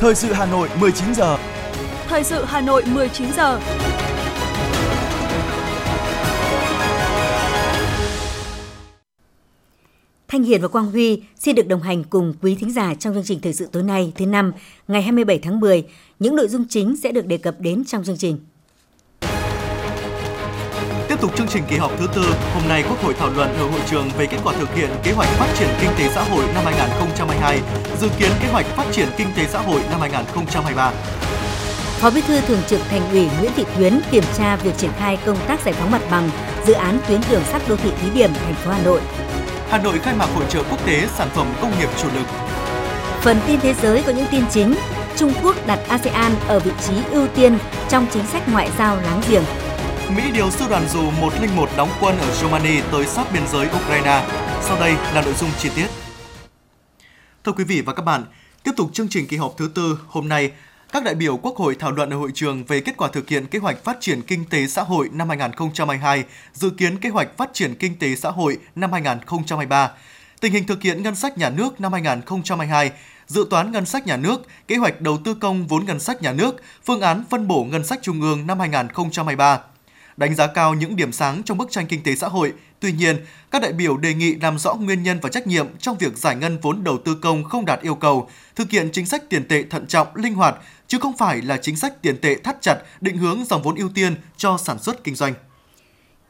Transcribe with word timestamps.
Thời 0.00 0.14
sự 0.14 0.32
Hà 0.32 0.46
Nội 0.46 0.68
19 0.80 1.14
giờ. 1.14 1.38
Thời 2.06 2.24
sự 2.24 2.44
Hà 2.44 2.60
Nội 2.60 2.82
19 2.94 3.32
giờ. 3.36 3.60
Thanh 10.28 10.42
Hiền 10.42 10.62
và 10.62 10.68
Quang 10.68 10.90
Huy 10.90 11.22
xin 11.38 11.54
được 11.54 11.68
đồng 11.68 11.82
hành 11.82 12.04
cùng 12.04 12.34
quý 12.42 12.54
thính 12.54 12.72
giả 12.72 12.94
trong 12.94 13.14
chương 13.14 13.24
trình 13.24 13.40
thời 13.40 13.52
sự 13.52 13.68
tối 13.72 13.82
nay 13.82 14.12
thứ 14.16 14.26
năm 14.26 14.52
ngày 14.88 15.02
27 15.02 15.38
tháng 15.38 15.60
10. 15.60 15.86
Những 16.18 16.36
nội 16.36 16.48
dung 16.48 16.64
chính 16.68 16.96
sẽ 16.96 17.12
được 17.12 17.26
đề 17.26 17.38
cập 17.38 17.60
đến 17.60 17.84
trong 17.84 18.04
chương 18.04 18.16
trình. 18.16 18.38
Tiếp 21.08 21.20
tục 21.20 21.36
chương 21.36 21.48
trình 21.48 21.62
kỳ 21.68 21.76
họp 21.76 21.92
thứ 21.98 22.06
tư, 22.14 22.22
hôm 22.54 22.68
nay 22.68 22.84
Quốc 22.88 23.02
hội 23.02 23.14
thảo 23.18 23.30
luận 23.36 23.54
ở 23.58 23.66
hội 23.66 23.80
trường 23.90 24.10
về 24.18 24.26
kết 24.26 24.36
quả 24.44 24.54
thực 24.58 24.74
hiện 24.74 24.90
kế 25.02 25.12
hoạch 25.12 25.28
phát 25.28 25.46
triển 25.58 25.68
kinh 25.80 25.90
tế 25.98 26.08
xã 26.14 26.22
hội 26.22 26.44
năm 26.54 26.64
2022, 26.64 27.60
dự 28.00 28.08
kiến 28.18 28.30
kế 28.42 28.48
hoạch 28.48 28.66
phát 28.66 28.84
triển 28.92 29.08
kinh 29.16 29.26
tế 29.36 29.46
xã 29.46 29.58
hội 29.58 29.80
năm 29.90 30.00
2023. 30.00 30.92
Phó 32.00 32.10
Bí 32.10 32.20
thư 32.20 32.40
Thường 32.40 32.60
trực 32.68 32.80
Thành 32.90 33.10
ủy 33.10 33.28
Nguyễn 33.40 33.52
Thị 33.56 33.64
Tuyến 33.76 34.00
kiểm 34.10 34.24
tra 34.36 34.56
việc 34.56 34.76
triển 34.76 34.90
khai 34.98 35.18
công 35.26 35.36
tác 35.46 35.60
giải 35.64 35.74
phóng 35.74 35.90
mặt 35.90 36.02
bằng 36.10 36.30
dự 36.66 36.72
án 36.72 36.98
tuyến 37.08 37.20
đường 37.30 37.42
sắt 37.44 37.62
đô 37.68 37.76
thị 37.76 37.90
thí 38.02 38.10
điểm 38.10 38.30
thành 38.44 38.54
phố 38.54 38.70
Hà 38.70 38.82
Nội. 38.84 39.00
Hà 39.70 39.78
Nội 39.78 39.98
khai 39.98 40.14
mạc 40.14 40.26
hội 40.34 40.44
trợ 40.48 40.62
quốc 40.70 40.86
tế 40.86 41.06
sản 41.16 41.28
phẩm 41.34 41.46
công 41.60 41.78
nghiệp 41.78 41.88
chủ 42.02 42.08
lực. 42.14 42.26
Phần 43.20 43.36
tin 43.46 43.60
thế 43.60 43.74
giới 43.82 44.02
có 44.02 44.12
những 44.12 44.26
tin 44.30 44.44
chính. 44.50 44.74
Trung 45.16 45.32
Quốc 45.42 45.56
đặt 45.66 45.78
ASEAN 45.88 46.32
ở 46.48 46.60
vị 46.60 46.70
trí 46.86 46.94
ưu 47.10 47.26
tiên 47.26 47.58
trong 47.88 48.06
chính 48.12 48.26
sách 48.26 48.48
ngoại 48.48 48.70
giao 48.78 48.96
láng 48.96 49.20
giềng. 49.28 49.44
Mỹ 50.16 50.30
điều 50.34 50.50
sư 50.50 50.64
đoàn 50.70 50.88
dù 50.88 51.10
101 51.10 51.68
đóng 51.76 51.88
quân 52.00 52.18
ở 52.18 52.34
Romania 52.34 52.82
tới 52.92 53.06
sát 53.06 53.32
biên 53.32 53.42
giới 53.46 53.66
Ukraine. 53.66 54.26
Sau 54.62 54.80
đây 54.80 54.92
là 54.92 55.22
nội 55.24 55.34
dung 55.34 55.50
chi 55.58 55.70
tiết. 55.76 55.86
Thưa 57.44 57.52
quý 57.52 57.64
vị 57.64 57.80
và 57.80 57.94
các 57.94 58.02
bạn, 58.02 58.24
tiếp 58.64 58.70
tục 58.76 58.90
chương 58.92 59.08
trình 59.08 59.26
kỳ 59.26 59.36
họp 59.36 59.54
thứ 59.56 59.70
tư 59.74 59.98
hôm 60.06 60.28
nay, 60.28 60.50
các 60.92 61.04
đại 61.04 61.14
biểu 61.14 61.36
Quốc 61.36 61.56
hội 61.56 61.76
thảo 61.78 61.92
luận 61.92 62.10
ở 62.10 62.16
hội 62.16 62.30
trường 62.34 62.64
về 62.64 62.80
kết 62.80 62.96
quả 62.96 63.08
thực 63.08 63.28
hiện 63.28 63.46
kế 63.46 63.58
hoạch 63.58 63.84
phát 63.84 63.96
triển 64.00 64.22
kinh 64.22 64.44
tế 64.44 64.66
xã 64.66 64.82
hội 64.82 65.08
năm 65.12 65.28
2022, 65.28 66.24
dự 66.52 66.70
kiến 66.70 66.98
kế 66.98 67.08
hoạch 67.08 67.36
phát 67.36 67.50
triển 67.52 67.74
kinh 67.74 67.98
tế 67.98 68.16
xã 68.16 68.30
hội 68.30 68.58
năm 68.74 68.92
2023, 68.92 69.90
tình 70.40 70.52
hình 70.52 70.66
thực 70.66 70.82
hiện 70.82 71.02
ngân 71.02 71.14
sách 71.14 71.38
nhà 71.38 71.50
nước 71.50 71.80
năm 71.80 71.92
2022, 71.92 72.90
dự 73.26 73.46
toán 73.50 73.72
ngân 73.72 73.86
sách 73.86 74.06
nhà 74.06 74.16
nước, 74.16 74.46
kế 74.68 74.76
hoạch 74.76 75.00
đầu 75.00 75.18
tư 75.24 75.34
công 75.34 75.66
vốn 75.66 75.84
ngân 75.84 76.00
sách 76.00 76.22
nhà 76.22 76.32
nước, 76.32 76.62
phương 76.84 77.00
án 77.00 77.24
phân 77.30 77.48
bổ 77.48 77.64
ngân 77.64 77.84
sách 77.84 77.98
trung 78.02 78.20
ương 78.20 78.46
năm 78.46 78.60
2023 78.60 79.60
đánh 80.18 80.34
giá 80.34 80.46
cao 80.46 80.74
những 80.74 80.96
điểm 80.96 81.12
sáng 81.12 81.42
trong 81.42 81.58
bức 81.58 81.70
tranh 81.70 81.86
kinh 81.86 82.02
tế 82.02 82.14
xã 82.14 82.28
hội. 82.28 82.52
Tuy 82.80 82.92
nhiên, 82.92 83.16
các 83.50 83.62
đại 83.62 83.72
biểu 83.72 83.96
đề 83.96 84.14
nghị 84.14 84.34
làm 84.34 84.58
rõ 84.58 84.74
nguyên 84.74 85.02
nhân 85.02 85.18
và 85.22 85.28
trách 85.28 85.46
nhiệm 85.46 85.66
trong 85.78 85.98
việc 85.98 86.18
giải 86.18 86.36
ngân 86.36 86.58
vốn 86.62 86.84
đầu 86.84 86.98
tư 86.98 87.14
công 87.14 87.44
không 87.44 87.64
đạt 87.64 87.80
yêu 87.80 87.94
cầu, 87.94 88.28
thực 88.56 88.70
hiện 88.70 88.88
chính 88.92 89.06
sách 89.06 89.30
tiền 89.30 89.48
tệ 89.48 89.62
thận 89.62 89.86
trọng, 89.86 90.06
linh 90.14 90.34
hoạt, 90.34 90.56
chứ 90.86 90.98
không 90.98 91.16
phải 91.16 91.42
là 91.42 91.56
chính 91.56 91.76
sách 91.76 92.02
tiền 92.02 92.16
tệ 92.20 92.34
thắt 92.34 92.62
chặt, 92.62 92.78
định 93.00 93.16
hướng 93.16 93.44
dòng 93.44 93.62
vốn 93.62 93.74
ưu 93.74 93.88
tiên 93.88 94.14
cho 94.36 94.58
sản 94.58 94.78
xuất 94.78 95.04
kinh 95.04 95.14
doanh. 95.14 95.34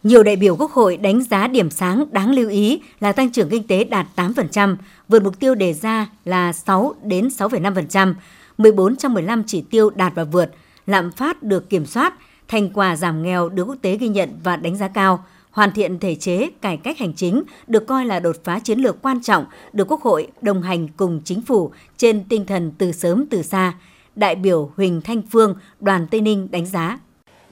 Nhiều 0.02 0.22
đại 0.22 0.36
biểu 0.36 0.56
Quốc 0.56 0.72
hội 0.72 0.96
đánh 0.96 1.22
giá 1.22 1.46
điểm 1.46 1.70
sáng 1.70 2.04
đáng 2.12 2.30
lưu 2.30 2.50
ý 2.50 2.82
là 3.00 3.12
tăng 3.12 3.32
trưởng 3.32 3.50
kinh 3.50 3.66
tế 3.66 3.84
đạt 3.84 4.06
8%, 4.16 4.76
vượt 5.08 5.22
mục 5.22 5.40
tiêu 5.40 5.54
đề 5.54 5.72
ra 5.72 6.06
là 6.24 6.52
6 6.52 6.94
đến 7.02 7.28
6,5%, 7.28 8.14
14 8.58 8.96
trong 8.96 9.14
15 9.14 9.42
chỉ 9.46 9.64
tiêu 9.70 9.90
đạt 9.90 10.12
và 10.14 10.24
vượt, 10.24 10.50
lạm 10.86 11.12
phát 11.12 11.42
được 11.42 11.70
kiểm 11.70 11.86
soát, 11.86 12.14
thành 12.48 12.70
quả 12.74 12.96
giảm 12.96 13.22
nghèo 13.22 13.48
được 13.48 13.64
quốc 13.64 13.76
tế 13.82 13.96
ghi 13.96 14.08
nhận 14.08 14.40
và 14.44 14.56
đánh 14.56 14.76
giá 14.76 14.88
cao, 14.88 15.24
hoàn 15.50 15.72
thiện 15.72 15.98
thể 15.98 16.14
chế, 16.14 16.48
cải 16.60 16.76
cách 16.76 16.98
hành 16.98 17.12
chính 17.16 17.42
được 17.66 17.86
coi 17.86 18.04
là 18.04 18.20
đột 18.20 18.36
phá 18.44 18.58
chiến 18.64 18.78
lược 18.78 19.02
quan 19.02 19.22
trọng 19.22 19.44
được 19.72 19.90
Quốc 19.90 20.02
hội 20.02 20.28
đồng 20.40 20.62
hành 20.62 20.88
cùng 20.96 21.20
chính 21.24 21.42
phủ 21.42 21.70
trên 21.96 22.24
tinh 22.28 22.46
thần 22.46 22.72
từ 22.78 22.92
sớm 22.92 23.26
từ 23.30 23.42
xa. 23.42 23.74
Đại 24.16 24.34
biểu 24.34 24.70
Huỳnh 24.76 25.00
Thanh 25.00 25.22
Phương, 25.32 25.54
đoàn 25.80 26.06
Tây 26.10 26.20
Ninh 26.20 26.48
đánh 26.50 26.66
giá. 26.66 26.98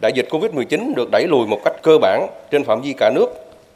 Đại 0.00 0.12
dịch 0.14 0.28
COVID-19 0.30 0.94
được 0.94 1.08
đẩy 1.12 1.26
lùi 1.28 1.46
một 1.46 1.60
cách 1.64 1.74
cơ 1.82 1.98
bản 2.02 2.26
trên 2.50 2.64
phạm 2.64 2.82
vi 2.82 2.94
cả 2.98 3.10
nước, 3.14 3.26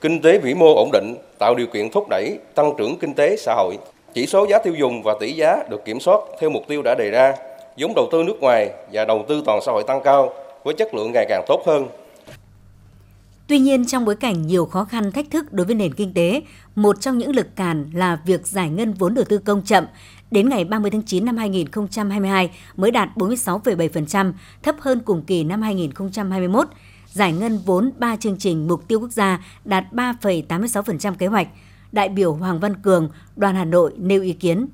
kinh 0.00 0.22
tế 0.22 0.38
vĩ 0.38 0.54
mô 0.54 0.74
ổn 0.74 0.90
định, 0.92 1.14
tạo 1.38 1.54
điều 1.54 1.66
kiện 1.66 1.90
thúc 1.90 2.08
đẩy 2.10 2.38
tăng 2.54 2.72
trưởng 2.78 2.98
kinh 2.98 3.14
tế 3.14 3.36
xã 3.36 3.54
hội. 3.54 3.78
Chỉ 4.14 4.26
số 4.26 4.46
giá 4.50 4.58
tiêu 4.58 4.74
dùng 4.74 5.02
và 5.02 5.14
tỷ 5.20 5.32
giá 5.32 5.56
được 5.70 5.84
kiểm 5.84 6.00
soát 6.00 6.20
theo 6.40 6.50
mục 6.50 6.62
tiêu 6.68 6.82
đã 6.82 6.94
đề 6.94 7.10
ra, 7.10 7.34
vốn 7.78 7.92
đầu 7.96 8.08
tư 8.12 8.22
nước 8.22 8.40
ngoài 8.40 8.70
và 8.92 9.04
đầu 9.04 9.24
tư 9.28 9.42
toàn 9.46 9.60
xã 9.66 9.72
hội 9.72 9.82
tăng 9.82 10.00
cao, 10.04 10.32
với 10.64 10.74
chất 10.74 10.94
lượng 10.94 11.12
ngày 11.12 11.26
càng 11.28 11.44
tốt 11.48 11.62
hơn. 11.66 11.86
Tuy 13.46 13.58
nhiên, 13.58 13.86
trong 13.86 14.04
bối 14.04 14.16
cảnh 14.16 14.46
nhiều 14.46 14.66
khó 14.66 14.84
khăn 14.84 15.12
thách 15.12 15.30
thức 15.30 15.52
đối 15.52 15.66
với 15.66 15.74
nền 15.74 15.94
kinh 15.94 16.14
tế, 16.14 16.42
một 16.74 17.00
trong 17.00 17.18
những 17.18 17.36
lực 17.36 17.56
cản 17.56 17.90
là 17.94 18.20
việc 18.26 18.46
giải 18.46 18.70
ngân 18.70 18.92
vốn 18.92 19.14
đầu 19.14 19.24
tư 19.24 19.38
công 19.38 19.62
chậm. 19.62 19.84
Đến 20.30 20.48
ngày 20.48 20.64
30 20.64 20.90
tháng 20.90 21.02
9 21.02 21.24
năm 21.24 21.36
2022 21.36 22.50
mới 22.76 22.90
đạt 22.90 23.08
46,7%, 23.16 24.32
thấp 24.62 24.76
hơn 24.80 25.00
cùng 25.00 25.22
kỳ 25.22 25.44
năm 25.44 25.62
2021. 25.62 26.68
Giải 27.06 27.32
ngân 27.32 27.58
vốn 27.66 27.90
3 27.98 28.16
chương 28.16 28.38
trình 28.38 28.68
mục 28.68 28.88
tiêu 28.88 29.00
quốc 29.00 29.12
gia 29.12 29.44
đạt 29.64 29.84
3,86% 29.92 31.14
kế 31.14 31.26
hoạch. 31.26 31.48
Đại 31.92 32.08
biểu 32.08 32.34
Hoàng 32.34 32.60
Văn 32.60 32.76
Cường, 32.82 33.10
đoàn 33.36 33.54
Hà 33.54 33.64
Nội 33.64 33.92
nêu 33.96 34.22
ý 34.22 34.32
kiến 34.32 34.66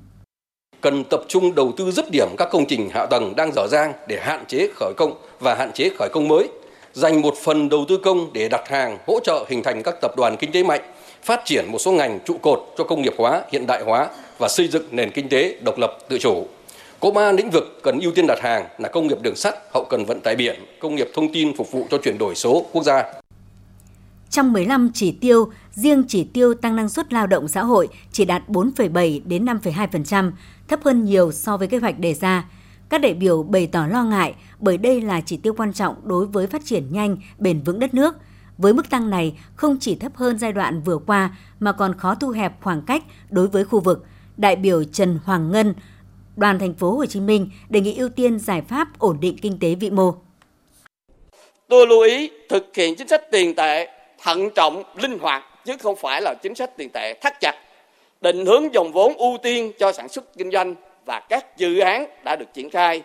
cần 0.81 1.03
tập 1.03 1.21
trung 1.27 1.55
đầu 1.55 1.71
tư 1.77 1.91
dứt 1.91 2.11
điểm 2.11 2.27
các 2.37 2.49
công 2.51 2.65
trình 2.65 2.89
hạ 2.93 3.05
tầng 3.05 3.33
đang 3.35 3.51
dở 3.55 3.67
dang 3.71 3.93
để 4.07 4.19
hạn 4.21 4.45
chế 4.47 4.69
khởi 4.75 4.93
công 4.97 5.13
và 5.39 5.55
hạn 5.55 5.71
chế 5.73 5.89
khởi 5.99 6.09
công 6.13 6.27
mới, 6.27 6.49
dành 6.93 7.21
một 7.21 7.35
phần 7.43 7.69
đầu 7.69 7.85
tư 7.87 7.97
công 7.97 8.33
để 8.33 8.49
đặt 8.49 8.69
hàng 8.69 8.97
hỗ 9.07 9.19
trợ 9.23 9.45
hình 9.49 9.63
thành 9.63 9.83
các 9.83 9.95
tập 10.01 10.11
đoàn 10.17 10.37
kinh 10.39 10.51
tế 10.51 10.63
mạnh, 10.63 10.81
phát 11.23 11.41
triển 11.45 11.65
một 11.71 11.79
số 11.79 11.91
ngành 11.91 12.19
trụ 12.25 12.37
cột 12.41 12.59
cho 12.77 12.83
công 12.83 13.01
nghiệp 13.01 13.13
hóa, 13.17 13.43
hiện 13.51 13.67
đại 13.67 13.83
hóa 13.83 14.09
và 14.37 14.47
xây 14.47 14.67
dựng 14.67 14.83
nền 14.91 15.11
kinh 15.11 15.29
tế 15.29 15.55
độc 15.61 15.79
lập 15.79 15.97
tự 16.09 16.17
chủ. 16.17 16.47
Có 16.99 17.11
ba 17.11 17.31
lĩnh 17.31 17.49
vực 17.49 17.79
cần 17.83 17.99
ưu 17.99 18.11
tiên 18.11 18.27
đặt 18.27 18.39
hàng 18.41 18.65
là 18.77 18.89
công 18.89 19.07
nghiệp 19.07 19.21
đường 19.21 19.35
sắt, 19.35 19.55
hậu 19.73 19.85
cần 19.89 20.05
vận 20.05 20.21
tải 20.21 20.35
biển, 20.35 20.55
công 20.79 20.95
nghiệp 20.95 21.07
thông 21.13 21.33
tin 21.33 21.57
phục 21.57 21.71
vụ 21.71 21.87
cho 21.89 21.97
chuyển 21.97 22.17
đổi 22.17 22.35
số 22.35 22.65
quốc 22.71 22.83
gia. 22.83 23.03
Trong 24.29 24.53
15 24.53 24.91
chỉ 24.93 25.11
tiêu, 25.21 25.51
riêng 25.71 26.03
chỉ 26.07 26.23
tiêu 26.33 26.53
tăng 26.53 26.75
năng 26.75 26.89
suất 26.89 27.13
lao 27.13 27.27
động 27.27 27.47
xã 27.47 27.63
hội 27.63 27.87
chỉ 28.11 28.25
đạt 28.25 28.43
4,7 28.47 29.21
đến 29.25 29.45
5,2%, 29.45 30.31
thấp 30.67 30.83
hơn 30.83 31.05
nhiều 31.05 31.31
so 31.31 31.57
với 31.57 31.67
kế 31.67 31.77
hoạch 31.77 31.99
đề 31.99 32.13
ra. 32.13 32.45
Các 32.89 33.01
đại 33.01 33.13
biểu 33.13 33.43
bày 33.43 33.67
tỏ 33.67 33.87
lo 33.87 34.03
ngại 34.03 34.35
bởi 34.59 34.77
đây 34.77 35.01
là 35.01 35.21
chỉ 35.21 35.37
tiêu 35.37 35.53
quan 35.57 35.73
trọng 35.73 35.95
đối 36.03 36.25
với 36.25 36.47
phát 36.47 36.65
triển 36.65 36.93
nhanh, 36.93 37.17
bền 37.37 37.61
vững 37.61 37.79
đất 37.79 37.93
nước. 37.93 38.15
Với 38.57 38.73
mức 38.73 38.89
tăng 38.89 39.09
này 39.09 39.39
không 39.55 39.77
chỉ 39.79 39.95
thấp 39.95 40.15
hơn 40.15 40.37
giai 40.37 40.53
đoạn 40.53 40.81
vừa 40.81 40.97
qua 40.97 41.35
mà 41.59 41.71
còn 41.71 41.97
khó 41.97 42.15
thu 42.15 42.29
hẹp 42.29 42.61
khoảng 42.61 42.81
cách 42.81 43.03
đối 43.29 43.47
với 43.47 43.65
khu 43.65 43.79
vực. 43.79 44.05
Đại 44.37 44.55
biểu 44.55 44.83
Trần 44.83 45.19
Hoàng 45.25 45.51
Ngân, 45.51 45.73
đoàn 46.35 46.59
thành 46.59 46.73
phố 46.73 46.97
Hồ 46.97 47.05
Chí 47.05 47.19
Minh 47.19 47.49
đề 47.69 47.81
nghị 47.81 47.95
ưu 47.97 48.09
tiên 48.09 48.39
giải 48.39 48.61
pháp 48.61 48.99
ổn 48.99 49.17
định 49.21 49.37
kinh 49.41 49.59
tế 49.59 49.75
vĩ 49.75 49.89
mô. 49.89 50.13
Tôi 51.69 51.87
lưu 51.87 52.01
ý 52.01 52.29
thực 52.49 52.71
hiện 52.75 52.95
chính 52.95 53.07
sách 53.07 53.21
tiền 53.31 53.55
tệ 53.55 53.87
thận 54.23 54.49
trọng, 54.55 54.83
linh 54.95 55.19
hoạt 55.19 55.43
chứ 55.65 55.73
không 55.83 55.95
phải 56.01 56.21
là 56.21 56.33
chính 56.43 56.55
sách 56.55 56.77
tiền 56.77 56.89
tệ 56.93 57.19
thắt 57.21 57.33
chặt 57.39 57.55
định 58.21 58.45
hướng 58.45 58.73
dòng 58.73 58.91
vốn 58.91 59.13
ưu 59.17 59.37
tiên 59.43 59.71
cho 59.79 59.91
sản 59.91 60.09
xuất 60.09 60.37
kinh 60.37 60.51
doanh 60.51 60.75
và 61.05 61.19
các 61.19 61.57
dự 61.57 61.79
án 61.79 62.05
đã 62.23 62.35
được 62.35 62.53
triển 62.53 62.69
khai 62.69 63.01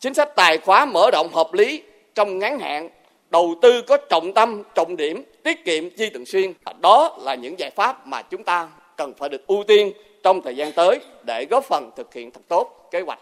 chính 0.00 0.14
sách 0.14 0.28
tài 0.36 0.58
khóa 0.58 0.84
mở 0.84 1.10
rộng 1.12 1.28
hợp 1.32 1.52
lý 1.52 1.82
trong 2.14 2.38
ngắn 2.38 2.58
hạn 2.58 2.88
đầu 3.30 3.54
tư 3.62 3.82
có 3.82 3.96
trọng 3.96 4.34
tâm 4.34 4.62
trọng 4.74 4.96
điểm 4.96 5.22
tiết 5.42 5.64
kiệm 5.64 5.90
chi 5.90 6.10
thường 6.10 6.26
xuyên 6.26 6.52
đó 6.80 7.18
là 7.22 7.34
những 7.34 7.58
giải 7.58 7.70
pháp 7.70 8.06
mà 8.06 8.22
chúng 8.22 8.44
ta 8.44 8.68
cần 8.96 9.12
phải 9.18 9.28
được 9.28 9.46
ưu 9.46 9.64
tiên 9.64 9.92
trong 10.22 10.42
thời 10.42 10.56
gian 10.56 10.72
tới 10.72 11.00
để 11.24 11.46
góp 11.50 11.64
phần 11.64 11.90
thực 11.96 12.14
hiện 12.14 12.30
thật 12.30 12.40
tốt 12.48 12.88
kế 12.90 13.00
hoạch 13.00 13.18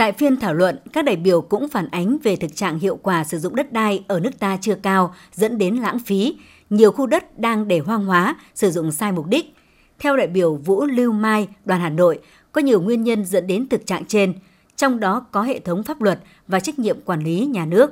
Tại 0.00 0.12
phiên 0.12 0.36
thảo 0.36 0.54
luận, 0.54 0.78
các 0.92 1.04
đại 1.04 1.16
biểu 1.16 1.40
cũng 1.40 1.68
phản 1.68 1.88
ánh 1.90 2.18
về 2.22 2.36
thực 2.36 2.56
trạng 2.56 2.78
hiệu 2.78 2.98
quả 3.02 3.24
sử 3.24 3.38
dụng 3.38 3.56
đất 3.56 3.72
đai 3.72 4.04
ở 4.08 4.20
nước 4.20 4.38
ta 4.38 4.58
chưa 4.60 4.74
cao, 4.74 5.14
dẫn 5.32 5.58
đến 5.58 5.76
lãng 5.76 5.98
phí. 5.98 6.36
Nhiều 6.70 6.92
khu 6.92 7.06
đất 7.06 7.38
đang 7.38 7.68
để 7.68 7.78
hoang 7.78 8.04
hóa, 8.04 8.36
sử 8.54 8.70
dụng 8.70 8.92
sai 8.92 9.12
mục 9.12 9.26
đích. 9.26 9.54
Theo 10.00 10.16
đại 10.16 10.26
biểu 10.26 10.54
Vũ 10.54 10.84
Lưu 10.84 11.12
Mai, 11.12 11.48
đoàn 11.64 11.80
Hà 11.80 11.88
Nội, 11.88 12.18
có 12.52 12.60
nhiều 12.60 12.80
nguyên 12.80 13.04
nhân 13.04 13.24
dẫn 13.24 13.46
đến 13.46 13.68
thực 13.68 13.86
trạng 13.86 14.04
trên, 14.04 14.34
trong 14.76 15.00
đó 15.00 15.24
có 15.32 15.42
hệ 15.42 15.58
thống 15.58 15.82
pháp 15.82 16.02
luật 16.02 16.18
và 16.48 16.60
trách 16.60 16.78
nhiệm 16.78 17.00
quản 17.00 17.24
lý 17.24 17.46
nhà 17.50 17.64
nước. 17.66 17.90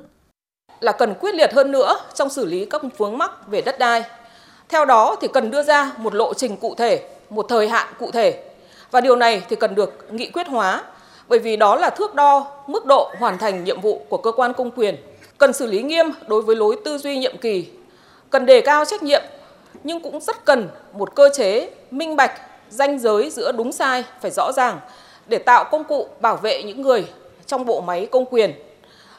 Là 0.81 0.93
cần 0.93 1.15
quyết 1.21 1.35
liệt 1.35 1.53
hơn 1.55 1.73
nữa 1.73 2.01
trong 2.15 2.29
xử 2.31 2.45
lý 2.45 2.65
các 2.65 2.83
vướng 2.99 3.19
mắc 3.19 3.49
về 3.49 3.61
đất 3.61 3.79
đai. 3.79 4.03
Theo 4.69 4.85
đó 4.85 5.17
thì 5.21 5.29
cần 5.33 5.51
đưa 5.51 5.63
ra 5.63 5.93
một 5.99 6.15
lộ 6.15 6.35
trình 6.35 6.57
cụ 6.57 6.75
thể, 6.75 7.09
một 7.31 7.47
thời 7.49 7.69
hạn 7.69 7.89
cụ 7.99 8.11
thể. 8.11 8.45
Và 8.91 9.01
điều 9.01 9.17
này 9.17 9.43
thì 9.49 9.57
cần 9.57 9.75
được 9.75 10.07
nghị 10.11 10.31
quyết 10.31 10.49
hóa 10.49 10.85
bởi 11.29 11.39
vì 11.39 11.57
đó 11.57 11.77
là 11.77 11.91
thước 11.91 12.15
đo 12.15 12.47
mức 12.67 12.87
độ 12.87 13.13
hoàn 13.19 13.39
thành 13.39 13.65
nhiệm 13.65 13.81
vụ 13.81 14.07
của 14.09 14.17
cơ 14.19 14.33
quan 14.33 14.53
công 14.53 14.71
quyền. 14.71 14.97
Cần 15.39 15.53
xử 15.53 15.67
lý 15.67 15.83
nghiêm 15.83 16.07
đối 16.29 16.43
với 16.43 16.57
lối 16.57 16.77
tư 16.85 16.99
duy 16.99 17.19
nhiệm 17.19 17.37
kỳ, 17.37 17.69
cần 18.31 18.47
đề 18.47 18.61
cao 18.61 18.85
trách 18.85 19.03
nhiệm 19.03 19.23
nhưng 19.85 20.03
cũng 20.03 20.21
rất 20.21 20.45
cần 20.45 20.69
một 20.93 21.15
cơ 21.15 21.31
chế 21.35 21.71
minh 21.91 22.17
bạch, 22.17 22.41
danh 22.71 22.99
giới 22.99 23.31
giữa 23.31 23.53
đúng 23.53 23.73
sai 23.73 24.05
phải 24.21 24.31
rõ 24.31 24.53
ràng 24.53 24.81
để 25.27 25.39
tạo 25.39 25.65
công 25.71 25.85
cụ 25.85 26.09
bảo 26.21 26.37
vệ 26.37 26.63
những 26.63 26.83
người 26.83 27.07
trong 27.47 27.65
bộ 27.67 27.81
máy 27.81 28.09
công 28.11 28.25
quyền, 28.31 28.53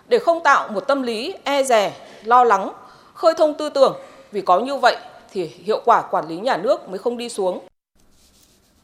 để 0.07 0.19
không 0.19 0.43
tạo 0.43 0.67
một 0.67 0.79
tâm 0.87 1.03
lý 1.03 1.33
e 1.43 1.63
dè, 1.63 1.93
lo 2.23 2.43
lắng, 2.43 2.71
khơi 3.13 3.33
thông 3.37 3.53
tư 3.53 3.69
tưởng 3.69 3.97
vì 4.31 4.41
có 4.41 4.59
như 4.59 4.75
vậy 4.75 4.97
thì 5.33 5.45
hiệu 5.45 5.81
quả 5.85 6.01
quản 6.01 6.27
lý 6.27 6.37
nhà 6.37 6.57
nước 6.57 6.89
mới 6.89 6.97
không 6.97 7.17
đi 7.17 7.29
xuống. 7.29 7.59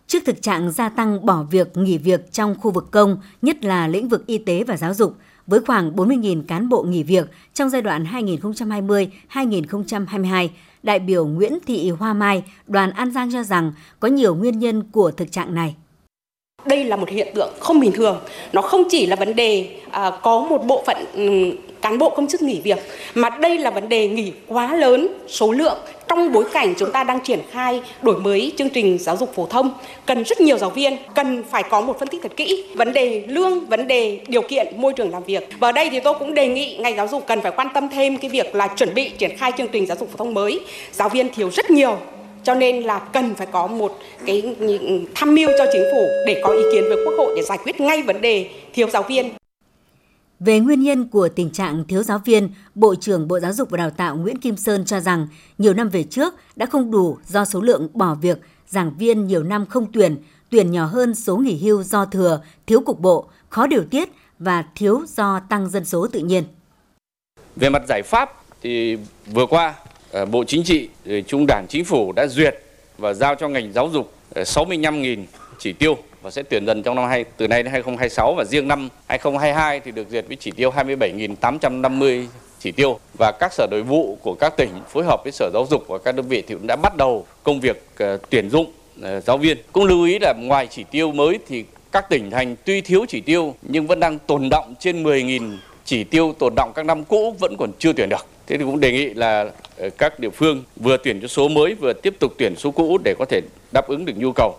Trước 0.08 0.20
thực 0.26 0.42
trạng 0.42 0.72
gia 0.72 0.90
tăng 0.90 1.26
bỏ 1.26 1.44
việc, 1.52 1.78
nghỉ 1.78 1.98
việc 1.98 2.32
trong 2.32 2.56
khu 2.62 2.72
vực 2.72 2.86
công, 2.92 3.18
nhất 3.42 3.66
là 3.66 3.88
lĩnh 3.88 4.10
vực 4.10 4.28
y 4.28 4.38
tế 4.38 4.64
và 4.64 4.78
giáo 4.78 4.94
dục, 4.94 5.14
với 5.48 5.60
khoảng 5.68 5.96
40.000 5.96 6.44
cán 6.48 6.70
bộ 6.70 6.84
nghỉ 6.84 7.04
việc 7.04 7.28
trong 7.54 7.70
giai 7.70 7.82
đoạn 7.82 8.06
2020-2022, 9.32 10.50
đại 10.86 11.00
biểu 11.00 11.26
Nguyễn 11.26 11.58
Thị 11.66 11.90
Hoa 11.90 12.14
Mai, 12.14 12.44
đoàn 12.68 12.92
An 12.92 13.12
Giang 13.12 13.32
cho 13.34 13.44
rằng 13.44 13.72
có 14.00 14.08
nhiều 14.08 14.36
nguyên 14.36 14.60
nhân 14.60 14.84
của 14.92 15.12
thực 15.12 15.32
trạng 15.32 15.56
này. 15.56 15.76
Đây 16.66 16.84
là 16.84 16.96
một 16.96 17.10
hiện 17.10 17.28
tượng 17.36 17.54
không 17.60 17.80
bình 17.80 17.92
thường. 17.92 18.20
Nó 18.54 18.62
không 18.62 18.84
chỉ 18.90 19.06
là 19.06 19.16
vấn 19.16 19.36
đề 19.36 19.80
à, 19.92 20.12
có 20.22 20.40
một 20.40 20.66
bộ 20.68 20.84
phận 20.88 20.98
ừ, 21.14 21.52
cán 21.82 21.98
bộ 21.98 22.10
công 22.10 22.28
chức 22.28 22.42
nghỉ 22.42 22.62
việc, 22.64 22.78
mà 23.14 23.30
đây 23.30 23.58
là 23.58 23.70
vấn 23.70 23.90
đề 23.90 24.08
nghỉ 24.08 24.32
quá 24.48 24.76
lớn 24.76 25.08
số 25.28 25.52
lượng. 25.52 25.78
Trong 26.08 26.34
bối 26.34 26.44
cảnh 26.54 26.74
chúng 26.78 26.92
ta 26.92 27.04
đang 27.04 27.20
triển 27.20 27.40
khai 27.52 27.82
đổi 28.02 28.18
mới 28.18 28.52
chương 28.58 28.70
trình 28.70 28.98
giáo 29.00 29.18
dục 29.18 29.36
phổ 29.36 29.46
thông 29.46 29.74
cần 30.06 30.24
rất 30.24 30.42
nhiều 30.42 30.58
giáo 30.58 30.70
viên 30.70 30.98
cần 31.16 31.44
phải 31.50 31.64
có 31.64 31.82
một 31.82 32.00
phân 32.00 32.08
tích 32.08 32.22
thật 32.24 32.32
kỹ. 32.36 32.64
Vấn 32.76 32.94
đề 32.94 33.24
lương 33.28 33.66
vấn 33.66 33.88
đề 33.88 34.20
điều 34.28 34.42
kiện 34.42 34.68
môi 34.78 34.94
trường 34.94 35.12
làm 35.12 35.24
việc. 35.24 35.50
Và 35.60 35.70
ở 35.70 35.72
đây 35.72 35.90
thì 35.92 36.00
tôi 36.00 36.14
cũng 36.20 36.34
đề 36.34 36.48
nghị 36.48 36.78
ngành 36.78 36.96
giáo 36.96 37.08
dục 37.08 37.24
cần 37.28 37.42
phải 37.42 37.52
quan 37.56 37.68
tâm 37.74 37.90
thêm 37.90 38.18
cái 38.18 38.30
việc 38.30 38.56
là 38.56 38.68
chuẩn 38.68 38.94
bị 38.94 39.10
triển 39.10 39.38
khai 39.38 39.52
chương 39.58 39.68
trình 39.68 39.86
giáo 39.86 39.98
dục 40.00 40.10
phổ 40.12 40.18
thông 40.18 40.34
mới. 40.34 40.60
Giáo 40.92 41.10
viên 41.10 41.34
thiếu 41.34 41.50
rất 41.50 41.72
nhiều 41.72 41.98
cho 42.44 42.56
nên 42.56 42.82
là 42.82 43.00
cần 43.00 43.36
phải 43.36 43.48
có 43.52 43.68
một 43.68 43.98
cái 44.26 44.44
tham 45.16 45.36
mưu 45.36 45.50
cho 45.58 45.66
chính 45.74 45.84
phủ 45.92 46.08
để 46.28 46.42
có 46.44 46.50
ý 46.50 46.62
kiến 46.74 46.84
với 46.84 46.98
quốc 47.06 47.14
hội 47.18 47.34
để 47.36 47.42
giải 47.42 47.58
quyết 47.64 47.80
ngay 47.80 48.02
vấn 48.02 48.22
đề 48.22 48.46
thiếu 48.74 48.90
giáo 48.90 49.04
viên 49.04 49.30
về 50.46 50.60
nguyên 50.60 50.84
nhân 50.84 51.08
của 51.08 51.30
tình 51.30 51.50
trạng 51.50 51.84
thiếu 51.88 52.04
giáo 52.04 52.22
viên, 52.26 52.50
Bộ 52.76 52.96
trưởng 52.96 53.28
Bộ 53.28 53.40
Giáo 53.40 53.54
dục 53.54 53.70
và 53.70 53.78
Đào 53.78 53.90
tạo 53.90 54.16
Nguyễn 54.16 54.38
Kim 54.38 54.58
Sơn 54.58 54.86
cho 54.86 55.00
rằng 55.00 55.28
nhiều 55.58 55.74
năm 55.74 55.90
về 55.90 56.04
trước 56.04 56.34
đã 56.56 56.66
không 56.66 56.92
đủ 56.92 57.18
do 57.28 57.46
số 57.46 57.62
lượng 57.62 57.88
bỏ 57.94 58.16
việc, 58.16 58.40
giảng 58.68 58.92
viên 58.98 59.28
nhiều 59.28 59.44
năm 59.44 59.66
không 59.66 59.92
tuyển, 59.92 60.18
tuyển 60.50 60.72
nhỏ 60.72 60.86
hơn 60.86 61.16
số 61.16 61.38
nghỉ 61.38 61.58
hưu 61.58 61.84
do 61.84 62.06
thừa, 62.06 62.42
thiếu 62.68 62.82
cục 62.82 63.00
bộ, 63.00 63.26
khó 63.50 63.68
điều 63.68 63.84
tiết 63.84 64.10
và 64.40 64.66
thiếu 64.76 65.02
do 65.08 65.40
tăng 65.50 65.70
dân 65.70 65.86
số 65.86 66.08
tự 66.08 66.20
nhiên. 66.20 66.44
Về 67.56 67.70
mặt 67.70 67.82
giải 67.88 68.02
pháp 68.02 68.30
thì 68.62 68.98
vừa 69.34 69.46
qua 69.46 69.74
ờ, 70.12 70.26
Bộ 70.26 70.44
Chính 70.44 70.64
trị, 70.64 70.90
ờ, 71.06 71.22
Trung 71.22 71.46
Đảng 71.48 71.66
Chính 71.70 71.86
phủ 71.86 72.12
đã 72.12 72.28
duyệt 72.28 72.56
và 72.98 73.14
giao 73.14 73.36
cho 73.36 73.48
ngành 73.48 73.74
giáo 73.74 73.90
dục 73.90 74.14
ờ, 74.36 74.44
65.000 74.44 75.26
chỉ 75.60 75.74
tiêu 75.74 75.98
và 76.26 76.32
sẽ 76.32 76.44
tuyển 76.44 76.66
dần 76.66 76.84
trong 76.84 76.96
năm 76.96 77.10
hai, 77.10 77.24
từ 77.38 77.48
nay 77.48 77.64
đến 77.64 77.72
2026 77.72 78.34
và 78.38 78.44
riêng 78.44 78.68
năm 78.68 78.90
2022 79.08 79.80
thì 79.80 79.92
được 79.92 80.08
duyệt 80.12 80.26
với 80.28 80.38
chỉ 80.40 80.52
tiêu 80.52 80.72
27.850 80.72 82.26
chỉ 82.60 82.72
tiêu 82.72 83.00
và 83.20 83.32
các 83.40 83.54
sở 83.54 83.68
nội 83.72 83.82
vụ 83.82 84.18
của 84.22 84.34
các 84.40 84.58
tỉnh 84.58 84.70
phối 84.90 85.04
hợp 85.04 85.22
với 85.24 85.32
sở 85.32 85.50
giáo 85.54 85.66
dục 85.70 85.84
và 85.88 85.98
các 85.98 86.16
đơn 86.16 86.28
vị 86.28 86.44
thì 86.48 86.56
cũng 86.56 86.68
đã 86.68 86.76
bắt 86.76 86.98
đầu 86.98 87.26
công 87.44 87.60
việc 87.60 87.84
ờ, 87.98 88.18
tuyển 88.30 88.50
dụng 88.50 88.72
ờ, 89.02 89.22
giáo 89.22 89.38
viên. 89.38 89.58
Cũng 89.72 89.86
lưu 89.86 90.06
ý 90.06 90.20
là 90.20 90.34
ngoài 90.38 90.68
chỉ 90.72 90.84
tiêu 90.92 91.12
mới 91.12 91.40
thì 91.48 91.66
các 91.92 92.10
tỉnh 92.10 92.32
thành 92.32 92.56
tuy 92.66 92.82
thiếu 92.82 93.06
chỉ 93.08 93.22
tiêu 93.22 93.56
nhưng 93.62 93.88
vẫn 93.88 94.00
đang 94.00 94.20
tồn 94.20 94.50
động 94.50 94.74
trên 94.80 95.04
10.000 95.04 95.58
chỉ 95.86 96.04
tiêu 96.04 96.36
tồn 96.40 96.54
động 96.56 96.72
các 96.76 96.86
năm 96.86 97.04
cũ 97.04 97.36
vẫn 97.40 97.58
còn 97.58 97.72
chưa 97.80 97.94
tuyển 97.94 98.10
được. 98.10 98.26
Thế 98.48 98.58
thì 98.58 98.64
cũng 98.64 98.80
đề 98.80 98.92
nghị 98.92 99.14
là 99.14 99.50
ờ, 99.78 99.90
các 99.98 100.20
địa 100.20 100.30
phương 100.30 100.64
vừa 100.76 100.98
tuyển 101.04 101.22
cho 101.22 101.28
số 101.28 101.48
mới 101.48 101.76
vừa 101.76 101.94
tiếp 101.94 102.16
tục 102.20 102.34
tuyển 102.38 102.56
số 102.56 102.72
cũ 102.72 102.98
để 103.04 103.16
có 103.20 103.26
thể 103.30 103.42
đáp 103.72 103.88
ứng 103.88 104.06
được 104.06 104.14
nhu 104.18 104.32
cầu 104.32 104.56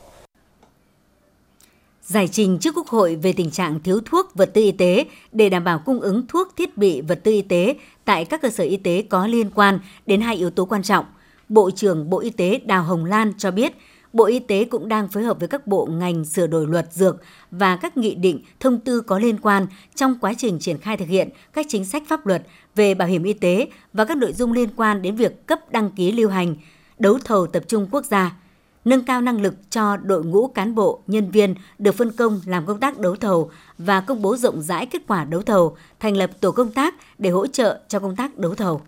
giải 2.06 2.28
trình 2.28 2.58
trước 2.58 2.74
Quốc 2.74 2.86
hội 2.86 3.16
về 3.16 3.32
tình 3.32 3.50
trạng 3.50 3.80
thiếu 3.80 4.00
thuốc, 4.04 4.34
vật 4.34 4.50
tư 4.54 4.62
y 4.62 4.72
tế 4.72 5.06
để 5.32 5.48
đảm 5.48 5.64
bảo 5.64 5.78
cung 5.78 6.00
ứng 6.00 6.26
thuốc, 6.26 6.56
thiết 6.56 6.76
bị, 6.76 7.00
vật 7.00 7.20
tư 7.24 7.32
y 7.32 7.42
tế 7.42 7.76
tại 8.04 8.24
các 8.24 8.42
cơ 8.42 8.50
sở 8.50 8.64
y 8.64 8.76
tế 8.76 9.04
có 9.10 9.26
liên 9.26 9.50
quan 9.50 9.78
đến 10.06 10.20
hai 10.20 10.36
yếu 10.36 10.50
tố 10.50 10.64
quan 10.64 10.82
trọng. 10.82 11.04
Bộ 11.48 11.70
trưởng 11.70 12.10
Bộ 12.10 12.18
Y 12.18 12.30
tế 12.30 12.60
Đào 12.64 12.82
Hồng 12.82 13.04
Lan 13.04 13.32
cho 13.38 13.50
biết, 13.50 13.72
Bộ 14.12 14.24
Y 14.24 14.38
tế 14.38 14.64
cũng 14.64 14.88
đang 14.88 15.08
phối 15.08 15.22
hợp 15.22 15.38
với 15.38 15.48
các 15.48 15.66
bộ 15.66 15.86
ngành 15.86 16.24
sửa 16.24 16.46
đổi 16.46 16.66
luật 16.66 16.92
dược 16.92 17.16
và 17.50 17.76
các 17.76 17.96
nghị 17.96 18.14
định, 18.14 18.42
thông 18.60 18.80
tư 18.80 19.00
có 19.00 19.18
liên 19.18 19.38
quan 19.40 19.66
trong 19.94 20.18
quá 20.20 20.34
trình 20.38 20.58
triển 20.58 20.78
khai 20.78 20.96
thực 20.96 21.08
hiện 21.08 21.28
các 21.52 21.66
chính 21.68 21.84
sách 21.84 22.02
pháp 22.08 22.26
luật 22.26 22.46
về 22.74 22.94
bảo 22.94 23.08
hiểm 23.08 23.22
y 23.22 23.32
tế 23.32 23.68
và 23.92 24.04
các 24.04 24.16
nội 24.16 24.32
dung 24.32 24.52
liên 24.52 24.68
quan 24.76 25.02
đến 25.02 25.16
việc 25.16 25.46
cấp 25.46 25.72
đăng 25.72 25.90
ký 25.90 26.12
lưu 26.12 26.28
hành, 26.28 26.56
đấu 26.98 27.18
thầu 27.24 27.46
tập 27.46 27.62
trung 27.68 27.88
quốc 27.90 28.04
gia 28.04 28.36
nâng 28.86 29.04
cao 29.04 29.20
năng 29.20 29.40
lực 29.40 29.54
cho 29.70 29.96
đội 29.96 30.24
ngũ 30.24 30.48
cán 30.48 30.74
bộ, 30.74 31.02
nhân 31.06 31.30
viên 31.30 31.54
được 31.78 31.92
phân 31.92 32.12
công 32.12 32.40
làm 32.44 32.66
công 32.66 32.80
tác 32.80 32.98
đấu 32.98 33.16
thầu 33.16 33.50
và 33.78 34.00
công 34.00 34.22
bố 34.22 34.36
rộng 34.36 34.62
rãi 34.62 34.86
kết 34.86 35.02
quả 35.08 35.24
đấu 35.24 35.42
thầu, 35.42 35.76
thành 36.00 36.16
lập 36.16 36.30
tổ 36.40 36.52
công 36.52 36.72
tác 36.72 36.94
để 37.18 37.30
hỗ 37.30 37.46
trợ 37.46 37.80
cho 37.88 38.00
công 38.00 38.16
tác 38.16 38.38
đấu 38.38 38.54
thầu. 38.54 38.80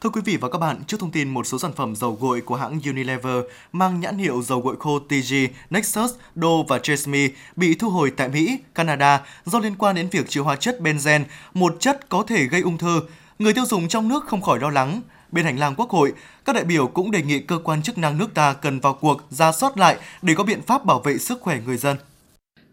Thưa 0.00 0.10
quý 0.10 0.20
vị 0.24 0.36
và 0.36 0.48
các 0.48 0.58
bạn, 0.58 0.82
trước 0.86 1.00
thông 1.00 1.10
tin 1.10 1.28
một 1.28 1.46
số 1.46 1.58
sản 1.58 1.72
phẩm 1.72 1.96
dầu 1.96 2.18
gội 2.20 2.40
của 2.40 2.56
hãng 2.56 2.80
Unilever 2.86 3.44
mang 3.72 4.00
nhãn 4.00 4.18
hiệu 4.18 4.42
dầu 4.42 4.60
gội 4.60 4.76
khô 4.78 4.98
TG, 4.98 5.34
Nexus, 5.70 6.12
Do 6.34 6.48
và 6.68 6.78
Tresemme 6.78 7.28
bị 7.56 7.74
thu 7.74 7.90
hồi 7.90 8.12
tại 8.16 8.28
Mỹ, 8.28 8.58
Canada 8.74 9.20
do 9.44 9.58
liên 9.58 9.74
quan 9.78 9.94
đến 9.94 10.08
việc 10.10 10.28
chứa 10.28 10.40
hóa 10.40 10.56
chất 10.56 10.78
benzen, 10.80 11.24
một 11.54 11.76
chất 11.80 12.08
có 12.08 12.24
thể 12.26 12.44
gây 12.46 12.60
ung 12.60 12.78
thư. 12.78 13.00
Người 13.38 13.52
tiêu 13.52 13.64
dùng 13.66 13.88
trong 13.88 14.08
nước 14.08 14.24
không 14.26 14.42
khỏi 14.42 14.60
lo 14.60 14.70
lắng. 14.70 15.00
Bên 15.32 15.44
hành 15.44 15.58
lang 15.58 15.74
Quốc 15.76 15.90
hội, 15.90 16.12
các 16.44 16.52
đại 16.54 16.64
biểu 16.64 16.86
cũng 16.86 17.10
đề 17.10 17.22
nghị 17.22 17.40
cơ 17.40 17.58
quan 17.64 17.82
chức 17.82 17.98
năng 17.98 18.18
nước 18.18 18.34
ta 18.34 18.52
cần 18.52 18.80
vào 18.80 18.94
cuộc 19.00 19.22
ra 19.30 19.52
soát 19.52 19.78
lại 19.78 19.96
để 20.22 20.34
có 20.36 20.44
biện 20.44 20.62
pháp 20.62 20.84
bảo 20.84 21.00
vệ 21.00 21.18
sức 21.18 21.40
khỏe 21.40 21.58
người 21.66 21.76
dân. 21.76 21.96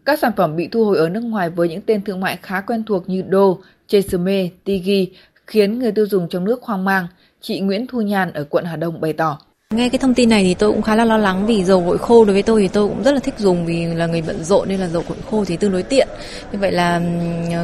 Các 0.04 0.18
sản 0.18 0.32
phẩm 0.36 0.56
bị 0.56 0.68
thu 0.68 0.84
hồi 0.84 0.98
ở 0.98 1.08
nước 1.08 1.20
ngoài 1.20 1.50
với 1.50 1.68
những 1.68 1.80
tên 1.80 2.04
thương 2.04 2.20
mại 2.20 2.38
khá 2.42 2.60
quen 2.60 2.84
thuộc 2.84 3.08
như 3.08 3.22
Do, 3.32 3.54
Tresemme, 3.88 4.48
Tigi 4.64 5.12
khiến 5.46 5.78
người 5.78 5.92
tiêu 5.92 6.06
dùng 6.06 6.28
trong 6.28 6.44
nước 6.44 6.62
hoang 6.62 6.84
mang. 6.84 7.06
Chị 7.40 7.60
Nguyễn 7.60 7.86
Thu 7.86 8.00
Nhàn 8.00 8.32
ở 8.32 8.44
quận 8.44 8.64
Hà 8.64 8.76
Đông 8.76 9.00
bày 9.00 9.12
tỏ. 9.12 9.38
Nghe 9.74 9.88
cái 9.88 9.98
thông 9.98 10.14
tin 10.14 10.28
này 10.28 10.44
thì 10.44 10.54
tôi 10.54 10.72
cũng 10.72 10.82
khá 10.82 10.94
là 10.96 11.04
lo 11.04 11.16
lắng 11.16 11.46
vì 11.46 11.64
dầu 11.64 11.80
gội 11.80 11.98
khô 11.98 12.24
đối 12.24 12.32
với 12.32 12.42
tôi 12.42 12.62
thì 12.62 12.68
tôi 12.68 12.88
cũng 12.88 13.02
rất 13.02 13.12
là 13.12 13.20
thích 13.20 13.34
dùng 13.38 13.66
vì 13.66 13.84
là 13.84 14.06
người 14.06 14.22
bận 14.22 14.44
rộn 14.44 14.68
nên 14.68 14.80
là 14.80 14.88
dầu 14.88 15.02
gội 15.08 15.18
khô 15.30 15.44
thì 15.44 15.56
tương 15.56 15.72
đối 15.72 15.82
tiện. 15.82 16.08
Như 16.52 16.58
vậy 16.58 16.72
là 16.72 16.98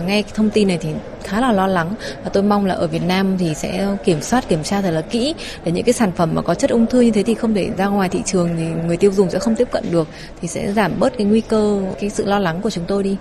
nghe 0.07 0.23
cái 0.23 0.33
thông 0.35 0.51
tin 0.51 0.69
này 0.69 0.79
thì 0.81 0.89
khá 1.23 1.41
là 1.41 1.53
lo 1.53 1.67
lắng 1.67 1.95
và 2.25 2.31
tôi 2.31 2.43
mong 2.43 2.67
là 2.67 2.75
ở 2.75 2.87
Việt 2.87 3.03
Nam 3.03 3.39
thì 3.39 3.55
sẽ 3.55 3.97
kiểm 4.05 4.23
soát, 4.23 4.49
kiểm 4.49 4.63
tra 4.63 4.83
thật 4.83 4.91
là 4.91 5.01
kỹ 5.01 5.35
để 5.65 5.73
những 5.73 5.85
cái 5.85 5.93
sản 5.93 6.13
phẩm 6.17 6.31
mà 6.35 6.43
có 6.43 6.55
chất 6.55 6.71
ung 6.71 6.87
thư 6.87 7.01
như 7.01 7.11
thế 7.11 7.23
thì 7.23 7.35
không 7.35 7.55
để 7.55 7.71
ra 7.77 7.87
ngoài 7.87 8.09
thị 8.09 8.21
trường 8.27 8.57
thì 8.57 8.65
người 8.87 8.97
tiêu 8.97 9.13
dùng 9.13 9.31
sẽ 9.31 9.39
không 9.39 9.57
tiếp 9.57 9.69
cận 9.71 9.85
được 9.93 10.09
thì 10.41 10.49
sẽ 10.49 10.73
giảm 10.73 10.93
bớt 10.99 11.19
cái 11.19 11.27
nguy 11.27 11.41
cơ, 11.41 11.81
cái 12.01 12.11
sự 12.11 12.25
lo 12.25 12.39
lắng 12.39 12.61
của 12.63 12.71
chúng 12.71 12.85
tôi 12.89 13.03
đi. 13.03 13.17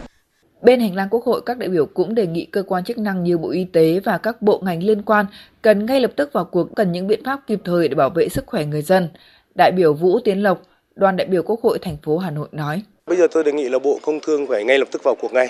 Bên 0.63 0.80
hành 0.80 0.95
lang 0.95 1.07
Quốc 1.12 1.24
hội, 1.24 1.42
các 1.45 1.57
đại 1.57 1.69
biểu 1.69 1.86
cũng 1.86 2.15
đề 2.15 2.27
nghị 2.27 2.45
cơ 2.45 2.63
quan 2.63 2.83
chức 2.83 2.98
năng 2.98 3.24
như 3.24 3.38
Bộ 3.38 3.50
Y 3.50 3.65
tế 3.74 4.00
và 4.04 4.18
các 4.18 4.42
bộ 4.42 4.62
ngành 4.65 4.83
liên 4.83 5.01
quan 5.01 5.25
cần 5.62 5.86
ngay 5.86 6.00
lập 6.00 6.12
tức 6.15 6.33
vào 6.33 6.45
cuộc 6.45 6.75
cần 6.75 6.92
những 6.92 7.07
biện 7.07 7.24
pháp 7.25 7.39
kịp 7.48 7.60
thời 7.65 7.88
để 7.88 7.95
bảo 7.95 8.10
vệ 8.10 8.30
sức 8.30 8.44
khỏe 8.48 8.65
người 8.65 8.81
dân. 8.81 9.10
Đại 9.56 9.71
biểu 9.71 9.94
Vũ 9.94 10.19
Tiến 10.19 10.44
Lộc, 10.44 10.62
đoàn 10.95 11.18
đại 11.18 11.27
biểu 11.27 11.44
Quốc 11.44 11.62
hội 11.62 11.79
thành 11.82 11.98
phố 12.03 12.17
Hà 12.17 12.32
Nội 12.32 12.48
nói: 12.51 12.82
Bây 13.05 13.17
giờ 13.17 13.27
tôi 13.32 13.43
đề 13.43 13.51
nghị 13.51 13.70
là 13.70 13.79
Bộ 13.79 14.00
Công 14.01 14.20
Thương 14.20 14.48
phải 14.48 14.63
ngay 14.63 14.79
lập 14.79 14.88
tức 14.91 15.03
vào 15.03 15.15
cuộc 15.22 15.34
ngay 15.34 15.48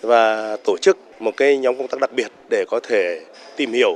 và 0.00 0.56
tổ 0.64 0.76
chức 0.80 0.98
một 1.20 1.36
cái 1.36 1.58
nhóm 1.58 1.78
công 1.78 1.88
tác 1.88 2.00
đặc 2.00 2.10
biệt 2.16 2.28
để 2.50 2.64
có 2.70 2.80
thể 2.82 3.20
tìm 3.56 3.72
hiểu 3.72 3.94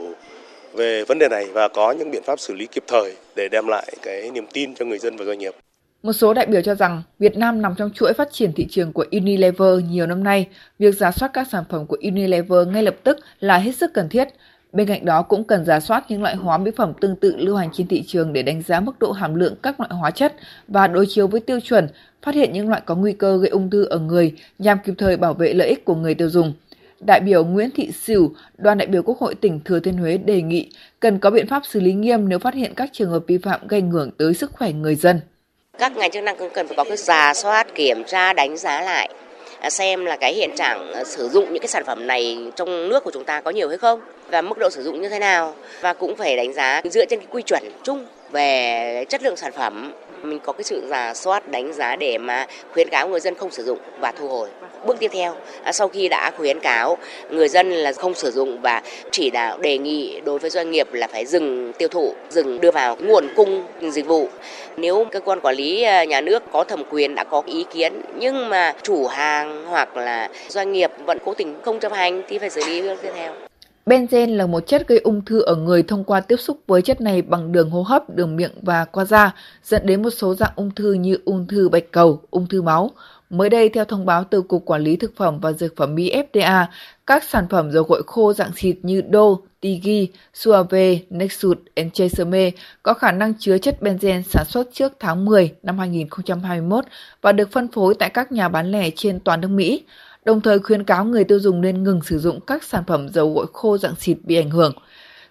về 0.74 1.04
vấn 1.04 1.18
đề 1.18 1.28
này 1.28 1.46
và 1.52 1.68
có 1.68 1.92
những 1.92 2.10
biện 2.10 2.22
pháp 2.22 2.40
xử 2.40 2.54
lý 2.54 2.66
kịp 2.66 2.84
thời 2.86 3.16
để 3.36 3.48
đem 3.52 3.66
lại 3.68 3.92
cái 4.02 4.30
niềm 4.30 4.44
tin 4.52 4.74
cho 4.74 4.84
người 4.84 4.98
dân 4.98 5.16
và 5.16 5.24
doanh 5.24 5.38
nghiệp. 5.38 5.54
Một 6.02 6.12
số 6.12 6.34
đại 6.34 6.46
biểu 6.46 6.62
cho 6.62 6.74
rằng 6.74 7.02
Việt 7.18 7.36
Nam 7.36 7.62
nằm 7.62 7.74
trong 7.74 7.90
chuỗi 7.90 8.12
phát 8.12 8.28
triển 8.32 8.52
thị 8.52 8.66
trường 8.70 8.92
của 8.92 9.04
Unilever 9.12 9.84
nhiều 9.90 10.06
năm 10.06 10.24
nay, 10.24 10.46
việc 10.78 10.94
giả 10.94 11.10
soát 11.10 11.30
các 11.32 11.48
sản 11.52 11.64
phẩm 11.70 11.86
của 11.86 11.96
Unilever 12.02 12.68
ngay 12.68 12.82
lập 12.82 12.96
tức 13.04 13.18
là 13.40 13.58
hết 13.58 13.76
sức 13.76 13.90
cần 13.94 14.08
thiết. 14.08 14.28
Bên 14.72 14.88
cạnh 14.88 15.04
đó 15.04 15.22
cũng 15.22 15.44
cần 15.44 15.64
giả 15.64 15.80
soát 15.80 16.04
những 16.08 16.22
loại 16.22 16.36
hóa 16.36 16.58
mỹ 16.58 16.70
phẩm 16.76 16.92
tương 17.00 17.16
tự 17.16 17.36
lưu 17.36 17.56
hành 17.56 17.68
trên 17.72 17.86
thị 17.88 18.04
trường 18.06 18.32
để 18.32 18.42
đánh 18.42 18.62
giá 18.62 18.80
mức 18.80 18.98
độ 18.98 19.12
hàm 19.12 19.34
lượng 19.34 19.54
các 19.62 19.80
loại 19.80 19.90
hóa 19.94 20.10
chất 20.10 20.34
và 20.68 20.86
đối 20.86 21.06
chiếu 21.06 21.26
với 21.26 21.40
tiêu 21.40 21.60
chuẩn, 21.60 21.88
phát 22.22 22.34
hiện 22.34 22.52
những 22.52 22.68
loại 22.68 22.82
có 22.86 22.94
nguy 22.94 23.12
cơ 23.12 23.38
gây 23.38 23.48
ung 23.48 23.70
thư 23.70 23.84
ở 23.84 23.98
người 23.98 24.34
nhằm 24.58 24.78
kịp 24.84 24.94
thời 24.98 25.16
bảo 25.16 25.34
vệ 25.34 25.54
lợi 25.54 25.68
ích 25.68 25.84
của 25.84 25.94
người 25.94 26.14
tiêu 26.14 26.30
dùng. 26.30 26.52
Đại 27.00 27.20
biểu 27.20 27.44
Nguyễn 27.44 27.70
Thị 27.70 27.92
Sửu, 27.92 28.32
đoàn 28.58 28.78
đại 28.78 28.86
biểu 28.86 29.02
Quốc 29.02 29.18
hội 29.18 29.34
tỉnh 29.34 29.60
Thừa 29.64 29.80
Thiên 29.80 29.96
Huế 29.96 30.16
đề 30.18 30.42
nghị 30.42 30.70
cần 31.00 31.18
có 31.18 31.30
biện 31.30 31.46
pháp 31.46 31.62
xử 31.66 31.80
lý 31.80 31.92
nghiêm 31.92 32.28
nếu 32.28 32.38
phát 32.38 32.54
hiện 32.54 32.74
các 32.74 32.90
trường 32.92 33.10
hợp 33.10 33.24
vi 33.26 33.38
phạm 33.38 33.66
gây 33.68 33.80
ảnh 33.80 33.90
hưởng 33.90 34.10
tới 34.10 34.34
sức 34.34 34.52
khỏe 34.52 34.72
người 34.72 34.94
dân 34.94 35.20
các 35.78 35.96
ngành 35.96 36.10
chức 36.10 36.22
năng 36.22 36.36
cũng 36.36 36.50
cần 36.50 36.68
phải 36.68 36.76
có 36.76 36.84
cái 36.84 36.96
giả 36.96 37.34
soát, 37.34 37.74
kiểm 37.74 38.04
tra, 38.04 38.32
đánh 38.32 38.56
giá 38.56 38.80
lại 38.80 39.08
à, 39.60 39.70
xem 39.70 40.04
là 40.04 40.16
cái 40.16 40.34
hiện 40.34 40.50
trạng 40.56 40.92
à, 40.92 41.04
sử 41.04 41.28
dụng 41.28 41.52
những 41.52 41.62
cái 41.62 41.68
sản 41.68 41.84
phẩm 41.86 42.06
này 42.06 42.38
trong 42.56 42.88
nước 42.88 43.04
của 43.04 43.10
chúng 43.10 43.24
ta 43.24 43.40
có 43.40 43.50
nhiều 43.50 43.68
hay 43.68 43.78
không 43.78 44.00
và 44.30 44.42
mức 44.42 44.58
độ 44.58 44.70
sử 44.70 44.82
dụng 44.82 45.02
như 45.02 45.08
thế 45.08 45.18
nào. 45.18 45.54
Và 45.80 45.92
cũng 45.92 46.16
phải 46.16 46.36
đánh 46.36 46.52
giá 46.52 46.82
dựa 46.84 47.04
trên 47.04 47.18
cái 47.18 47.28
quy 47.30 47.42
chuẩn 47.42 47.62
chung 47.82 48.06
về 48.30 49.04
chất 49.08 49.22
lượng 49.22 49.36
sản 49.36 49.52
phẩm 49.52 49.92
mình 50.22 50.38
có 50.40 50.52
cái 50.52 50.64
sự 50.64 50.82
giả 50.88 51.14
soát, 51.14 51.48
đánh 51.48 51.72
giá 51.72 51.96
để 51.96 52.18
mà 52.18 52.46
khuyến 52.72 52.88
cáo 52.88 53.08
người 53.08 53.20
dân 53.20 53.34
không 53.34 53.50
sử 53.50 53.64
dụng 53.64 53.78
và 54.00 54.12
thu 54.12 54.28
hồi. 54.28 54.48
Bước 54.86 54.96
tiếp 55.00 55.10
theo 55.12 55.34
à, 55.62 55.72
sau 55.72 55.88
khi 55.88 56.08
đã 56.08 56.30
khuyến 56.36 56.60
cáo 56.60 56.98
người 57.30 57.48
dân 57.48 57.70
là 57.70 57.92
không 57.92 58.14
sử 58.14 58.30
dụng 58.30 58.60
và 58.60 58.82
chỉ 59.10 59.30
đạo 59.30 59.58
đề 59.58 59.78
nghị 59.78 60.20
đối 60.20 60.38
với 60.38 60.50
doanh 60.50 60.70
nghiệp 60.70 60.92
là 60.92 61.06
phải 61.06 61.26
dừng 61.26 61.72
tiêu 61.78 61.88
thụ, 61.88 62.14
dừng 62.30 62.60
đưa 62.60 62.70
vào 62.70 62.96
nguồn 63.00 63.28
cung 63.36 63.64
dịch 63.90 64.06
vụ. 64.06 64.28
Nếu 64.76 65.06
cơ 65.12 65.20
quan 65.20 65.40
quản 65.40 65.56
lý 65.56 65.82
à, 65.82 66.04
nhà 66.04 66.20
nước 66.20 66.42
có 66.52 66.64
thẩm 66.64 66.84
quyền, 66.90 67.14
đã 67.14 67.24
có 67.24 67.42
ý 67.46 67.64
kiến, 67.74 68.02
nhưng 68.18 68.48
mà 68.48 68.74
chủ 68.82 69.06
hàng 69.06 69.64
hoặc 69.66 69.96
là 69.96 70.28
doanh 70.48 70.72
nghiệp 70.72 70.90
vẫn 71.06 71.18
cố 71.24 71.34
tình 71.34 71.54
không 71.62 71.80
chấp 71.80 71.92
hành 71.92 72.22
thì 72.28 72.38
phải 72.38 72.50
xử 72.50 72.64
lý 72.64 72.82
bước 72.82 72.96
tiếp 73.02 73.10
theo. 73.14 73.47
Benzen 73.88 74.36
là 74.36 74.46
một 74.46 74.66
chất 74.66 74.88
gây 74.88 74.98
ung 74.98 75.24
thư 75.24 75.40
ở 75.40 75.56
người 75.56 75.82
thông 75.82 76.04
qua 76.04 76.20
tiếp 76.20 76.36
xúc 76.36 76.60
với 76.66 76.82
chất 76.82 77.00
này 77.00 77.22
bằng 77.22 77.52
đường 77.52 77.70
hô 77.70 77.82
hấp, 77.82 78.10
đường 78.10 78.36
miệng 78.36 78.52
và 78.62 78.84
qua 78.84 79.04
da, 79.04 79.34
dẫn 79.64 79.86
đến 79.86 80.02
một 80.02 80.10
số 80.10 80.34
dạng 80.34 80.52
ung 80.56 80.70
thư 80.70 80.92
như 80.92 81.18
ung 81.24 81.46
thư 81.46 81.68
bạch 81.68 81.92
cầu, 81.92 82.22
ung 82.30 82.46
thư 82.46 82.62
máu. 82.62 82.90
Mới 83.30 83.50
đây, 83.50 83.68
theo 83.68 83.84
thông 83.84 84.06
báo 84.06 84.24
từ 84.24 84.42
Cục 84.42 84.64
Quản 84.64 84.82
lý 84.82 84.96
Thực 84.96 85.16
phẩm 85.16 85.40
và 85.40 85.52
Dược 85.52 85.76
phẩm 85.76 85.94
Mỹ 85.94 86.12
FDA, 86.32 86.66
các 87.06 87.24
sản 87.24 87.44
phẩm 87.50 87.70
dầu 87.72 87.82
gội 87.82 88.02
khô 88.06 88.32
dạng 88.32 88.50
xịt 88.56 88.76
như 88.82 89.02
Do, 89.12 89.36
Tigi, 89.60 90.08
Suave, 90.34 90.98
Nexut, 91.10 91.58
Enchesome 91.74 92.50
có 92.82 92.94
khả 92.94 93.12
năng 93.12 93.34
chứa 93.38 93.58
chất 93.58 93.78
benzen 93.80 94.22
sản 94.22 94.44
xuất 94.48 94.68
trước 94.72 94.92
tháng 95.00 95.24
10 95.24 95.52
năm 95.62 95.78
2021 95.78 96.84
và 97.22 97.32
được 97.32 97.52
phân 97.52 97.68
phối 97.68 97.94
tại 97.94 98.10
các 98.10 98.32
nhà 98.32 98.48
bán 98.48 98.72
lẻ 98.72 98.90
trên 98.96 99.20
toàn 99.20 99.40
nước 99.40 99.48
Mỹ 99.48 99.82
đồng 100.28 100.40
thời 100.40 100.58
khuyến 100.58 100.84
cáo 100.84 101.04
người 101.04 101.24
tiêu 101.24 101.40
dùng 101.40 101.60
nên 101.60 101.82
ngừng 101.82 102.00
sử 102.02 102.18
dụng 102.18 102.40
các 102.40 102.64
sản 102.64 102.84
phẩm 102.86 103.08
dầu 103.08 103.34
gội 103.34 103.46
khô 103.52 103.78
dạng 103.78 103.94
xịt 103.98 104.18
bị 104.24 104.36
ảnh 104.36 104.50
hưởng. 104.50 104.72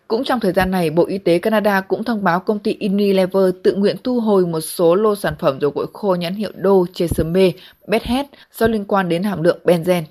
Cũng 0.08 0.24
trong 0.24 0.40
thời 0.40 0.54
gian 0.54 0.72
này, 0.72 0.90
Bộ 0.90 1.06
Y 1.06 1.18
tế 1.18 1.40
Canada 1.40 1.82
cũng 1.82 2.04
thông 2.04 2.24
báo 2.24 2.40
công 2.40 2.60
ty 2.60 2.78
Unilever 2.80 3.44
tự 3.64 3.76
nguyện 3.76 3.96
thu 4.04 4.20
hồi 4.20 4.46
một 4.46 4.62
số 4.62 4.96
lô 4.96 5.16
sản 5.16 5.34
phẩm 5.40 5.60
dầu 5.62 5.72
gội 5.76 5.88
khô 5.94 6.16
nhãn 6.16 6.36
hiệu 6.36 6.52
Do, 6.64 6.72
Tresemme, 6.94 7.52
Bedhead 7.88 8.26
do 8.52 8.68
liên 8.68 8.86
quan 8.86 9.10
đến 9.10 9.24
hàm 9.24 9.44
lượng 9.44 9.60
benzen. 9.64 10.04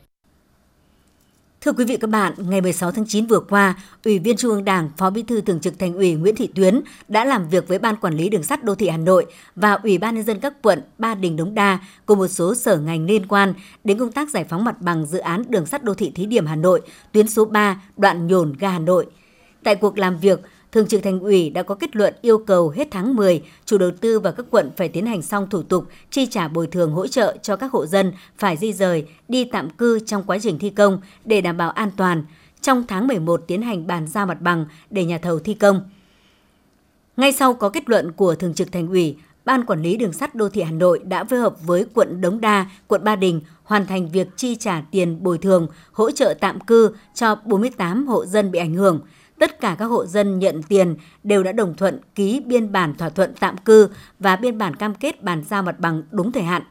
Thưa 1.67 1.73
quý 1.73 1.85
vị 1.85 1.97
các 1.97 2.11
bạn, 2.11 2.35
ngày 2.39 2.61
16 2.61 2.91
tháng 2.91 3.07
9 3.07 3.27
vừa 3.27 3.41
qua, 3.41 3.75
Ủy 4.05 4.19
viên 4.19 4.37
Trung 4.37 4.51
ương 4.51 4.65
Đảng, 4.65 4.91
Phó 4.97 5.11
Bí 5.11 5.23
thư 5.23 5.41
Thường 5.41 5.61
trực 5.61 5.79
Thành 5.79 5.95
ủy 5.95 6.15
Nguyễn 6.15 6.37
Thị 6.37 6.49
Tuyến 6.55 6.81
đã 7.09 7.25
làm 7.25 7.49
việc 7.49 7.69
với 7.69 7.79
Ban 7.79 7.97
Quản 7.97 8.15
lý 8.15 8.29
Đường 8.29 8.43
sắt 8.43 8.65
Đô 8.65 8.75
thị 8.75 8.89
Hà 8.89 8.97
Nội 8.97 9.27
và 9.57 9.73
Ủy 9.73 9.99
ban 9.99 10.15
nhân 10.15 10.25
dân 10.25 10.41
các 10.41 10.63
quận 10.63 10.83
Ba 10.99 11.15
Đình, 11.15 11.37
Đống 11.37 11.55
Đa 11.55 11.79
cùng 12.07 12.19
một 12.19 12.29
số 12.29 12.55
sở 12.55 12.79
ngành 12.79 13.07
liên 13.07 13.27
quan 13.29 13.55
đến 13.85 13.99
công 13.99 14.13
tác 14.13 14.31
giải 14.31 14.45
phóng 14.45 14.65
mặt 14.65 14.83
bằng 14.83 15.07
dự 15.07 15.19
án 15.19 15.43
đường 15.49 15.67
sắt 15.67 15.85
đô 15.85 15.95
thị 15.95 16.13
thí 16.15 16.27
điểm 16.27 16.47
Hà 16.47 16.57
Nội, 16.57 16.81
tuyến 17.13 17.29
số 17.29 17.45
3, 17.45 17.83
đoạn 17.97 18.27
Nhổn 18.27 18.53
ga 18.59 18.71
Hà 18.71 18.79
Nội. 18.79 19.07
Tại 19.65 19.77
cuộc 19.77 19.99
làm 19.99 20.19
việc, 20.19 20.41
Thường 20.73 20.87
trực 20.87 21.03
Thành 21.03 21.21
ủy 21.21 21.51
đã 21.51 21.63
có 21.63 21.75
kết 21.75 21.97
luận 21.97 22.15
yêu 22.23 22.39
cầu 22.39 22.69
hết 22.69 22.89
tháng 22.91 23.17
10, 23.17 23.43
chủ 23.65 23.79
đầu 23.79 23.91
tư 24.01 24.21
và 24.21 24.31
các 24.31 24.47
quận 24.51 24.71
phải 24.77 24.89
tiến 24.89 25.07
hành 25.07 25.23
xong 25.23 25.51
thủ 25.51 25.63
tục 25.63 25.87
chi 26.11 26.27
trả 26.27 26.49
bồi 26.49 26.67
thường 26.67 26.93
hỗ 26.93 27.07
trợ 27.07 27.37
cho 27.43 27.57
các 27.57 27.73
hộ 27.73 27.87
dân 27.87 28.13
phải 28.39 28.57
di 28.57 28.73
rời, 28.73 29.07
đi 29.29 29.45
tạm 29.45 29.71
cư 29.71 29.99
trong 29.99 30.23
quá 30.23 30.39
trình 30.43 30.59
thi 30.59 30.71
công 30.71 31.01
để 31.25 31.41
đảm 31.41 31.57
bảo 31.57 31.71
an 31.71 31.91
toàn. 31.97 32.25
Trong 32.61 32.85
tháng 32.89 33.07
11 33.07 33.45
tiến 33.47 33.63
hành 33.63 33.87
bàn 33.87 34.07
giao 34.07 34.27
mặt 34.27 34.41
bằng 34.41 34.67
để 34.91 35.05
nhà 35.05 35.19
thầu 35.19 35.39
thi 35.39 35.55
công. 35.55 35.81
Ngay 37.17 37.33
sau 37.33 37.55
có 37.55 37.69
kết 37.69 37.89
luận 37.89 38.13
của 38.13 38.35
Thường 38.35 38.55
trực 38.55 38.73
Thành 38.73 38.89
ủy, 38.89 39.17
Ban 39.45 39.65
Quản 39.65 39.83
lý 39.83 39.97
Đường 39.97 40.13
sắt 40.13 40.35
Đô 40.35 40.49
thị 40.49 40.63
Hà 40.63 40.73
Nội 40.73 41.01
đã 41.05 41.25
phối 41.25 41.39
hợp 41.39 41.67
với 41.67 41.87
quận 41.95 42.21
Đống 42.21 42.41
Đa, 42.41 42.71
quận 42.87 43.05
Ba 43.05 43.17
Đình 43.17 43.41
hoàn 43.65 43.87
thành 43.87 44.11
việc 44.11 44.29
chi 44.37 44.57
trả 44.57 44.83
tiền 44.91 45.23
bồi 45.23 45.39
thường, 45.39 45.69
hỗ 45.93 46.11
trợ 46.11 46.35
tạm 46.41 46.61
cư 46.61 46.91
cho 47.15 47.35
48 47.35 48.07
hộ 48.07 48.27
dân 48.27 48.51
bị 48.51 48.59
ảnh 48.59 48.75
hưởng– 48.75 49.01
tất 49.39 49.61
cả 49.61 49.77
các 49.79 49.85
hộ 49.85 50.07
dân 50.07 50.39
nhận 50.39 50.63
tiền 50.63 50.97
đều 51.23 51.43
đã 51.43 51.53
đồng 51.53 51.75
thuận 51.75 52.01
ký 52.15 52.43
biên 52.47 52.73
bản 52.73 52.95
thỏa 52.95 53.09
thuận 53.09 53.35
tạm 53.41 53.57
cư 53.57 53.89
và 54.19 54.37
biên 54.37 54.59
bản 54.59 54.77
cam 54.77 54.95
kết 54.95 55.23
bàn 55.23 55.45
giao 55.49 55.63
mặt 55.63 55.81
bằng 55.81 56.03
đúng 56.11 56.33
thời 56.33 56.43
hạn. 56.43 56.63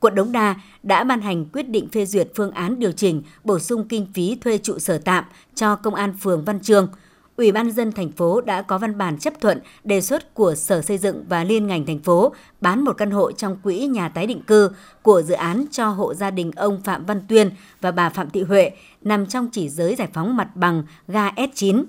Quận 0.00 0.14
Đống 0.14 0.32
Đa 0.32 0.54
đã 0.82 1.04
ban 1.04 1.20
hành 1.20 1.44
quyết 1.44 1.68
định 1.68 1.88
phê 1.88 2.06
duyệt 2.06 2.28
phương 2.34 2.50
án 2.50 2.78
điều 2.78 2.92
chỉnh, 2.92 3.22
bổ 3.44 3.58
sung 3.58 3.88
kinh 3.88 4.06
phí 4.14 4.38
thuê 4.40 4.58
trụ 4.58 4.78
sở 4.78 4.98
tạm 4.98 5.24
cho 5.54 5.76
Công 5.76 5.94
an 5.94 6.14
phường 6.20 6.44
Văn 6.44 6.60
trường 6.60 6.88
Ủy 7.36 7.52
ban 7.52 7.70
dân 7.70 7.92
thành 7.92 8.12
phố 8.12 8.40
đã 8.40 8.62
có 8.62 8.78
văn 8.78 8.98
bản 8.98 9.18
chấp 9.18 9.40
thuận 9.40 9.60
đề 9.84 10.00
xuất 10.00 10.34
của 10.34 10.54
Sở 10.54 10.82
Xây 10.82 10.98
dựng 10.98 11.24
và 11.28 11.44
Liên 11.44 11.66
ngành 11.66 11.86
thành 11.86 11.98
phố 11.98 12.34
bán 12.60 12.84
một 12.84 12.92
căn 12.92 13.10
hộ 13.10 13.32
trong 13.32 13.56
quỹ 13.62 13.86
nhà 13.86 14.08
tái 14.08 14.26
định 14.26 14.42
cư 14.42 14.70
của 15.02 15.22
dự 15.22 15.34
án 15.34 15.64
cho 15.70 15.88
hộ 15.88 16.14
gia 16.14 16.30
đình 16.30 16.50
ông 16.56 16.80
Phạm 16.84 17.04
Văn 17.06 17.20
Tuyên 17.28 17.50
và 17.80 17.90
bà 17.90 18.08
Phạm 18.08 18.30
Thị 18.30 18.42
Huệ 18.42 18.70
nằm 19.02 19.26
trong 19.26 19.48
chỉ 19.52 19.68
giới 19.68 19.94
giải 19.94 20.08
phóng 20.12 20.36
mặt 20.36 20.56
bằng 20.56 20.82
ga 21.08 21.28
S9. 21.28 21.84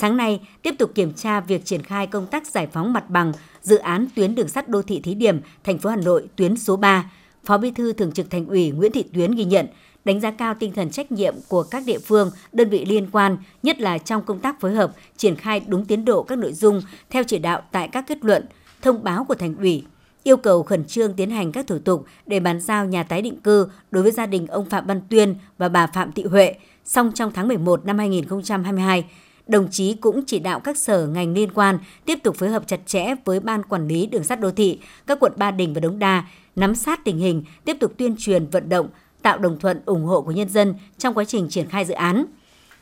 Sáng 0.00 0.16
nay, 0.16 0.40
tiếp 0.62 0.74
tục 0.78 0.90
kiểm 0.94 1.12
tra 1.12 1.40
việc 1.40 1.64
triển 1.64 1.82
khai 1.82 2.06
công 2.06 2.26
tác 2.26 2.46
giải 2.46 2.66
phóng 2.72 2.92
mặt 2.92 3.10
bằng 3.10 3.32
dự 3.62 3.76
án 3.76 4.06
tuyến 4.16 4.34
đường 4.34 4.48
sắt 4.48 4.68
đô 4.68 4.82
thị 4.82 5.00
thí 5.00 5.14
điểm 5.14 5.40
thành 5.64 5.78
phố 5.78 5.90
Hà 5.90 5.96
Nội 5.96 6.28
tuyến 6.36 6.56
số 6.56 6.76
3. 6.76 7.10
Phó 7.44 7.58
Bí 7.58 7.70
thư 7.70 7.92
Thường 7.92 8.12
trực 8.12 8.30
Thành 8.30 8.46
ủy 8.46 8.70
Nguyễn 8.70 8.92
Thị 8.92 9.04
Tuyến 9.14 9.30
ghi 9.30 9.44
nhận, 9.44 9.66
đánh 10.04 10.20
giá 10.20 10.30
cao 10.30 10.54
tinh 10.54 10.72
thần 10.72 10.90
trách 10.90 11.12
nhiệm 11.12 11.34
của 11.48 11.62
các 11.62 11.82
địa 11.86 11.98
phương, 11.98 12.30
đơn 12.52 12.70
vị 12.70 12.84
liên 12.84 13.08
quan, 13.12 13.36
nhất 13.62 13.80
là 13.80 13.98
trong 13.98 14.22
công 14.22 14.40
tác 14.40 14.60
phối 14.60 14.74
hợp, 14.74 14.92
triển 15.16 15.36
khai 15.36 15.60
đúng 15.66 15.84
tiến 15.84 16.04
độ 16.04 16.22
các 16.22 16.38
nội 16.38 16.52
dung 16.52 16.82
theo 17.10 17.22
chỉ 17.24 17.38
đạo 17.38 17.62
tại 17.72 17.88
các 17.88 18.04
kết 18.06 18.24
luận, 18.24 18.46
thông 18.82 19.04
báo 19.04 19.24
của 19.24 19.34
Thành 19.34 19.56
ủy, 19.56 19.84
yêu 20.22 20.36
cầu 20.36 20.62
khẩn 20.62 20.84
trương 20.84 21.12
tiến 21.12 21.30
hành 21.30 21.52
các 21.52 21.66
thủ 21.66 21.78
tục 21.78 22.06
để 22.26 22.40
bàn 22.40 22.60
giao 22.60 22.86
nhà 22.86 23.02
tái 23.02 23.22
định 23.22 23.40
cư 23.40 23.68
đối 23.90 24.02
với 24.02 24.12
gia 24.12 24.26
đình 24.26 24.46
ông 24.46 24.64
Phạm 24.64 24.86
Văn 24.86 25.00
Tuyên 25.10 25.34
và 25.58 25.68
bà 25.68 25.86
Phạm 25.86 26.12
Thị 26.12 26.24
Huệ, 26.24 26.54
xong 26.84 27.12
trong 27.14 27.32
tháng 27.32 27.48
11 27.48 27.86
năm 27.86 27.98
2022 27.98 29.04
đồng 29.48 29.68
chí 29.70 29.94
cũng 29.94 30.24
chỉ 30.26 30.38
đạo 30.38 30.60
các 30.60 30.76
sở 30.76 31.06
ngành 31.06 31.34
liên 31.34 31.50
quan 31.54 31.78
tiếp 32.04 32.18
tục 32.22 32.36
phối 32.36 32.48
hợp 32.48 32.62
chặt 32.66 32.80
chẽ 32.86 33.14
với 33.24 33.40
Ban 33.40 33.62
Quản 33.62 33.88
lý 33.88 34.06
Đường 34.06 34.24
sắt 34.24 34.40
Đô 34.40 34.50
thị, 34.50 34.78
các 35.06 35.20
quận 35.20 35.32
Ba 35.36 35.50
Đình 35.50 35.74
và 35.74 35.80
Đống 35.80 35.98
Đa, 35.98 36.24
nắm 36.56 36.74
sát 36.74 37.04
tình 37.04 37.18
hình, 37.18 37.42
tiếp 37.64 37.76
tục 37.80 37.92
tuyên 37.96 38.14
truyền 38.18 38.46
vận 38.46 38.68
động, 38.68 38.88
tạo 39.22 39.38
đồng 39.38 39.58
thuận 39.58 39.80
ủng 39.86 40.04
hộ 40.04 40.20
của 40.22 40.32
nhân 40.32 40.48
dân 40.48 40.74
trong 40.98 41.14
quá 41.14 41.24
trình 41.24 41.48
triển 41.48 41.68
khai 41.68 41.84
dự 41.84 41.94
án. 41.94 42.24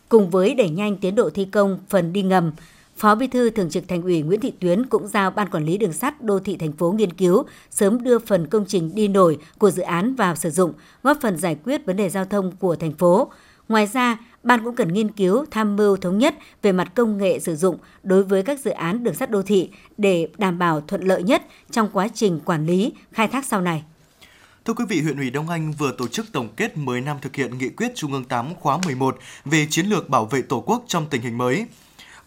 Cùng 0.09 0.31
với 0.31 0.55
đẩy 0.55 0.71
nhanh 0.71 0.97
tiến 0.97 1.15
độ 1.15 1.31
thi 1.31 1.45
công 1.45 1.79
phần 1.89 2.13
đi 2.13 2.23
ngầm, 2.23 2.53
Phó 2.97 3.15
Bí 3.15 3.27
thư 3.27 3.51
Thường 3.51 3.71
trực 3.71 3.89
Thành 3.89 4.03
ủy 4.03 4.23
Nguyễn 4.23 4.41
Thị 4.41 4.53
Tuyến 4.61 4.87
cũng 4.87 5.09
giao 5.09 5.31
Ban 5.31 5.49
Quản 5.49 5.65
lý 5.65 5.79
Đường 5.79 5.93
sắt 5.93 6.23
Đô 6.23 6.39
thị 6.39 6.57
thành 6.57 6.73
phố 6.73 6.93
nghiên 6.93 7.13
cứu 7.13 7.45
sớm 7.71 8.03
đưa 8.03 8.19
phần 8.19 8.47
công 8.47 8.65
trình 8.69 8.95
đi 8.95 9.09
nổi 9.09 9.39
của 9.59 9.71
dự 9.71 9.83
án 9.83 10.15
vào 10.15 10.37
sử 10.37 10.51
dụng, 10.51 10.73
góp 11.03 11.19
phần 11.21 11.37
giải 11.37 11.57
quyết 11.65 11.87
vấn 11.87 11.97
đề 11.97 12.09
giao 12.09 12.25
thông 12.25 12.57
của 12.57 12.77
thành 12.77 12.93
phố. 12.93 13.31
Ngoài 13.69 13.87
ra, 13.87 14.19
Ban 14.47 14.65
cũng 14.65 14.75
cần 14.75 14.93
nghiên 14.93 15.11
cứu 15.11 15.45
tham 15.51 15.77
mưu 15.77 15.97
thống 15.97 16.19
nhất 16.19 16.35
về 16.63 16.73
mặt 16.73 16.93
công 16.95 17.19
nghệ 17.19 17.39
sử 17.39 17.57
dụng 17.57 17.79
đối 18.03 18.23
với 18.23 18.43
các 18.43 18.61
dự 18.61 18.71
án 18.71 19.05
đường 19.05 19.15
sắt 19.15 19.31
đô 19.31 19.43
thị 19.43 19.71
để 19.99 20.29
đảm 20.39 20.59
bảo 20.59 20.81
thuận 20.81 21.03
lợi 21.03 21.23
nhất 21.23 21.43
trong 21.71 21.89
quá 21.93 22.09
trình 22.15 22.41
quản 22.45 22.67
lý, 22.67 22.93
khai 23.13 23.29
thác 23.29 23.45
sau 23.45 23.61
này. 23.61 23.85
Thưa 24.65 24.75
quý 24.75 24.85
vị, 24.89 25.01
huyện 25.01 25.17
ủy 25.17 25.31
Đông 25.31 25.49
Anh 25.49 25.73
vừa 25.73 25.93
tổ 25.99 26.09
chức 26.09 26.27
tổng 26.33 26.49
kết 26.57 26.77
10 26.77 27.01
năm 27.01 27.17
thực 27.23 27.37
hiện 27.37 27.59
nghị 27.59 27.69
quyết 27.69 27.93
Trung 27.95 28.13
ương 28.13 28.25
8 28.25 28.55
khóa 28.55 28.79
11 28.85 29.19
về 29.45 29.67
chiến 29.71 29.87
lược 29.87 30.09
bảo 30.09 30.25
vệ 30.25 30.43
Tổ 30.43 30.61
quốc 30.67 30.85
trong 30.87 31.07
tình 31.11 31.23
hình 31.23 31.39
mới. 31.39 31.67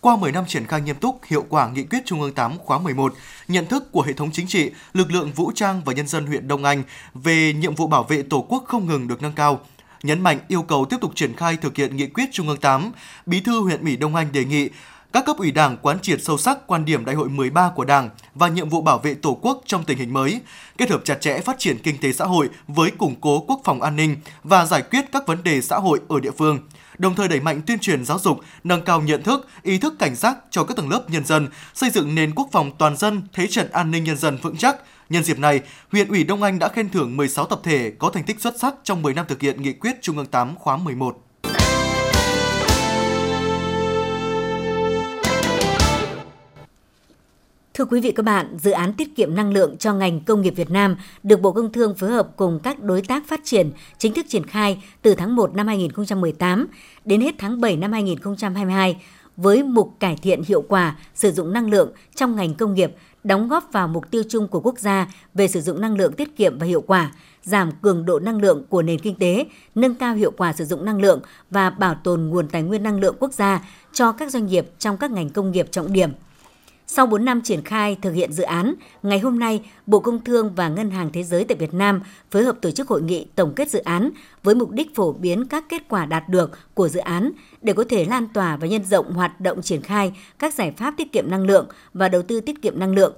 Qua 0.01 0.17
10 0.17 0.31
năm 0.31 0.43
triển 0.47 0.65
khai 0.65 0.81
nghiêm 0.81 0.95
túc, 0.95 1.19
hiệu 1.25 1.45
quả 1.49 1.69
nghị 1.69 1.83
quyết 1.83 1.99
Trung 2.05 2.21
ương 2.21 2.33
8 2.33 2.57
khóa 2.57 2.79
11, 2.79 3.13
nhận 3.47 3.65
thức 3.65 3.91
của 3.91 4.01
hệ 4.01 4.13
thống 4.13 4.29
chính 4.33 4.47
trị, 4.47 4.71
lực 4.93 5.11
lượng 5.11 5.31
vũ 5.35 5.51
trang 5.55 5.81
và 5.85 5.93
nhân 5.93 6.07
dân 6.07 6.25
huyện 6.25 6.47
Đông 6.47 6.63
Anh 6.63 6.83
về 7.13 7.53
nhiệm 7.53 7.75
vụ 7.75 7.88
bảo 7.88 8.03
vệ 8.03 8.21
Tổ 8.21 8.45
quốc 8.49 8.63
không 8.67 8.88
ngừng 8.88 9.07
được 9.07 9.21
nâng 9.21 9.33
cao, 9.35 9.61
nhấn 10.03 10.22
mạnh 10.22 10.39
yêu 10.48 10.62
cầu 10.62 10.86
tiếp 10.86 10.98
tục 11.01 11.12
triển 11.15 11.36
khai 11.36 11.58
thực 11.58 11.75
hiện 11.75 11.98
nghị 11.98 12.08
quyết 12.08 12.29
Trung 12.32 12.48
ương 12.48 12.60
8, 12.60 12.91
Bí 13.25 13.39
thư 13.39 13.60
huyện 13.60 13.82
ủy 13.82 13.98
Đông 13.98 14.15
Anh 14.15 14.32
đề 14.32 14.46
nghị 14.46 14.70
các 15.13 15.25
cấp 15.25 15.38
ủy 15.38 15.51
Đảng 15.51 15.77
quán 15.77 16.00
triệt 16.00 16.24
sâu 16.24 16.38
sắc 16.38 16.68
quan 16.68 16.86
điểm 16.86 17.06
Đại 17.06 17.15
hội 17.15 17.29
13 17.29 17.72
của 17.75 17.86
Đảng 17.86 18.10
và 18.36 18.48
nhiệm 18.48 18.70
vụ 18.70 18.82
bảo 18.82 18.98
vệ 18.98 19.13
Tổ 19.13 19.39
quốc 19.41 19.62
trong 19.65 19.84
tình 19.84 19.98
hình 19.98 20.13
mới, 20.13 20.41
kết 20.77 20.89
hợp 20.89 21.01
chặt 21.06 21.22
chẽ 21.22 21.39
phát 21.39 21.60
triển 21.60 21.77
kinh 21.84 21.98
tế 22.01 22.12
xã 22.12 22.25
hội 22.25 22.50
với 22.68 22.91
củng 22.91 23.15
cố 23.22 23.39
quốc 23.48 23.62
phòng 23.63 23.82
an 23.82 23.96
ninh 23.96 24.15
và 24.44 24.65
giải 24.65 24.82
quyết 24.82 25.06
các 25.12 25.27
vấn 25.27 25.44
đề 25.44 25.62
xã 25.62 25.75
hội 25.75 26.00
ở 26.10 26.20
địa 26.20 26.32
phương 26.38 26.60
đồng 27.00 27.15
thời 27.15 27.27
đẩy 27.27 27.39
mạnh 27.39 27.62
tuyên 27.68 27.79
truyền 27.79 28.06
giáo 28.06 28.20
dục, 28.20 28.39
nâng 28.63 28.82
cao 28.82 29.01
nhận 29.01 29.24
thức, 29.24 29.48
ý 29.63 29.77
thức 29.77 29.94
cảnh 30.00 30.15
giác 30.15 30.38
cho 30.51 30.63
các 30.63 30.77
tầng 30.77 30.89
lớp 30.89 31.03
nhân 31.08 31.25
dân, 31.25 31.48
xây 31.74 31.89
dựng 31.89 32.15
nền 32.15 32.36
quốc 32.36 32.50
phòng 32.51 32.72
toàn 32.77 32.98
dân, 32.98 33.22
thế 33.34 33.48
trận 33.48 33.72
an 33.72 33.91
ninh 33.91 34.03
nhân 34.03 34.18
dân 34.18 34.38
vững 34.38 34.58
chắc, 34.58 34.77
Nhân 35.09 35.23
dịp 35.23 35.39
này, 35.39 35.61
huyện 35.91 36.07
ủy 36.07 36.23
Đông 36.23 36.43
Anh 36.43 36.59
đã 36.59 36.69
khen 36.69 36.89
thưởng 36.89 37.17
16 37.17 37.45
tập 37.45 37.59
thể 37.63 37.91
có 37.99 38.09
thành 38.09 38.23
tích 38.23 38.41
xuất 38.41 38.59
sắc 38.59 38.75
trong 38.83 39.01
10 39.01 39.13
năm 39.13 39.25
thực 39.29 39.41
hiện 39.41 39.61
nghị 39.61 39.73
quyết 39.73 40.01
Trung 40.01 40.17
ương 40.17 40.25
8 40.25 40.55
khóa 40.55 40.77
11. 40.77 41.25
Thưa 47.73 47.85
quý 47.85 48.01
vị 48.01 48.11
các 48.11 48.23
bạn, 48.23 48.57
dự 48.57 48.71
án 48.71 48.93
tiết 48.93 49.15
kiệm 49.15 49.35
năng 49.35 49.53
lượng 49.53 49.77
cho 49.77 49.93
ngành 49.93 50.19
công 50.19 50.41
nghiệp 50.41 50.53
Việt 50.55 50.69
Nam 50.69 50.97
được 51.23 51.41
Bộ 51.41 51.51
Công 51.51 51.71
Thương 51.71 51.95
phối 51.95 52.09
hợp 52.09 52.27
cùng 52.35 52.59
các 52.63 52.81
đối 52.81 53.01
tác 53.01 53.27
phát 53.27 53.41
triển 53.43 53.71
chính 53.97 54.13
thức 54.13 54.25
triển 54.29 54.45
khai 54.45 54.83
từ 55.01 55.15
tháng 55.15 55.35
1 55.35 55.55
năm 55.55 55.67
2018 55.67 56.67
đến 57.05 57.21
hết 57.21 57.35
tháng 57.37 57.61
7 57.61 57.77
năm 57.77 57.91
2022 57.91 58.97
với 59.41 59.63
mục 59.63 59.93
cải 59.99 60.15
thiện 60.21 60.43
hiệu 60.43 60.61
quả 60.61 60.95
sử 61.15 61.31
dụng 61.31 61.53
năng 61.53 61.69
lượng 61.69 61.91
trong 62.15 62.35
ngành 62.35 62.53
công 62.53 62.73
nghiệp 62.73 62.91
đóng 63.23 63.47
góp 63.47 63.69
vào 63.71 63.88
mục 63.88 64.11
tiêu 64.11 64.23
chung 64.29 64.47
của 64.47 64.59
quốc 64.59 64.79
gia 64.79 65.07
về 65.33 65.47
sử 65.47 65.61
dụng 65.61 65.81
năng 65.81 65.95
lượng 65.95 66.13
tiết 66.13 66.35
kiệm 66.35 66.59
và 66.59 66.65
hiệu 66.65 66.81
quả, 66.81 67.11
giảm 67.43 67.71
cường 67.81 68.05
độ 68.05 68.19
năng 68.19 68.41
lượng 68.41 68.63
của 68.69 68.81
nền 68.81 68.99
kinh 68.99 69.15
tế, 69.15 69.45
nâng 69.75 69.95
cao 69.95 70.15
hiệu 70.15 70.31
quả 70.38 70.53
sử 70.53 70.65
dụng 70.65 70.85
năng 70.85 71.01
lượng 71.01 71.21
và 71.49 71.69
bảo 71.69 71.95
tồn 72.03 72.21
nguồn 72.21 72.47
tài 72.47 72.63
nguyên 72.63 72.83
năng 72.83 72.99
lượng 72.99 73.15
quốc 73.19 73.33
gia 73.33 73.67
cho 73.93 74.11
các 74.11 74.31
doanh 74.31 74.45
nghiệp 74.45 74.67
trong 74.79 74.97
các 74.97 75.11
ngành 75.11 75.29
công 75.29 75.51
nghiệp 75.51 75.67
trọng 75.71 75.93
điểm. 75.93 76.11
Sau 76.91 77.05
4 77.05 77.25
năm 77.25 77.41
triển 77.41 77.62
khai 77.62 77.98
thực 78.01 78.12
hiện 78.12 78.31
dự 78.31 78.43
án, 78.43 78.74
ngày 79.03 79.19
hôm 79.19 79.39
nay, 79.39 79.62
Bộ 79.86 80.00
Công 80.00 80.24
Thương 80.24 80.55
và 80.55 80.69
Ngân 80.69 80.91
hàng 80.91 81.10
Thế 81.13 81.24
giới 81.24 81.43
tại 81.43 81.58
Việt 81.58 81.74
Nam 81.74 82.01
phối 82.31 82.43
hợp 82.43 82.58
tổ 82.62 82.72
chức 82.72 82.88
hội 82.88 83.01
nghị 83.01 83.25
tổng 83.36 83.53
kết 83.55 83.69
dự 83.69 83.79
án 83.79 84.10
với 84.43 84.55
mục 84.55 84.72
đích 84.72 84.96
phổ 84.96 85.13
biến 85.13 85.46
các 85.46 85.63
kết 85.69 85.84
quả 85.89 86.05
đạt 86.05 86.29
được 86.29 86.51
của 86.74 86.89
dự 86.89 87.00
án 87.00 87.31
để 87.62 87.74
có 87.74 87.84
thể 87.89 88.05
lan 88.05 88.27
tỏa 88.34 88.58
và 88.58 88.67
nhân 88.67 88.86
rộng 88.86 89.13
hoạt 89.13 89.41
động 89.41 89.62
triển 89.62 89.81
khai 89.81 90.13
các 90.39 90.53
giải 90.53 90.74
pháp 90.77 90.93
tiết 90.98 91.12
kiệm 91.12 91.31
năng 91.31 91.46
lượng 91.46 91.67
và 91.93 92.08
đầu 92.08 92.22
tư 92.22 92.41
tiết 92.41 92.62
kiệm 92.62 92.79
năng 92.79 92.96
lượng. 92.96 93.13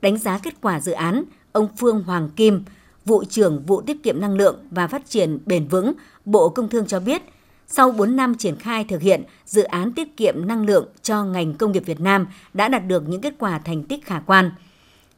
Đánh 0.00 0.18
giá 0.18 0.38
kết 0.38 0.54
quả 0.60 0.80
dự 0.80 0.92
án, 0.92 1.24
ông 1.52 1.68
Phương 1.78 2.02
Hoàng 2.02 2.28
Kim, 2.36 2.64
vụ 3.04 3.24
trưởng 3.24 3.62
vụ 3.66 3.80
tiết 3.80 4.02
kiệm 4.02 4.20
năng 4.20 4.34
lượng 4.34 4.68
và 4.70 4.86
phát 4.86 5.06
triển 5.08 5.38
bền 5.46 5.68
vững, 5.68 5.92
Bộ 6.24 6.48
Công 6.48 6.68
Thương 6.68 6.86
cho 6.86 7.00
biết, 7.00 7.22
sau 7.68 7.90
4 7.90 8.16
năm 8.16 8.34
triển 8.34 8.56
khai 8.56 8.84
thực 8.84 9.02
hiện, 9.02 9.22
dự 9.44 9.62
án 9.62 9.92
tiết 9.92 10.16
kiệm 10.16 10.46
năng 10.46 10.66
lượng 10.66 10.88
cho 11.02 11.24
ngành 11.24 11.54
công 11.54 11.72
nghiệp 11.72 11.82
Việt 11.86 12.00
Nam 12.00 12.26
đã 12.54 12.68
đạt 12.68 12.86
được 12.86 13.08
những 13.08 13.20
kết 13.20 13.34
quả 13.38 13.58
thành 13.58 13.82
tích 13.82 14.06
khả 14.06 14.20
quan. 14.20 14.50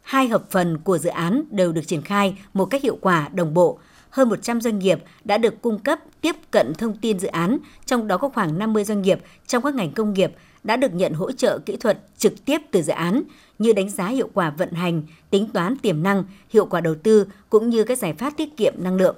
Hai 0.02 0.28
hợp 0.28 0.50
phần 0.50 0.78
của 0.78 0.99
dự 0.99 1.11
án 1.11 1.45
đều 1.50 1.73
được 1.73 1.87
triển 1.87 2.02
khai 2.02 2.38
một 2.55 2.64
cách 2.64 2.83
hiệu 2.83 2.99
quả, 3.00 3.28
đồng 3.33 3.55
bộ. 3.55 3.78
Hơn 4.11 4.28
100 4.28 4.61
doanh 4.61 4.78
nghiệp 4.78 4.99
đã 5.25 5.38
được 5.38 5.62
cung 5.62 5.78
cấp 5.78 5.99
tiếp 6.21 6.37
cận 6.50 6.75
thông 6.75 6.97
tin 6.97 7.19
dự 7.19 7.28
án, 7.28 7.59
trong 7.87 8.09
đó 8.09 8.19
có 8.19 8.28
khoảng 8.28 8.59
50 8.59 8.85
doanh 8.85 9.02
nghiệp 9.02 9.19
trong 9.47 9.62
các 9.62 9.75
ngành 9.75 9.93
công 9.93 10.12
nghiệp 10.12 10.33
đã 10.64 10.76
được 10.76 10.95
nhận 10.95 11.12
hỗ 11.12 11.33
trợ 11.33 11.59
kỹ 11.59 11.76
thuật 11.76 11.99
trực 12.19 12.45
tiếp 12.45 12.59
từ 12.71 12.83
dự 12.83 12.93
án 12.93 13.23
như 13.59 13.73
đánh 13.73 13.90
giá 13.90 14.09
hiệu 14.09 14.31
quả 14.35 14.50
vận 14.50 14.73
hành, 14.73 15.02
tính 15.31 15.49
toán 15.52 15.76
tiềm 15.76 16.02
năng, 16.02 16.25
hiệu 16.50 16.67
quả 16.67 16.81
đầu 16.81 16.95
tư 16.95 17.26
cũng 17.50 17.71
như 17.71 17.85
các 17.85 17.99
giải 17.99 18.14
pháp 18.14 18.33
tiết 18.37 18.57
kiệm 18.57 18.75
năng 18.78 18.97
lượng. 18.97 19.17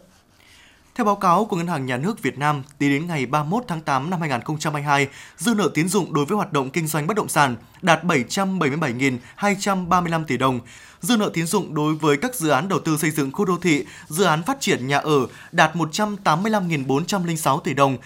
Theo 0.95 1.05
báo 1.05 1.17
cáo 1.17 1.45
của 1.45 1.57
Ngân 1.57 1.67
hàng 1.67 1.87
Nhà 1.87 1.97
nước 1.97 2.23
Việt 2.23 2.39
Nam, 2.39 2.63
tính 2.79 2.91
đến 2.91 3.07
ngày 3.07 3.27
31 3.27 3.65
tháng 3.69 3.81
8 3.81 4.11
năm 4.11 4.21
2022, 4.21 5.09
dư 5.37 5.55
nợ 5.55 5.71
tín 5.75 5.89
dụng 5.89 6.15
đối 6.15 6.25
với 6.25 6.37
hoạt 6.37 6.53
động 6.53 6.71
kinh 6.71 6.87
doanh 6.87 7.07
bất 7.07 7.17
động 7.17 7.29
sản 7.29 7.57
đạt 7.83 8.05
777.235 8.05 10.25
tỷ 10.25 10.37
đồng. 10.37 10.61
Dư 11.01 11.17
nợ 11.17 11.31
tín 11.35 11.47
dụng 11.47 11.75
đối 11.75 11.95
với 11.95 12.17
các 12.17 12.35
dự 12.35 12.49
án 12.49 12.69
đầu 12.69 12.79
tư 12.79 12.97
xây 12.97 13.11
dựng 13.11 13.33
khu 13.33 13.45
đô 13.45 13.59
thị, 13.59 13.85
dự 14.09 14.25
án 14.25 14.43
phát 14.43 14.61
triển 14.61 14.87
nhà 14.87 14.99
ở 14.99 15.27
đạt 15.53 15.75
185.406 15.75 17.61
tỷ 17.61 17.75
đồng 17.75 17.97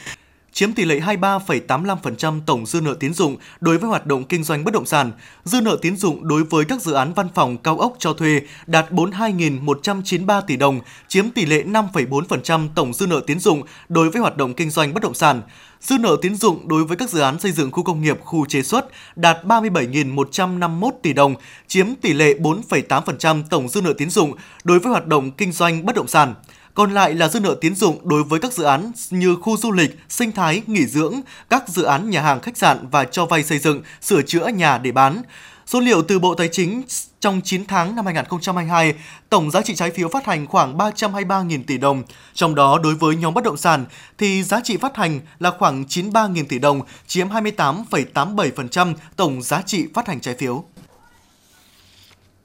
chiếm 0.54 0.72
tỷ 0.72 0.84
lệ 0.84 1.00
23,85% 1.00 2.40
tổng 2.46 2.66
dư 2.66 2.80
nợ 2.80 2.94
tín 3.00 3.14
dụng 3.14 3.36
đối 3.60 3.78
với 3.78 3.90
hoạt 3.90 4.06
động 4.06 4.24
kinh 4.24 4.44
doanh 4.44 4.64
bất 4.64 4.74
động 4.74 4.86
sản. 4.86 5.12
Dư 5.44 5.60
nợ 5.60 5.76
tín 5.82 5.96
dụng 5.96 6.28
đối 6.28 6.44
với 6.44 6.64
các 6.64 6.82
dự 6.82 6.92
án 6.92 7.12
văn 7.12 7.28
phòng 7.34 7.56
cao 7.56 7.78
ốc 7.78 7.96
cho 7.98 8.12
thuê 8.12 8.40
đạt 8.66 8.90
42.193 8.90 10.40
tỷ 10.46 10.56
đồng, 10.56 10.80
chiếm 11.08 11.30
tỷ 11.30 11.46
lệ 11.46 11.62
5,4% 11.62 12.68
tổng 12.74 12.92
dư 12.92 13.06
nợ 13.06 13.20
tín 13.26 13.40
dụng 13.40 13.62
đối 13.88 14.10
với 14.10 14.20
hoạt 14.20 14.36
động 14.36 14.54
kinh 14.54 14.70
doanh 14.70 14.94
bất 14.94 15.02
động 15.02 15.14
sản. 15.14 15.42
Dư 15.80 15.98
nợ 15.98 16.16
tín 16.22 16.34
dụng 16.36 16.68
đối 16.68 16.84
với 16.84 16.96
các 16.96 17.10
dự 17.10 17.20
án 17.20 17.38
xây 17.40 17.52
dựng 17.52 17.70
khu 17.70 17.82
công 17.82 18.02
nghiệp, 18.02 18.20
khu 18.20 18.46
chế 18.46 18.62
xuất 18.62 18.86
đạt 19.16 19.44
37.151 19.44 20.90
tỷ 21.02 21.12
đồng, 21.12 21.34
chiếm 21.66 21.94
tỷ 21.94 22.12
lệ 22.12 22.34
4,8% 22.34 23.42
tổng 23.50 23.68
dư 23.68 23.80
nợ 23.80 23.92
tín 23.98 24.10
dụng 24.10 24.32
đối 24.64 24.78
với 24.78 24.92
hoạt 24.92 25.06
động 25.06 25.30
kinh 25.30 25.52
doanh 25.52 25.86
bất 25.86 25.96
động 25.96 26.08
sản. 26.08 26.34
Còn 26.74 26.94
lại 26.94 27.14
là 27.14 27.28
dư 27.28 27.40
nợ 27.40 27.56
tín 27.60 27.74
dụng 27.74 28.08
đối 28.08 28.24
với 28.24 28.40
các 28.40 28.52
dự 28.52 28.64
án 28.64 28.92
như 29.10 29.36
khu 29.36 29.56
du 29.56 29.72
lịch, 29.72 29.98
sinh 30.08 30.32
thái, 30.32 30.62
nghỉ 30.66 30.86
dưỡng, 30.86 31.20
các 31.50 31.68
dự 31.68 31.82
án 31.82 32.10
nhà 32.10 32.22
hàng 32.22 32.40
khách 32.40 32.56
sạn 32.56 32.88
và 32.90 33.04
cho 33.04 33.26
vay 33.26 33.42
xây 33.44 33.58
dựng, 33.58 33.82
sửa 34.00 34.22
chữa 34.22 34.46
nhà 34.46 34.78
để 34.78 34.92
bán. 34.92 35.22
Số 35.66 35.80
liệu 35.80 36.02
từ 36.02 36.18
Bộ 36.18 36.34
Tài 36.34 36.48
chính 36.52 36.82
trong 37.20 37.40
9 37.44 37.66
tháng 37.66 37.96
năm 37.96 38.04
2022, 38.04 38.94
tổng 39.28 39.50
giá 39.50 39.62
trị 39.62 39.74
trái 39.74 39.90
phiếu 39.90 40.08
phát 40.08 40.26
hành 40.26 40.46
khoảng 40.46 40.78
323.000 40.78 41.62
tỷ 41.66 41.78
đồng. 41.78 42.02
Trong 42.34 42.54
đó, 42.54 42.78
đối 42.82 42.94
với 42.94 43.16
nhóm 43.16 43.34
bất 43.34 43.44
động 43.44 43.56
sản 43.56 43.84
thì 44.18 44.42
giá 44.42 44.60
trị 44.64 44.76
phát 44.76 44.96
hành 44.96 45.20
là 45.38 45.50
khoảng 45.58 45.84
93.000 45.84 46.44
tỷ 46.48 46.58
đồng, 46.58 46.80
chiếm 47.06 47.28
28,87% 47.28 48.94
tổng 49.16 49.42
giá 49.42 49.62
trị 49.62 49.86
phát 49.94 50.08
hành 50.08 50.20
trái 50.20 50.34
phiếu. 50.38 50.64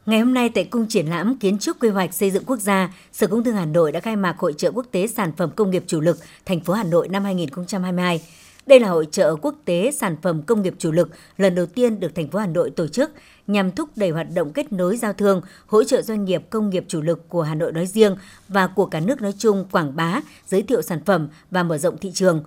Ngày 0.05 0.19
hôm 0.19 0.33
nay 0.33 0.49
tại 0.49 0.63
Cung 0.63 0.87
triển 0.87 1.05
lãm 1.05 1.37
Kiến 1.37 1.59
trúc 1.59 1.79
Quy 1.79 1.89
hoạch 1.89 2.13
Xây 2.13 2.31
dựng 2.31 2.43
Quốc 2.45 2.59
gia, 2.59 2.93
Sở 3.11 3.27
Công 3.27 3.43
Thương 3.43 3.55
Hà 3.55 3.65
Nội 3.65 3.91
đã 3.91 3.99
khai 3.99 4.15
mạc 4.15 4.37
Hội 4.37 4.53
trợ 4.53 4.71
Quốc 4.71 4.85
tế 4.91 5.07
Sản 5.07 5.31
phẩm 5.37 5.49
Công 5.55 5.71
nghiệp 5.71 5.83
Chủ 5.87 6.01
lực 6.01 6.17
thành 6.45 6.59
phố 6.59 6.73
Hà 6.73 6.83
Nội 6.83 7.07
năm 7.07 7.23
2022. 7.23 8.21
Đây 8.65 8.79
là 8.79 8.89
hội 8.89 9.07
trợ 9.11 9.35
quốc 9.35 9.55
tế 9.65 9.91
sản 9.91 10.15
phẩm 10.21 10.41
công 10.41 10.61
nghiệp 10.61 10.75
chủ 10.77 10.91
lực 10.91 11.09
lần 11.37 11.55
đầu 11.55 11.65
tiên 11.65 11.99
được 11.99 12.15
thành 12.15 12.27
phố 12.27 12.39
Hà 12.39 12.45
Nội 12.45 12.69
tổ 12.69 12.87
chức 12.87 13.11
nhằm 13.47 13.71
thúc 13.71 13.89
đẩy 13.95 14.09
hoạt 14.09 14.27
động 14.33 14.53
kết 14.53 14.71
nối 14.71 14.97
giao 14.97 15.13
thương, 15.13 15.41
hỗ 15.67 15.83
trợ 15.83 16.01
doanh 16.01 16.25
nghiệp 16.25 16.43
công 16.49 16.69
nghiệp 16.69 16.85
chủ 16.87 17.01
lực 17.01 17.29
của 17.29 17.41
Hà 17.41 17.55
Nội 17.55 17.71
nói 17.71 17.85
riêng 17.85 18.15
và 18.47 18.67
của 18.67 18.85
cả 18.85 18.99
nước 18.99 19.21
nói 19.21 19.33
chung 19.37 19.65
quảng 19.71 19.95
bá, 19.95 20.21
giới 20.47 20.61
thiệu 20.61 20.81
sản 20.81 20.99
phẩm 21.05 21.27
và 21.51 21.63
mở 21.63 21.77
rộng 21.77 21.97
thị 21.97 22.11
trường. 22.13 22.43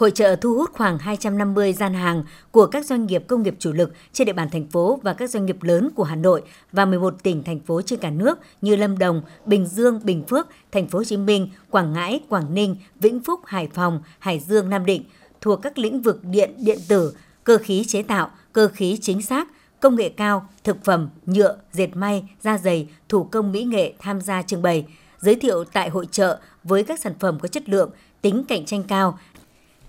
Hội 0.00 0.10
trợ 0.10 0.36
thu 0.36 0.54
hút 0.54 0.70
khoảng 0.72 0.98
250 0.98 1.72
gian 1.72 1.94
hàng 1.94 2.24
của 2.50 2.66
các 2.66 2.86
doanh 2.86 3.06
nghiệp 3.06 3.24
công 3.28 3.42
nghiệp 3.42 3.54
chủ 3.58 3.72
lực 3.72 3.92
trên 4.12 4.26
địa 4.26 4.32
bàn 4.32 4.48
thành 4.50 4.66
phố 4.66 5.00
và 5.02 5.12
các 5.12 5.30
doanh 5.30 5.46
nghiệp 5.46 5.62
lớn 5.62 5.90
của 5.94 6.04
Hà 6.04 6.16
Nội 6.16 6.42
và 6.72 6.84
11 6.84 7.22
tỉnh 7.22 7.42
thành 7.42 7.60
phố 7.60 7.82
trên 7.82 7.98
cả 7.98 8.10
nước 8.10 8.38
như 8.60 8.76
Lâm 8.76 8.98
Đồng, 8.98 9.22
Bình 9.46 9.66
Dương, 9.66 10.00
Bình 10.04 10.24
Phước, 10.28 10.48
Thành 10.72 10.88
phố 10.88 10.98
Hồ 10.98 11.04
Chí 11.04 11.16
Minh, 11.16 11.48
Quảng 11.70 11.92
Ngãi, 11.92 12.20
Quảng 12.28 12.54
Ninh, 12.54 12.76
Vĩnh 13.00 13.20
Phúc, 13.20 13.40
Hải 13.46 13.68
Phòng, 13.74 14.02
Hải 14.18 14.40
Dương, 14.40 14.70
Nam 14.70 14.86
Định 14.86 15.04
thuộc 15.40 15.62
các 15.62 15.78
lĩnh 15.78 16.02
vực 16.02 16.24
điện, 16.24 16.50
điện 16.58 16.78
tử, 16.88 17.14
cơ 17.44 17.58
khí 17.58 17.84
chế 17.88 18.02
tạo, 18.02 18.30
cơ 18.52 18.68
khí 18.68 18.98
chính 19.00 19.22
xác, 19.22 19.48
công 19.80 19.96
nghệ 19.96 20.08
cao, 20.08 20.48
thực 20.64 20.84
phẩm, 20.84 21.08
nhựa, 21.26 21.56
dệt 21.72 21.96
may, 21.96 22.24
da 22.40 22.58
dày, 22.58 22.88
thủ 23.08 23.24
công 23.24 23.52
mỹ 23.52 23.64
nghệ 23.64 23.92
tham 23.98 24.20
gia 24.20 24.42
trưng 24.42 24.62
bày, 24.62 24.86
giới 25.18 25.34
thiệu 25.34 25.64
tại 25.64 25.88
hội 25.88 26.06
trợ 26.10 26.38
với 26.64 26.82
các 26.82 27.00
sản 27.00 27.12
phẩm 27.20 27.38
có 27.42 27.48
chất 27.48 27.68
lượng, 27.68 27.90
tính 28.22 28.44
cạnh 28.48 28.64
tranh 28.64 28.82
cao, 28.82 29.18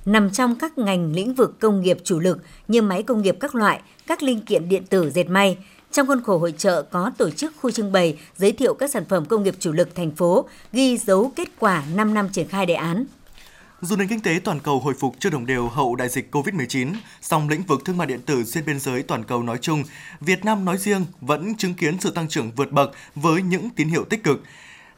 nằm 0.05 0.31
trong 0.31 0.55
các 0.55 0.77
ngành 0.77 1.13
lĩnh 1.13 1.33
vực 1.33 1.59
công 1.59 1.81
nghiệp 1.81 1.97
chủ 2.03 2.19
lực 2.19 2.37
như 2.67 2.81
máy 2.81 3.03
công 3.03 3.21
nghiệp 3.21 3.37
các 3.39 3.55
loại, 3.55 3.81
các 4.07 4.23
linh 4.23 4.41
kiện 4.41 4.69
điện 4.69 4.83
tử 4.85 5.11
dệt 5.11 5.29
may. 5.29 5.57
Trong 5.91 6.07
khuôn 6.07 6.23
khổ 6.23 6.37
hội 6.37 6.53
trợ 6.57 6.81
có 6.81 7.11
tổ 7.17 7.29
chức 7.29 7.53
khu 7.61 7.71
trưng 7.71 7.91
bày 7.91 8.17
giới 8.37 8.51
thiệu 8.51 8.73
các 8.73 8.91
sản 8.91 9.05
phẩm 9.09 9.25
công 9.25 9.43
nghiệp 9.43 9.55
chủ 9.59 9.71
lực 9.71 9.95
thành 9.95 10.11
phố, 10.11 10.45
ghi 10.73 10.97
dấu 10.97 11.31
kết 11.35 11.49
quả 11.59 11.83
5 11.95 12.13
năm 12.13 12.29
triển 12.29 12.47
khai 12.47 12.65
đề 12.65 12.73
án. 12.73 13.05
Dù 13.81 13.95
nền 13.95 14.07
kinh 14.07 14.19
tế 14.19 14.39
toàn 14.43 14.59
cầu 14.59 14.79
hồi 14.79 14.93
phục 14.99 15.15
chưa 15.19 15.29
đồng 15.29 15.45
đều 15.45 15.67
hậu 15.67 15.95
đại 15.95 16.09
dịch 16.09 16.35
COVID-19, 16.35 16.93
song 17.21 17.49
lĩnh 17.49 17.63
vực 17.63 17.81
thương 17.85 17.97
mại 17.97 18.07
điện 18.07 18.21
tử 18.25 18.43
xuyên 18.43 18.65
biên 18.65 18.79
giới 18.79 19.03
toàn 19.03 19.23
cầu 19.23 19.43
nói 19.43 19.57
chung, 19.61 19.83
Việt 20.19 20.45
Nam 20.45 20.65
nói 20.65 20.77
riêng 20.77 21.05
vẫn 21.21 21.55
chứng 21.55 21.73
kiến 21.73 21.97
sự 21.99 22.11
tăng 22.11 22.27
trưởng 22.27 22.51
vượt 22.51 22.71
bậc 22.71 22.91
với 23.15 23.41
những 23.41 23.69
tín 23.69 23.89
hiệu 23.89 24.03
tích 24.03 24.23
cực. 24.23 24.41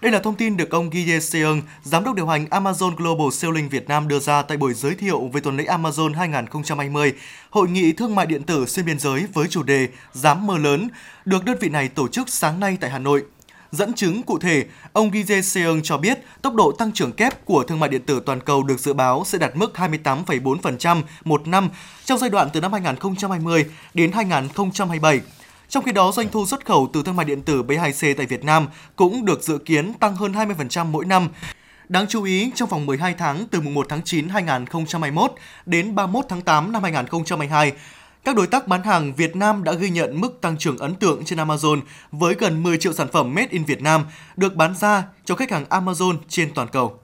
Đây 0.04 0.12
là 0.12 0.20
thông 0.20 0.36
tin 0.36 0.58
được 0.58 0.70
ông 0.70 0.90
Guy 0.90 1.20
Seung, 1.20 1.62
giám 1.84 2.04
đốc 2.04 2.16
điều 2.16 2.28
hành 2.28 2.46
Amazon 2.46 2.96
Global 2.96 3.30
Selling 3.32 3.70
Việt 3.70 3.88
Nam 3.88 4.08
đưa 4.08 4.20
ra 4.20 4.42
tại 4.42 4.58
buổi 4.58 4.74
giới 4.74 4.96
thiệu 4.96 5.30
về 5.34 5.42
tuần 5.42 5.58
lễ 5.58 5.64
Amazon 5.64 6.14
2020, 6.14 7.14
hội 7.50 7.70
nghị 7.70 7.92
thương 7.92 8.16
mại 8.16 8.26
điện 8.26 8.44
tử 8.44 8.66
xuyên 8.66 8.86
biên 8.86 9.00
giới 9.00 9.26
với 9.34 9.48
chủ 9.48 9.64
đề 9.64 9.88
Dám 10.14 10.48
mơ 10.48 10.58
lớn, 10.58 10.90
được 11.26 11.46
đơn 11.46 11.58
vị 11.60 11.70
này 11.70 11.88
tổ 11.88 12.08
chức 12.08 12.30
sáng 12.30 12.60
nay 12.60 12.78
tại 12.82 12.90
Hà 12.90 13.00
Nội. 13.00 13.24
Dẫn 13.72 13.94
chứng 13.94 14.24
cụ 14.24 14.40
thể, 14.40 14.66
ông 14.94 15.12
Guy 15.12 15.42
Seung 15.42 15.82
cho 15.84 15.98
biết 15.98 16.20
tốc 16.42 16.56
độ 16.56 16.72
tăng 16.72 16.92
trưởng 16.92 17.12
kép 17.12 17.46
của 17.46 17.64
thương 17.64 17.80
mại 17.80 17.90
điện 17.90 18.02
tử 18.06 18.22
toàn 18.26 18.40
cầu 18.42 18.64
được 18.64 18.80
dự 18.80 18.94
báo 18.94 19.24
sẽ 19.26 19.38
đạt 19.38 19.56
mức 19.56 19.72
28,4% 19.76 21.02
một 21.26 21.48
năm 21.48 21.70
trong 22.06 22.20
giai 22.20 22.30
đoạn 22.30 22.50
từ 22.54 22.62
năm 22.62 22.74
2020 22.74 23.66
đến 23.94 24.12
2027 24.12 25.22
trong 25.74 25.84
khi 25.84 25.92
đó, 25.92 26.12
doanh 26.12 26.30
thu 26.30 26.46
xuất 26.46 26.66
khẩu 26.66 26.90
từ 26.94 27.04
thương 27.04 27.16
mại 27.16 27.26
điện 27.26 27.42
tử 27.42 27.64
B2C 27.64 28.14
tại 28.18 28.26
Việt 28.26 28.44
Nam 28.44 28.68
cũng 28.96 29.26
được 29.26 29.44
dự 29.44 29.58
kiến 29.58 29.94
tăng 29.94 30.16
hơn 30.16 30.32
20% 30.32 30.86
mỗi 30.86 31.06
năm. 31.06 31.30
Đáng 31.90 32.06
chú 32.10 32.24
ý, 32.24 32.52
trong 32.56 32.70
vòng 32.70 32.86
12 32.86 33.14
tháng 33.14 33.48
từ 33.52 33.62
mùng 33.62 33.74
1 33.74 33.86
tháng 33.90 34.02
9 34.04 34.30
2021 34.30 35.32
đến 35.66 35.96
31 35.96 36.26
tháng 36.30 36.42
8 36.42 36.72
năm 36.72 36.84
2022, 36.84 37.72
các 38.24 38.36
đối 38.36 38.48
tác 38.48 38.68
bán 38.68 38.84
hàng 38.84 39.14
Việt 39.14 39.36
Nam 39.36 39.64
đã 39.64 39.74
ghi 39.74 39.90
nhận 39.90 40.22
mức 40.22 40.42
tăng 40.42 40.58
trưởng 40.58 40.78
ấn 40.78 40.96
tượng 40.96 41.26
trên 41.26 41.40
Amazon 41.40 41.82
với 42.12 42.36
gần 42.40 42.64
10 42.64 42.78
triệu 42.78 42.94
sản 42.94 43.08
phẩm 43.12 43.36
made 43.36 43.48
in 43.52 43.64
Việt 43.64 43.82
Nam 43.82 44.06
được 44.36 44.56
bán 44.56 44.76
ra 44.76 45.04
cho 45.26 45.36
khách 45.36 45.52
hàng 45.52 45.66
Amazon 45.70 46.18
trên 46.28 46.54
toàn 46.54 46.68
cầu. 46.68 47.00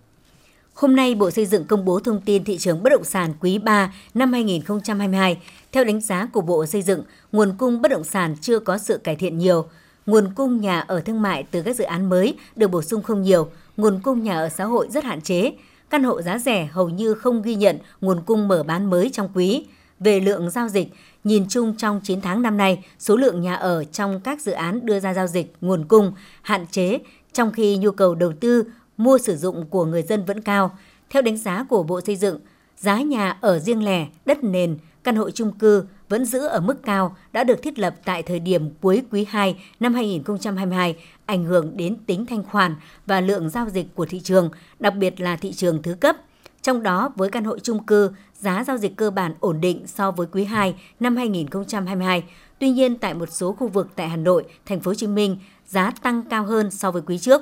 Hôm 0.79 0.95
nay, 0.95 1.15
Bộ 1.15 1.31
Xây 1.31 1.45
dựng 1.45 1.65
công 1.65 1.85
bố 1.85 1.99
thông 1.99 2.21
tin 2.21 2.43
thị 2.43 2.57
trường 2.57 2.83
bất 2.83 2.89
động 2.89 3.03
sản 3.03 3.33
quý 3.39 3.57
3 3.57 3.93
năm 4.13 4.33
2022. 4.33 5.37
Theo 5.71 5.83
đánh 5.83 6.01
giá 6.01 6.27
của 6.33 6.41
Bộ 6.41 6.65
Xây 6.65 6.81
dựng, 6.81 7.03
nguồn 7.31 7.53
cung 7.57 7.81
bất 7.81 7.91
động 7.91 8.03
sản 8.03 8.35
chưa 8.41 8.59
có 8.59 8.77
sự 8.77 8.97
cải 8.97 9.15
thiện 9.15 9.37
nhiều. 9.37 9.65
Nguồn 10.05 10.33
cung 10.35 10.61
nhà 10.61 10.79
ở 10.79 11.01
thương 11.01 11.21
mại 11.21 11.43
từ 11.51 11.61
các 11.61 11.75
dự 11.75 11.83
án 11.83 12.09
mới 12.09 12.37
được 12.55 12.67
bổ 12.67 12.81
sung 12.81 13.03
không 13.03 13.21
nhiều, 13.21 13.49
nguồn 13.77 13.99
cung 14.03 14.23
nhà 14.23 14.35
ở 14.35 14.49
xã 14.49 14.65
hội 14.65 14.87
rất 14.91 15.03
hạn 15.03 15.21
chế. 15.21 15.51
Căn 15.89 16.03
hộ 16.03 16.21
giá 16.21 16.37
rẻ 16.37 16.69
hầu 16.71 16.89
như 16.89 17.13
không 17.13 17.41
ghi 17.41 17.55
nhận 17.55 17.77
nguồn 18.01 18.21
cung 18.21 18.47
mở 18.47 18.63
bán 18.63 18.89
mới 18.89 19.09
trong 19.13 19.29
quý. 19.33 19.65
Về 19.99 20.19
lượng 20.19 20.49
giao 20.49 20.69
dịch, 20.69 20.87
nhìn 21.23 21.45
chung 21.49 21.75
trong 21.77 22.01
9 22.03 22.21
tháng 22.21 22.41
năm 22.41 22.57
nay, 22.57 22.83
số 22.99 23.15
lượng 23.15 23.41
nhà 23.41 23.55
ở 23.55 23.83
trong 23.83 24.19
các 24.19 24.41
dự 24.41 24.51
án 24.51 24.85
đưa 24.85 24.99
ra 24.99 25.13
giao 25.13 25.27
dịch 25.27 25.53
nguồn 25.61 25.85
cung 25.85 26.13
hạn 26.41 26.65
chế, 26.71 26.99
trong 27.33 27.51
khi 27.51 27.77
nhu 27.77 27.91
cầu 27.91 28.15
đầu 28.15 28.33
tư 28.39 28.63
mua 28.99 29.17
sử 29.17 29.37
dụng 29.37 29.65
của 29.69 29.85
người 29.85 30.01
dân 30.01 30.25
vẫn 30.25 30.41
cao. 30.41 30.77
Theo 31.09 31.21
đánh 31.21 31.37
giá 31.37 31.65
của 31.69 31.83
Bộ 31.83 32.01
Xây 32.01 32.15
dựng, 32.15 32.39
giá 32.77 33.01
nhà 33.01 33.37
ở 33.41 33.59
riêng 33.59 33.83
lẻ, 33.83 34.07
đất 34.25 34.43
nền, 34.43 34.77
căn 35.03 35.15
hộ 35.15 35.31
chung 35.31 35.51
cư 35.51 35.83
vẫn 36.09 36.25
giữ 36.25 36.39
ở 36.39 36.59
mức 36.59 36.83
cao 36.83 37.15
đã 37.31 37.43
được 37.43 37.61
thiết 37.61 37.79
lập 37.79 37.95
tại 38.05 38.23
thời 38.23 38.39
điểm 38.39 38.69
cuối 38.81 39.03
quý 39.11 39.25
2 39.29 39.63
năm 39.79 39.93
2022, 39.93 40.95
ảnh 41.25 41.43
hưởng 41.43 41.77
đến 41.77 41.97
tính 42.05 42.25
thanh 42.25 42.43
khoản 42.43 42.75
và 43.05 43.21
lượng 43.21 43.49
giao 43.49 43.69
dịch 43.69 43.95
của 43.95 44.05
thị 44.05 44.19
trường, 44.19 44.49
đặc 44.79 44.93
biệt 44.95 45.21
là 45.21 45.35
thị 45.35 45.53
trường 45.53 45.81
thứ 45.81 45.93
cấp. 45.93 46.15
Trong 46.61 46.83
đó, 46.83 47.11
với 47.15 47.29
căn 47.29 47.43
hộ 47.43 47.59
chung 47.59 47.83
cư, 47.83 48.11
giá 48.39 48.63
giao 48.63 48.77
dịch 48.77 48.95
cơ 48.95 49.11
bản 49.11 49.33
ổn 49.39 49.61
định 49.61 49.87
so 49.87 50.11
với 50.11 50.27
quý 50.31 50.43
2 50.43 50.75
năm 50.99 51.15
2022. 51.15 52.23
Tuy 52.59 52.69
nhiên, 52.69 52.97
tại 52.97 53.13
một 53.13 53.29
số 53.31 53.51
khu 53.51 53.67
vực 53.67 53.87
tại 53.95 54.09
Hà 54.09 54.15
Nội, 54.15 54.43
Thành 54.65 54.79
phố 54.79 54.89
Hồ 54.89 54.95
Chí 54.95 55.07
Minh, 55.07 55.37
giá 55.67 55.91
tăng 56.01 56.23
cao 56.29 56.43
hơn 56.43 56.71
so 56.71 56.91
với 56.91 57.01
quý 57.01 57.17
trước. 57.17 57.41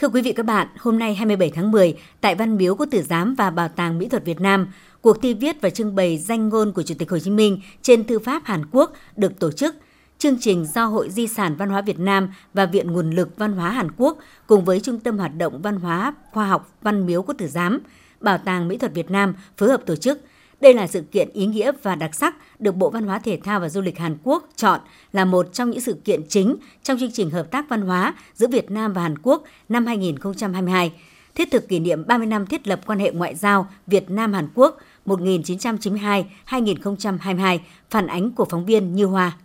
Thưa 0.00 0.08
quý 0.08 0.22
vị 0.22 0.32
các 0.32 0.46
bạn, 0.46 0.66
hôm 0.78 0.98
nay 0.98 1.14
27 1.14 1.50
tháng 1.50 1.70
10, 1.70 1.94
tại 2.20 2.34
Văn 2.34 2.56
Miếu 2.56 2.74
Quốc 2.74 2.86
Tử 2.90 3.02
Giám 3.02 3.34
và 3.34 3.50
Bảo 3.50 3.68
tàng 3.68 3.98
Mỹ 3.98 4.08
thuật 4.08 4.24
Việt 4.24 4.40
Nam, 4.40 4.68
cuộc 5.00 5.22
thi 5.22 5.34
viết 5.34 5.60
và 5.60 5.70
trưng 5.70 5.94
bày 5.94 6.18
danh 6.18 6.48
ngôn 6.48 6.72
của 6.72 6.82
Chủ 6.82 6.94
tịch 6.98 7.10
Hồ 7.10 7.18
Chí 7.18 7.30
Minh 7.30 7.60
trên 7.82 8.04
thư 8.04 8.18
pháp 8.18 8.42
Hàn 8.44 8.62
Quốc 8.70 8.92
được 9.16 9.38
tổ 9.38 9.52
chức. 9.52 9.76
Chương 10.18 10.36
trình 10.40 10.66
do 10.74 10.84
Hội 10.84 11.10
Di 11.10 11.26
sản 11.26 11.56
Văn 11.56 11.68
hóa 11.68 11.80
Việt 11.80 11.98
Nam 11.98 12.28
và 12.54 12.66
Viện 12.66 12.92
Nguồn 12.92 13.10
lực 13.10 13.36
Văn 13.36 13.52
hóa 13.52 13.70
Hàn 13.70 13.88
Quốc 13.96 14.18
cùng 14.46 14.64
với 14.64 14.80
Trung 14.80 15.00
tâm 15.00 15.18
Hoạt 15.18 15.36
động 15.38 15.62
Văn 15.62 15.76
hóa 15.76 16.14
Khoa 16.32 16.46
học 16.46 16.72
Văn 16.82 17.06
Miếu 17.06 17.22
Quốc 17.22 17.34
Tử 17.38 17.46
Giám, 17.46 17.78
Bảo 18.20 18.38
tàng 18.38 18.68
Mỹ 18.68 18.76
thuật 18.76 18.94
Việt 18.94 19.10
Nam 19.10 19.34
phối 19.56 19.68
hợp 19.68 19.86
tổ 19.86 19.96
chức– 19.96 20.20
đây 20.60 20.74
là 20.74 20.86
sự 20.86 21.00
kiện 21.00 21.28
ý 21.32 21.46
nghĩa 21.46 21.72
và 21.82 21.94
đặc 21.94 22.14
sắc 22.14 22.36
được 22.58 22.76
Bộ 22.76 22.90
Văn 22.90 23.04
hóa 23.04 23.18
Thể 23.18 23.38
thao 23.44 23.60
và 23.60 23.68
Du 23.68 23.80
lịch 23.80 23.98
Hàn 23.98 24.16
Quốc 24.22 24.48
chọn 24.56 24.80
là 25.12 25.24
một 25.24 25.52
trong 25.52 25.70
những 25.70 25.80
sự 25.80 25.96
kiện 26.04 26.22
chính 26.28 26.56
trong 26.82 26.98
chương 26.98 27.12
trình 27.12 27.30
hợp 27.30 27.50
tác 27.50 27.68
văn 27.68 27.82
hóa 27.82 28.14
giữa 28.34 28.46
Việt 28.46 28.70
Nam 28.70 28.92
và 28.92 29.02
Hàn 29.02 29.18
Quốc 29.22 29.42
năm 29.68 29.86
2022, 29.86 30.92
thiết 31.34 31.50
thực 31.50 31.68
kỷ 31.68 31.78
niệm 31.78 32.06
30 32.06 32.26
năm 32.26 32.46
thiết 32.46 32.68
lập 32.68 32.80
quan 32.86 32.98
hệ 32.98 33.10
ngoại 33.10 33.34
giao 33.34 33.68
Việt 33.86 34.10
Nam 34.10 34.32
Hàn 34.32 34.48
Quốc 34.54 34.78
1992-2022, 35.06 37.58
phản 37.90 38.06
ánh 38.06 38.30
của 38.30 38.44
phóng 38.44 38.66
viên 38.66 38.94
Như 38.94 39.04
Hoa. 39.04 39.36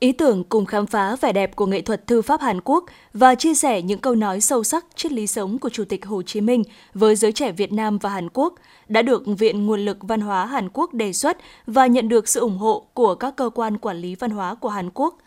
Ý 0.00 0.12
tưởng 0.12 0.44
cùng 0.44 0.66
khám 0.66 0.86
phá 0.86 1.16
vẻ 1.16 1.32
đẹp 1.32 1.56
của 1.56 1.66
nghệ 1.66 1.80
thuật 1.80 2.06
thư 2.06 2.22
pháp 2.22 2.40
Hàn 2.40 2.60
Quốc 2.64 2.84
và 3.12 3.34
chia 3.34 3.54
sẻ 3.54 3.82
những 3.82 3.98
câu 3.98 4.14
nói 4.14 4.40
sâu 4.40 4.64
sắc 4.64 4.86
triết 4.94 5.12
lý 5.12 5.26
sống 5.26 5.58
của 5.58 5.68
Chủ 5.68 5.84
tịch 5.84 6.06
Hồ 6.06 6.22
Chí 6.22 6.40
Minh 6.40 6.62
với 6.94 7.16
giới 7.16 7.32
trẻ 7.32 7.52
Việt 7.52 7.72
Nam 7.72 7.98
và 7.98 8.10
Hàn 8.10 8.28
Quốc 8.34 8.54
đã 8.88 9.02
được 9.02 9.22
Viện 9.38 9.66
Nguồn 9.66 9.80
lực 9.80 9.98
Văn 10.00 10.20
hóa 10.20 10.46
Hàn 10.46 10.68
Quốc 10.72 10.94
đề 10.94 11.12
xuất 11.12 11.38
và 11.66 11.86
nhận 11.86 12.08
được 12.08 12.28
sự 12.28 12.40
ủng 12.40 12.58
hộ 12.58 12.86
của 12.94 13.14
các 13.14 13.36
cơ 13.36 13.50
quan 13.54 13.78
quản 13.78 13.96
lý 13.96 14.14
văn 14.14 14.30
hóa 14.30 14.54
của 14.54 14.68
Hàn 14.68 14.90
Quốc. 14.94 15.18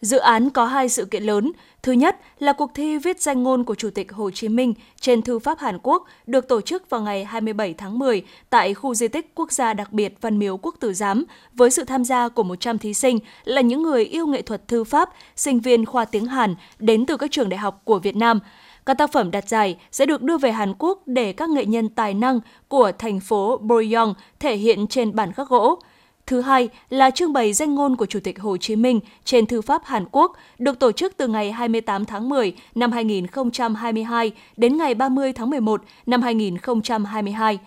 Dự 0.00 0.18
án 0.18 0.50
có 0.50 0.66
hai 0.66 0.88
sự 0.88 1.04
kiện 1.04 1.22
lớn. 1.22 1.52
Thứ 1.82 1.92
nhất 1.92 2.16
là 2.38 2.52
cuộc 2.52 2.70
thi 2.74 2.98
viết 2.98 3.20
danh 3.22 3.42
ngôn 3.42 3.64
của 3.64 3.74
Chủ 3.74 3.90
tịch 3.90 4.12
Hồ 4.12 4.30
Chí 4.30 4.48
Minh 4.48 4.74
trên 5.00 5.22
thư 5.22 5.38
pháp 5.38 5.58
Hàn 5.58 5.78
Quốc 5.82 6.04
được 6.26 6.48
tổ 6.48 6.60
chức 6.60 6.90
vào 6.90 7.00
ngày 7.00 7.24
27 7.24 7.74
tháng 7.74 7.98
10 7.98 8.22
tại 8.50 8.74
khu 8.74 8.94
di 8.94 9.08
tích 9.08 9.34
quốc 9.34 9.52
gia 9.52 9.74
đặc 9.74 9.92
biệt 9.92 10.14
Văn 10.20 10.38
Miếu 10.38 10.56
Quốc 10.56 10.74
Tử 10.80 10.92
Giám 10.92 11.24
với 11.52 11.70
sự 11.70 11.84
tham 11.84 12.04
gia 12.04 12.28
của 12.28 12.42
100 12.42 12.78
thí 12.78 12.94
sinh 12.94 13.18
là 13.44 13.60
những 13.60 13.82
người 13.82 14.04
yêu 14.04 14.26
nghệ 14.26 14.42
thuật 14.42 14.68
thư 14.68 14.84
pháp, 14.84 15.10
sinh 15.36 15.60
viên 15.60 15.86
khoa 15.86 16.04
tiếng 16.04 16.26
Hàn 16.26 16.54
đến 16.78 17.06
từ 17.06 17.16
các 17.16 17.30
trường 17.30 17.48
đại 17.48 17.58
học 17.58 17.80
của 17.84 17.98
Việt 17.98 18.16
Nam. 18.16 18.40
Các 18.86 18.98
tác 18.98 19.12
phẩm 19.12 19.30
đạt 19.30 19.48
giải 19.48 19.76
sẽ 19.92 20.06
được 20.06 20.22
đưa 20.22 20.38
về 20.38 20.52
Hàn 20.52 20.74
Quốc 20.78 21.02
để 21.06 21.32
các 21.32 21.50
nghệ 21.50 21.64
nhân 21.64 21.88
tài 21.88 22.14
năng 22.14 22.40
của 22.68 22.92
thành 22.98 23.20
phố 23.20 23.56
Boryong 23.56 24.14
thể 24.40 24.56
hiện 24.56 24.86
trên 24.86 25.14
bản 25.14 25.32
khắc 25.32 25.48
gỗ. 25.48 25.78
Thứ 26.28 26.40
hai 26.40 26.68
là 26.90 27.10
trưng 27.10 27.32
bày 27.32 27.52
danh 27.52 27.74
ngôn 27.74 27.96
của 27.96 28.06
Chủ 28.06 28.20
tịch 28.20 28.40
Hồ 28.40 28.56
Chí 28.56 28.76
Minh 28.76 29.00
trên 29.24 29.46
thư 29.46 29.62
pháp 29.62 29.82
Hàn 29.84 30.04
Quốc, 30.12 30.32
được 30.58 30.78
tổ 30.78 30.92
chức 30.92 31.16
từ 31.16 31.28
ngày 31.28 31.52
28 31.52 32.04
tháng 32.04 32.28
10 32.28 32.54
năm 32.74 32.92
2022 32.92 34.32
đến 34.56 34.76
ngày 34.76 34.94
30 34.94 35.32
tháng 35.32 35.50
11 35.50 35.82
năm 36.06 36.22
2022. 36.22 37.58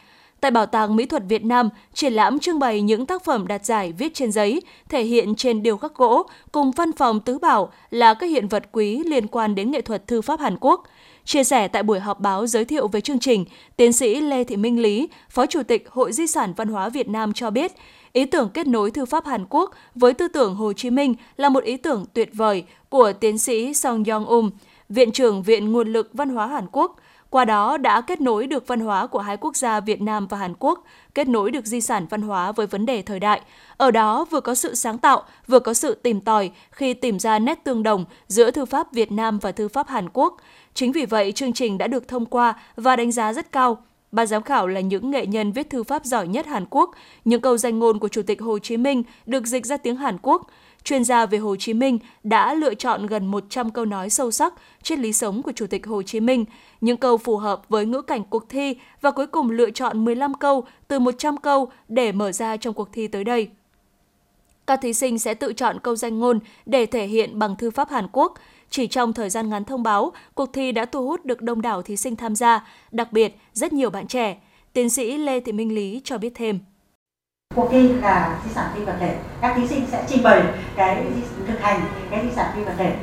Tại 0.42 0.52
Bảo 0.52 0.66
tàng 0.66 0.96
Mỹ 0.96 1.06
thuật 1.06 1.24
Việt 1.30 1.46
Nam, 1.46 1.70
triển 1.94 2.14
lãm 2.14 2.40
trưng 2.40 2.60
bày 2.60 2.82
những 2.82 3.06
tác 3.06 3.24
phẩm 3.24 3.48
đạt 3.48 3.66
giải 3.66 3.92
viết 3.92 4.14
trên 4.14 4.32
giấy, 4.32 4.62
thể 4.90 5.04
hiện 5.04 5.36
trên 5.36 5.64
điều 5.64 5.78
khắc 5.78 5.96
gỗ, 5.96 6.24
cùng 6.52 6.72
văn 6.72 6.92
phòng 6.98 7.20
tứ 7.20 7.38
bảo 7.38 7.72
là 7.90 8.14
các 8.14 8.28
hiện 8.28 8.48
vật 8.48 8.64
quý 8.72 9.04
liên 9.06 9.28
quan 9.28 9.56
đến 9.56 9.72
nghệ 9.72 9.82
thuật 9.82 10.08
thư 10.08 10.22
pháp 10.22 10.40
Hàn 10.40 10.58
Quốc– 10.60 10.84
Chia 11.26 11.44
sẻ 11.44 11.68
tại 11.68 11.84
buổi 11.84 12.00
họp 12.00 12.20
báo 12.20 12.48
giới 12.48 12.66
thiệu 12.66 12.88
về 12.88 13.02
chương 13.02 13.20
trình, 13.20 13.46
tiến 13.78 13.94
sĩ 13.94 14.22
Lê 14.22 14.44
Thị 14.44 14.58
Minh 14.58 14.82
Lý, 14.82 15.10
Phó 15.30 15.46
Chủ 15.46 15.64
tịch 15.64 15.90
Hội 15.90 16.14
Di 16.14 16.28
sản 16.28 16.54
Văn 16.58 16.68
hóa 16.68 16.90
Việt 16.90 17.10
Nam 17.10 17.34
cho 17.34 17.50
biết, 17.50 17.72
ý 18.14 18.26
tưởng 18.26 18.50
kết 18.50 18.68
nối 18.68 18.92
thư 18.92 19.06
pháp 19.06 19.26
Hàn 19.26 19.46
Quốc 19.50 19.72
với 19.96 20.14
tư 20.14 20.28
tưởng 20.28 20.56
Hồ 20.56 20.74
Chí 20.74 20.90
Minh 20.90 21.16
là 21.38 21.50
một 21.50 21.64
ý 21.64 21.78
tưởng 21.78 22.06
tuyệt 22.14 22.30
vời 22.34 22.64
của 22.90 23.14
tiến 23.14 23.38
sĩ 23.38 23.74
Song 23.74 24.04
Yong 24.04 24.26
Um, 24.26 24.50
Viện 24.90 25.12
trưởng 25.12 25.44
Viện 25.44 25.72
Nguồn 25.72 25.94
lực 25.94 26.10
Văn 26.14 26.30
hóa 26.30 26.48
Hàn 26.48 26.66
Quốc, 26.72 26.96
qua 27.30 27.46
đó 27.46 27.78
đã 27.78 28.02
kết 28.02 28.22
nối 28.22 28.48
được 28.48 28.68
văn 28.68 28.80
hóa 28.80 29.08
của 29.08 29.20
hai 29.20 29.38
quốc 29.38 29.56
gia 29.56 29.80
Việt 29.80 30.02
Nam 30.02 30.28
và 30.28 30.38
Hàn 30.38 30.54
Quốc, 30.60 30.84
kết 31.16 31.28
nối 31.28 31.52
được 31.52 31.66
di 31.66 31.82
sản 31.82 32.06
văn 32.10 32.22
hóa 32.22 32.52
với 32.52 32.68
vấn 32.68 32.86
đề 32.86 33.02
thời 33.02 33.20
đại. 33.20 33.42
Ở 33.78 33.92
đó 33.92 34.26
vừa 34.30 34.42
có 34.42 34.56
sự 34.56 34.76
sáng 34.76 34.98
tạo, 34.98 35.24
vừa 35.48 35.60
có 35.60 35.74
sự 35.74 35.96
tìm 35.96 36.22
tòi 36.22 36.52
khi 36.72 36.94
tìm 36.94 37.20
ra 37.20 37.40
nét 37.40 37.64
tương 37.64 37.84
đồng 37.84 38.06
giữa 38.28 38.52
thư 38.52 38.66
pháp 38.66 38.94
Việt 38.94 39.12
Nam 39.12 39.40
và 39.40 39.52
thư 39.52 39.68
pháp 39.68 39.88
Hàn 39.88 40.10
Quốc. 40.14 40.38
Chính 40.74 40.92
vì 40.92 41.06
vậy, 41.06 41.32
chương 41.32 41.54
trình 41.54 41.78
đã 41.78 41.88
được 41.88 42.08
thông 42.08 42.26
qua 42.26 42.54
và 42.76 42.96
đánh 42.96 43.12
giá 43.12 43.34
rất 43.34 43.52
cao. 43.52 43.78
Ban 44.12 44.28
giám 44.28 44.44
khảo 44.44 44.68
là 44.68 44.80
những 44.80 45.12
nghệ 45.12 45.26
nhân 45.26 45.52
viết 45.52 45.70
thư 45.70 45.84
pháp 45.84 46.06
giỏi 46.06 46.28
nhất 46.28 46.46
Hàn 46.46 46.66
Quốc. 46.70 46.92
Những 47.26 47.42
câu 47.42 47.58
danh 47.58 47.80
ngôn 47.80 48.00
của 48.00 48.08
Chủ 48.08 48.22
tịch 48.22 48.42
Hồ 48.42 48.60
Chí 48.60 48.78
Minh 48.78 49.04
được 49.26 49.46
dịch 49.46 49.66
ra 49.66 49.78
tiếng 49.78 49.96
Hàn 49.96 50.18
Quốc. 50.22 50.48
Chuyên 50.84 51.04
gia 51.04 51.26
về 51.26 51.38
Hồ 51.38 51.56
Chí 51.56 51.74
Minh 51.74 52.00
đã 52.24 52.54
lựa 52.54 52.74
chọn 52.74 53.08
gần 53.08 53.28
100 53.28 53.70
câu 53.70 53.86
nói 53.86 54.10
sâu 54.10 54.32
sắc 54.32 54.54
triết 54.84 55.00
lý 55.00 55.14
sống 55.14 55.42
của 55.44 55.52
Chủ 55.52 55.68
tịch 55.68 55.88
Hồ 55.88 56.02
Chí 56.02 56.20
Minh, 56.20 56.46
những 56.82 56.98
câu 56.98 57.18
phù 57.18 57.38
hợp 57.38 57.62
với 57.70 57.86
ngữ 57.86 58.02
cảnh 58.02 58.24
cuộc 58.30 58.50
thi 58.50 58.76
và 59.02 59.12
cuối 59.12 59.28
cùng 59.28 59.52
lựa 59.52 59.72
chọn 59.72 60.06
15 60.06 60.34
câu 60.34 60.64
từ 60.88 61.00
100 61.00 61.38
câu 61.38 61.72
để 61.88 62.12
mở 62.12 62.32
ra 62.32 62.58
trong 62.58 62.74
cuộc 62.74 62.90
thi 62.94 63.08
tới 63.08 63.24
đây. 63.24 63.50
Các 64.68 64.80
thí 64.82 64.94
sinh 64.94 65.20
sẽ 65.20 65.34
tự 65.34 65.54
chọn 65.54 65.80
câu 65.80 65.96
danh 65.96 66.20
ngôn 66.20 66.40
để 66.66 66.86
thể 66.86 67.08
hiện 67.08 67.40
bằng 67.40 67.56
thư 67.56 67.72
pháp 67.72 67.90
Hàn 67.90 68.08
Quốc. 68.12 68.34
Chỉ 68.74 68.88
trong 68.88 69.14
thời 69.14 69.30
gian 69.30 69.50
ngắn 69.50 69.64
thông 69.64 69.84
báo, 69.84 70.12
cuộc 70.36 70.54
thi 70.54 70.72
đã 70.72 70.86
thu 70.86 71.08
hút 71.08 71.26
được 71.26 71.42
đông 71.42 71.62
đảo 71.62 71.82
thí 71.82 71.98
sinh 71.98 72.16
tham 72.16 72.36
gia, 72.36 72.68
đặc 72.92 73.12
biệt 73.12 73.38
rất 73.54 73.74
nhiều 73.74 73.90
bạn 73.90 74.08
trẻ. 74.08 74.38
Tiến 74.74 74.90
sĩ 74.90 75.18
Lê 75.18 75.40
Thị 75.40 75.52
Minh 75.52 75.76
Lý 75.76 76.02
cho 76.04 76.18
biết 76.18 76.32
thêm. 76.36 76.60
Cuộc 77.56 77.68
thi 77.72 77.88
là 77.88 78.40
di 78.46 78.52
sản 78.54 78.66
phi 78.76 78.84
vật 78.84 78.96
thể. 79.00 79.18
Các 79.42 79.54
thí 79.58 79.68
sinh 79.68 79.86
sẽ 79.92 80.06
trình 80.08 80.24
bày 80.24 80.44
cái 80.76 81.06
thực 81.48 81.62
hành 81.62 81.82
cái 82.12 82.22
di 82.24 82.36
sản 82.36 82.52
phi 82.56 82.64
vật 82.64 82.74
thể 82.78 82.96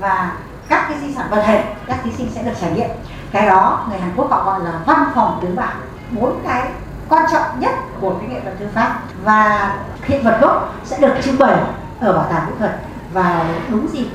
và 0.00 0.38
các 0.68 0.86
cái 0.88 0.98
di 1.00 1.14
sản 1.14 1.26
vật 1.30 1.42
thể 1.46 1.74
các 1.86 2.00
thí 2.04 2.10
sinh 2.12 2.28
sẽ 2.34 2.42
được 2.42 2.54
trải 2.60 2.72
nghiệm. 2.72 2.90
Cái 3.32 3.46
đó 3.46 3.86
người 3.88 3.98
Hàn 3.98 4.12
Quốc 4.16 4.30
họ 4.30 4.44
gọi 4.44 4.60
là 4.64 4.82
văn 4.86 5.10
phòng 5.14 5.38
tứ 5.42 5.48
bảo. 5.54 5.74
Bốn 6.10 6.40
cái 6.46 6.70
quan 7.08 7.26
trọng 7.32 7.60
nhất 7.60 7.74
của 8.00 8.18
cái 8.20 8.28
nghệ 8.28 8.40
thuật 8.40 8.58
thư 8.58 8.66
pháp 8.74 9.02
và 9.24 9.78
hiện 10.02 10.24
vật 10.24 10.38
gốc 10.40 10.74
sẽ 10.84 10.98
được 11.00 11.14
trưng 11.24 11.38
bày 11.38 11.56
ở 12.00 12.12
bảo 12.12 12.26
tàng 12.32 12.46
mỹ 12.46 12.52
thuật 12.58 12.80
vào 13.12 13.44
đúng 13.70 13.86
dịp 13.92 14.06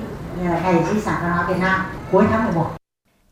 ngày 0.43 0.83
di 0.93 0.99
sản 1.01 1.19
văn 1.21 1.31
hóa 1.31 1.45
Việt 1.49 1.59
Nam 1.59 1.81
cuối 2.11 2.25
tháng 2.29 2.45
11. 2.45 2.65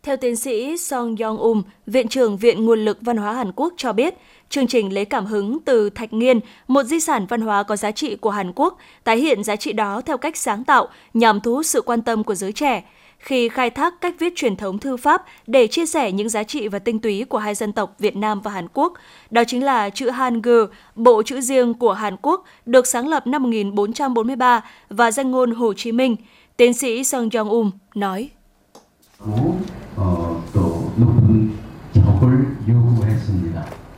Theo 0.04 0.17
tiến 0.17 0.36
sĩ 0.36 0.78
Song 0.78 1.15
Yong 1.22 1.38
Um, 1.38 1.63
Viện 1.86 2.08
trưởng 2.08 2.38
Viện 2.38 2.65
Nguồn 2.65 2.86
lực 2.86 2.98
Văn 3.02 3.17
hóa 3.17 3.34
Hàn 3.34 3.52
Quốc 3.56 3.74
cho 3.78 3.93
biết, 3.93 4.13
chương 4.50 4.67
trình 4.67 4.93
lấy 4.93 5.06
cảm 5.06 5.26
hứng 5.26 5.60
từ 5.65 5.89
Thạch 5.89 6.13
Nghiên, 6.13 6.39
một 6.67 6.84
di 6.84 7.00
sản 7.00 7.26
văn 7.30 7.41
hóa 7.41 7.63
có 7.63 7.76
giá 7.76 7.91
trị 7.91 8.15
của 8.15 8.30
Hàn 8.30 8.52
Quốc, 8.56 8.78
tái 9.04 9.17
hiện 9.17 9.43
giá 9.43 9.56
trị 9.56 9.74
đó 9.74 10.02
theo 10.02 10.17
cách 10.17 10.38
sáng 10.38 10.63
tạo 10.63 10.88
nhằm 11.13 11.39
thu 11.39 11.56
hút 11.56 11.65
sự 11.65 11.82
quan 11.82 12.02
tâm 12.02 12.24
của 12.24 12.36
giới 12.36 12.52
trẻ 12.52 12.84
khi 13.19 13.50
khai 13.50 13.69
thác 13.69 14.02
cách 14.02 14.15
viết 14.19 14.34
truyền 14.36 14.56
thống 14.56 14.80
thư 14.80 14.98
pháp 14.98 15.26
để 15.48 15.67
chia 15.67 15.86
sẻ 15.86 16.12
những 16.12 16.30
giá 16.30 16.43
trị 16.43 16.67
và 16.67 16.80
tinh 16.80 17.00
túy 17.00 17.26
của 17.30 17.38
hai 17.38 17.56
dân 17.56 17.72
tộc 17.72 17.95
Việt 18.00 18.15
Nam 18.15 18.41
và 18.41 18.52
Hàn 18.52 18.67
Quốc. 18.74 18.93
Đó 19.32 19.43
chính 19.48 19.63
là 19.63 19.89
chữ 19.89 20.10
Hangul, 20.10 20.63
bộ 20.95 21.24
chữ 21.24 21.41
riêng 21.41 21.74
của 21.74 21.93
Hàn 21.93 22.15
Quốc, 22.22 22.45
được 22.65 22.88
sáng 22.88 23.08
lập 23.08 23.28
năm 23.28 23.43
1443 23.43 24.62
và 24.89 25.12
danh 25.12 25.32
ngôn 25.32 25.52
Hồ 25.52 25.74
Chí 25.74 25.91
Minh. 25.91 26.15
Tiến 26.60 26.74
sĩ 26.74 27.04
Sung 27.04 27.30
Jong-um 27.30 27.72
nói. 27.95 28.30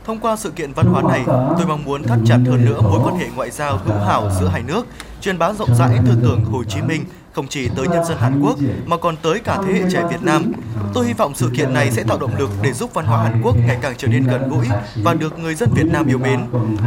Thông 0.04 0.18
qua 0.20 0.36
sự 0.36 0.50
kiện 0.50 0.72
văn 0.72 0.86
hóa 0.86 1.02
này, 1.02 1.22
tôi 1.26 1.66
mong 1.68 1.84
muốn 1.84 2.02
thắt 2.02 2.18
chặt 2.26 2.38
hơn 2.46 2.64
nữa 2.64 2.80
mối 2.80 3.00
quan 3.04 3.16
hệ 3.16 3.28
ngoại 3.36 3.50
giao 3.50 3.78
hữu 3.84 3.98
hảo 3.98 4.30
giữa 4.40 4.48
hai 4.48 4.62
nước, 4.62 4.86
truyền 5.20 5.38
bá 5.38 5.52
rộng 5.52 5.74
rãi 5.74 5.98
tư 6.06 6.12
tưởng 6.22 6.44
Hồ 6.44 6.64
Chí 6.64 6.82
Minh 6.82 7.04
không 7.32 7.46
chỉ 7.48 7.68
tới 7.76 7.88
nhân 7.88 8.04
dân 8.04 8.18
Hàn 8.18 8.40
Quốc 8.42 8.58
mà 8.86 8.96
còn 8.96 9.16
tới 9.22 9.40
cả 9.40 9.58
thế 9.66 9.72
hệ 9.72 9.82
trẻ 9.92 10.02
Việt 10.10 10.22
Nam. 10.22 10.52
Tôi 10.94 11.06
hy 11.06 11.12
vọng 11.12 11.34
sự 11.34 11.50
kiện 11.56 11.72
này 11.74 11.90
sẽ 11.90 12.02
tạo 12.02 12.18
động 12.18 12.36
lực 12.38 12.50
để 12.62 12.72
giúp 12.72 12.90
văn 12.94 13.06
hóa 13.06 13.22
Hàn 13.22 13.42
Quốc 13.42 13.56
ngày 13.66 13.78
càng 13.82 13.94
trở 13.98 14.08
nên 14.08 14.26
gần 14.26 14.50
gũi 14.50 14.66
và 15.02 15.14
được 15.14 15.38
người 15.38 15.54
dân 15.54 15.68
Việt 15.74 15.86
Nam 15.92 16.06
yêu 16.06 16.18
mến. 16.18 16.40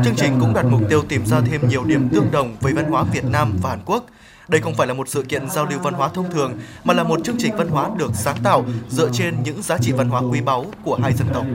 Chương 0.05 0.15
trình 0.15 0.38
cũng 0.39 0.53
đặt 0.53 0.65
mục 0.65 0.81
tiêu 0.89 1.01
tìm 1.01 1.25
ra 1.25 1.41
thêm 1.51 1.69
nhiều 1.69 1.83
điểm 1.83 2.09
tương 2.09 2.31
đồng 2.31 2.55
với 2.61 2.73
văn 2.73 2.91
hóa 2.91 3.03
Việt 3.03 3.25
Nam 3.25 3.53
và 3.61 3.69
Hàn 3.69 3.79
Quốc. 3.85 4.05
Đây 4.47 4.62
không 4.62 4.73
phải 4.73 4.88
là 4.88 4.93
một 4.93 5.10
sự 5.10 5.21
kiện 5.21 5.49
giao 5.49 5.65
lưu 5.65 5.79
văn 5.84 5.93
hóa 5.93 6.10
thông 6.10 6.31
thường, 6.31 6.53
mà 6.84 6.93
là 6.93 7.03
một 7.03 7.23
chương 7.23 7.38
trình 7.39 7.55
văn 7.58 7.67
hóa 7.67 7.89
được 7.97 8.12
sáng 8.13 8.38
tạo 8.43 8.65
dựa 8.89 9.10
trên 9.13 9.36
những 9.43 9.62
giá 9.62 9.77
trị 9.81 9.91
văn 9.91 10.10
hóa 10.10 10.21
quý 10.31 10.41
báu 10.41 10.65
của 10.84 10.95
hai 11.01 11.13
dân 11.13 11.27
tộc. 11.34 11.45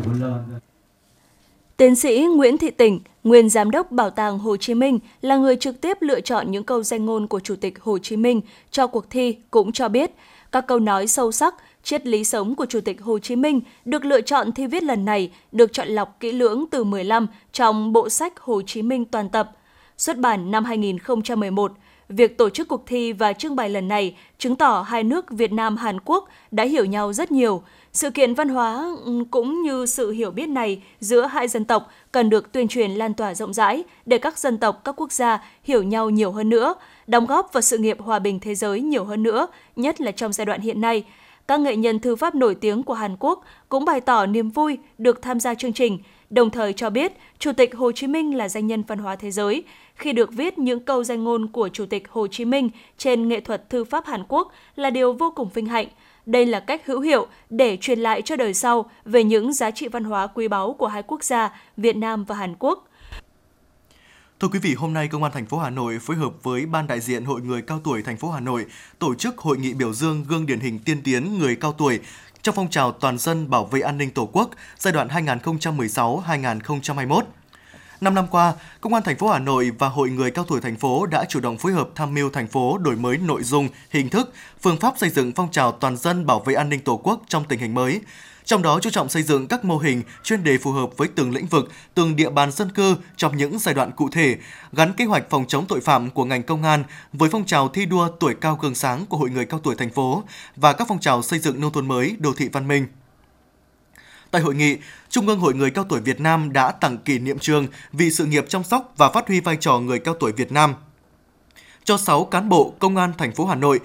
Tiến 1.77 1.97
sĩ 1.97 2.27
Nguyễn 2.37 2.59
Thị 2.59 2.71
Tỉnh, 2.71 3.01
nguyên 3.25 3.49
giám 3.49 3.71
đốc 3.71 3.93
Bảo 3.93 4.11
tàng 4.11 4.39
Hồ 4.39 4.57
Chí 4.57 4.75
Minh 4.75 4.99
là 5.21 5.37
người 5.37 5.57
trực 5.57 5.81
tiếp 5.81 5.97
lựa 6.01 6.21
chọn 6.21 6.51
những 6.51 6.65
câu 6.65 6.83
danh 6.83 7.07
ngôn 7.07 7.27
của 7.27 7.41
Chủ 7.41 7.57
tịch 7.57 7.83
Hồ 7.83 7.99
Chí 7.99 8.17
Minh 8.17 8.41
cho 8.71 8.87
cuộc 8.87 9.11
thi 9.11 9.37
cũng 9.51 9.73
cho 9.73 9.89
biết, 9.89 10.11
các 10.53 10.67
câu 10.67 10.79
nói 10.79 11.07
sâu 11.07 11.33
sắc, 11.33 11.55
triết 11.83 12.07
lý 12.07 12.25
sống 12.25 12.55
của 12.55 12.67
Chủ 12.67 12.81
tịch 12.81 13.03
Hồ 13.03 13.19
Chí 13.19 13.37
Minh 13.37 13.61
được 13.85 14.05
lựa 14.05 14.21
chọn 14.21 14.53
thi 14.53 14.67
viết 14.67 14.83
lần 14.83 15.05
này 15.05 15.31
được 15.53 15.73
chọn 15.73 15.89
lọc 15.89 16.17
kỹ 16.21 16.33
lưỡng 16.33 16.65
từ 16.71 16.85
15 16.85 17.27
trong 17.53 17.93
bộ 17.93 18.09
sách 18.09 18.41
Hồ 18.41 18.63
Chí 18.67 18.83
Minh 18.83 19.05
toàn 19.05 19.29
tập, 19.29 19.51
xuất 19.99 20.19
bản 20.19 20.51
năm 20.51 20.65
2011. 20.65 21.73
Việc 22.11 22.39
tổ 22.39 22.51
chức 22.51 22.69
cuộc 22.69 22.87
thi 22.87 23.13
và 23.13 23.33
trưng 23.33 23.57
bày 23.57 23.69
lần 23.71 23.89
này 23.89 24.17
chứng 24.39 24.57
tỏ 24.57 24.83
hai 24.89 25.05
nước 25.05 25.31
Việt 25.31 25.53
Nam 25.53 25.77
Hàn 25.77 26.01
Quốc 26.05 26.29
đã 26.51 26.65
hiểu 26.65 26.85
nhau 26.85 27.13
rất 27.13 27.33
nhiều, 27.33 27.63
sự 27.93 28.11
kiện 28.11 28.35
văn 28.35 28.49
hóa 28.49 28.95
ừ, 29.05 29.25
cũng 29.31 29.63
như 29.63 29.87
sự 29.87 30.11
hiểu 30.11 30.31
biết 30.31 30.47
này 30.49 30.83
giữa 31.01 31.27
hai 31.27 31.49
dân 31.49 31.65
tộc 31.65 31.91
cần 32.13 32.31
được 32.31 32.53
tuyên 32.53 32.69
truyền 32.69 32.91
lan 32.91 33.15
tỏa 33.15 33.35
rộng 33.35 33.55
rãi 33.55 33.85
để 34.07 34.19
các 34.19 34.39
dân 34.39 34.59
tộc, 34.59 34.81
các 34.85 35.01
quốc 35.01 35.13
gia 35.13 35.45
hiểu 35.65 35.83
nhau 35.83 36.11
nhiều 36.11 36.33
hơn 36.33 36.49
nữa, 36.49 36.75
đóng 37.07 37.27
góp 37.27 37.53
vào 37.53 37.61
sự 37.61 37.79
nghiệp 37.79 38.01
hòa 38.01 38.19
bình 38.19 38.41
thế 38.41 38.55
giới 38.55 38.81
nhiều 38.81 39.05
hơn 39.05 39.23
nữa, 39.23 39.47
nhất 39.77 40.01
là 40.01 40.11
trong 40.13 40.33
giai 40.33 40.47
đoạn 40.47 40.61
hiện 40.61 40.81
nay. 40.81 41.05
các 41.49 41.61
nghệ 41.61 41.77
nhân 41.77 41.99
thư 41.99 42.17
pháp 42.17 42.35
nổi 42.35 42.55
tiếng 42.55 42.83
của 42.83 42.95
Hàn 42.95 43.17
Quốc 43.21 43.45
cũng 43.69 43.85
bày 43.85 44.01
tỏ 44.01 44.27
niềm 44.27 44.51
vui 44.51 44.79
được 44.99 45.23
tham 45.23 45.41
gia 45.41 45.55
chương 45.55 45.73
trình, 45.73 45.99
đồng 46.31 46.51
thời 46.51 46.73
cho 46.73 46.91
biết 46.91 47.13
Chủ 47.39 47.53
tịch 47.53 47.75
Hồ 47.75 47.93
Chí 47.93 48.07
Minh 48.07 48.37
là 48.37 48.49
danh 48.49 48.67
nhân 48.67 48.83
văn 48.83 48.99
hóa 48.99 49.17
thế 49.17 49.31
giới. 49.31 49.65
Khi 50.01 50.13
được 50.13 50.33
viết 50.33 50.59
những 50.59 50.81
câu 50.81 51.05
danh 51.05 51.25
ngôn 51.25 51.49
của 51.49 51.69
Chủ 51.69 51.87
tịch 51.87 52.09
Hồ 52.11 52.27
Chí 52.27 52.45
Minh 52.45 52.71
trên 52.99 53.29
nghệ 53.29 53.41
thuật 53.41 53.71
thư 53.71 53.85
pháp 53.85 54.07
Hàn 54.07 54.25
Quốc 54.29 54.53
là 54.77 54.91
điều 54.91 55.13
vô 55.13 55.33
cùng 55.37 55.49
vinh 55.49 55.67
hạnh. 55.67 55.87
Đây 56.27 56.47
là 56.47 56.61
cách 56.61 56.87
hữu 56.87 57.01
hiệu 57.01 57.27
để 57.51 57.79
truyền 57.81 57.99
lại 57.99 58.23
cho 58.23 58.37
đời 58.37 58.55
sau 58.55 58.91
về 59.05 59.25
những 59.25 59.53
giá 59.53 59.71
trị 59.71 59.89
văn 59.89 60.05
hóa 60.05 60.27
quý 60.27 60.49
báu 60.49 60.73
của 60.73 60.87
hai 60.87 61.03
quốc 61.03 61.25
gia 61.25 61.61
Việt 61.77 61.97
Nam 61.97 62.25
và 62.25 62.35
Hàn 62.35 62.55
Quốc. 62.59 62.89
Thưa 64.41 64.49
quý 64.49 64.59
vị, 64.59 64.75
hôm 64.75 64.93
nay 64.93 65.09
Công 65.09 65.23
an 65.23 65.33
thành 65.33 65.47
phố 65.47 65.59
Hà 65.59 65.71
Nội 65.71 65.99
phối 66.01 66.17
hợp 66.17 66.33
với 66.43 66.67
Ban 66.67 66.87
đại 66.87 67.01
diện 67.01 67.25
Hội 67.25 67.41
người 67.41 67.63
cao 67.63 67.81
tuổi 67.85 68.03
thành 68.03 68.17
phố 68.17 68.31
Hà 68.31 68.41
Nội 68.41 68.67
tổ 68.99 69.15
chức 69.15 69.39
hội 69.39 69.59
nghị 69.59 69.75
biểu 69.75 69.93
dương 69.93 70.25
gương 70.29 70.47
điển 70.47 70.61
hình 70.61 70.79
tiên 70.79 71.03
tiến 71.03 71.39
người 71.39 71.57
cao 71.57 71.73
tuổi 71.73 72.01
trong 72.43 72.55
phong 72.55 72.71
trào 72.71 72.93
toàn 72.93 73.19
dân 73.19 73.51
bảo 73.51 73.65
vệ 73.65 73.81
an 73.81 73.99
ninh 73.99 74.11
Tổ 74.11 74.29
quốc 74.33 74.51
giai 74.79 74.93
đoạn 74.93 75.09
2016-2021. 75.09 77.23
Năm 78.01 78.15
năm 78.15 78.27
qua, 78.31 78.55
Công 78.81 78.95
an 78.95 79.03
thành 79.03 79.17
phố 79.17 79.29
Hà 79.29 79.39
Nội 79.39 79.71
và 79.79 79.89
Hội 79.89 80.11
người 80.11 80.31
cao 80.31 80.45
tuổi 80.49 80.61
thành 80.61 80.77
phố 80.77 81.07
đã 81.07 81.25
chủ 81.29 81.41
động 81.41 81.59
phối 81.59 81.73
hợp 81.73 81.89
tham 81.95 82.15
mưu 82.15 82.31
thành 82.31 82.49
phố 82.49 82.79
đổi 82.79 82.97
mới 82.97 83.17
nội 83.19 83.43
dung, 83.43 83.69
hình 83.91 84.09
thức, 84.09 84.33
phương 84.61 84.77
pháp 84.77 84.95
xây 84.99 85.11
dựng 85.11 85.33
phong 85.33 85.51
trào 85.51 85.73
toàn 85.73 85.97
dân 85.97 86.27
bảo 86.27 86.41
vệ 86.41 86.55
an 86.55 86.69
ninh 86.69 86.81
Tổ 86.81 86.97
quốc 86.97 87.23
trong 87.29 87.45
tình 87.45 87.59
hình 87.59 87.75
mới, 87.75 88.01
trong 88.45 88.63
đó 88.63 88.79
chú 88.83 88.91
trọng 88.91 89.09
xây 89.09 89.23
dựng 89.23 89.47
các 89.47 89.65
mô 89.65 89.79
hình 89.79 90.03
chuyên 90.23 90.45
đề 90.45 90.59
phù 90.59 90.73
hợp 90.73 90.91
với 90.97 91.09
từng 91.15 91.35
lĩnh 91.35 91.47
vực, 91.47 91.71
từng 91.95 92.17
địa 92.17 92.31
bàn 92.31 92.53
dân 92.53 92.73
cư 92.73 92.97
trong 93.17 93.37
những 93.37 93.59
giai 93.59 93.75
đoạn 93.75 93.91
cụ 93.97 94.09
thể, 94.13 94.37
gắn 94.73 94.93
kế 94.93 95.05
hoạch 95.05 95.31
phòng 95.31 95.45
chống 95.49 95.67
tội 95.67 95.81
phạm 95.81 96.11
của 96.11 96.25
ngành 96.25 96.43
công 96.43 96.63
an 96.63 96.85
với 97.13 97.31
phong 97.33 97.45
trào 97.45 97.69
thi 97.69 97.87
đua 97.87 98.09
tuổi 98.21 98.35
cao 98.41 98.59
gương 98.63 98.75
sáng 98.75 99.07
của 99.07 99.17
Hội 99.17 99.31
người 99.31 99.47
cao 99.47 99.61
tuổi 99.61 99.75
thành 99.75 99.91
phố 99.91 100.23
và 100.57 100.73
các 100.73 100.89
phong 100.89 101.01
trào 101.01 101.23
xây 101.23 101.39
dựng 101.39 101.61
nông 101.61 101.73
thôn 101.73 101.89
mới, 101.89 102.17
đô 102.19 102.33
thị 102.33 102.49
văn 102.53 102.69
minh. 102.69 102.87
Tại 104.31 104.43
hội 104.43 104.55
nghị, 104.55 104.77
Trung 105.09 105.29
ương 105.29 105.41
Hội 105.41 105.55
Người 105.55 105.71
Cao 105.71 105.85
Tuổi 105.89 106.01
Việt 106.01 106.21
Nam 106.21 106.53
đã 106.53 106.71
tặng 106.71 106.99
kỷ 106.99 107.19
niệm 107.19 107.39
trường 107.39 107.67
vì 107.93 108.11
sự 108.11 108.25
nghiệp 108.25 108.45
chăm 108.49 108.65
sóc 108.65 108.95
và 108.97 109.09
phát 109.09 109.29
huy 109.29 109.41
vai 109.41 109.57
trò 109.57 109.79
người 109.79 109.99
cao 109.99 110.15
tuổi 110.21 110.33
Việt 110.33 110.53
Nam 110.53 110.75
cho 111.85 111.97
6 111.97 112.25
cán 112.25 112.49
bộ 112.49 112.75
công 112.79 112.97
an 112.97 113.13
thành 113.19 113.33
phố 113.33 113.47
Hà 113.47 113.55
Nội. 113.55 113.81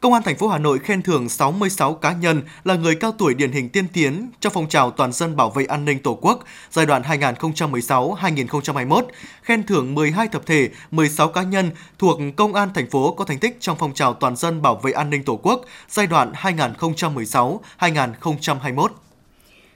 Công 0.00 0.12
an 0.12 0.22
thành 0.22 0.36
phố 0.36 0.48
Hà 0.48 0.58
Nội 0.58 0.78
khen 0.78 1.02
thưởng 1.02 1.28
66 1.28 1.94
cá 1.94 2.12
nhân 2.12 2.42
là 2.64 2.74
người 2.74 2.94
cao 2.94 3.12
tuổi 3.18 3.34
điển 3.34 3.52
hình 3.52 3.68
tiên 3.68 3.88
tiến 3.92 4.30
trong 4.40 4.52
phong 4.52 4.68
trào 4.68 4.90
toàn 4.90 5.12
dân 5.12 5.36
bảo 5.36 5.50
vệ 5.50 5.64
an 5.64 5.84
ninh 5.84 6.02
Tổ 6.02 6.18
quốc 6.20 6.44
giai 6.70 6.86
đoạn 6.86 7.02
2016-2021, 7.02 9.02
khen 9.42 9.66
thưởng 9.66 9.94
12 9.94 10.28
tập 10.28 10.42
thể, 10.46 10.70
16 10.90 11.28
cá 11.28 11.42
nhân 11.42 11.70
thuộc 11.98 12.20
công 12.36 12.54
an 12.54 12.68
thành 12.74 12.90
phố 12.90 13.14
có 13.14 13.24
thành 13.24 13.38
tích 13.38 13.56
trong 13.60 13.76
phong 13.78 13.94
trào 13.94 14.14
toàn 14.14 14.36
dân 14.36 14.62
bảo 14.62 14.76
vệ 14.76 14.92
an 14.92 15.10
ninh 15.10 15.24
Tổ 15.24 15.40
quốc 15.42 15.64
giai 15.88 16.06
đoạn 16.06 16.32
2016-2021. 16.32 18.88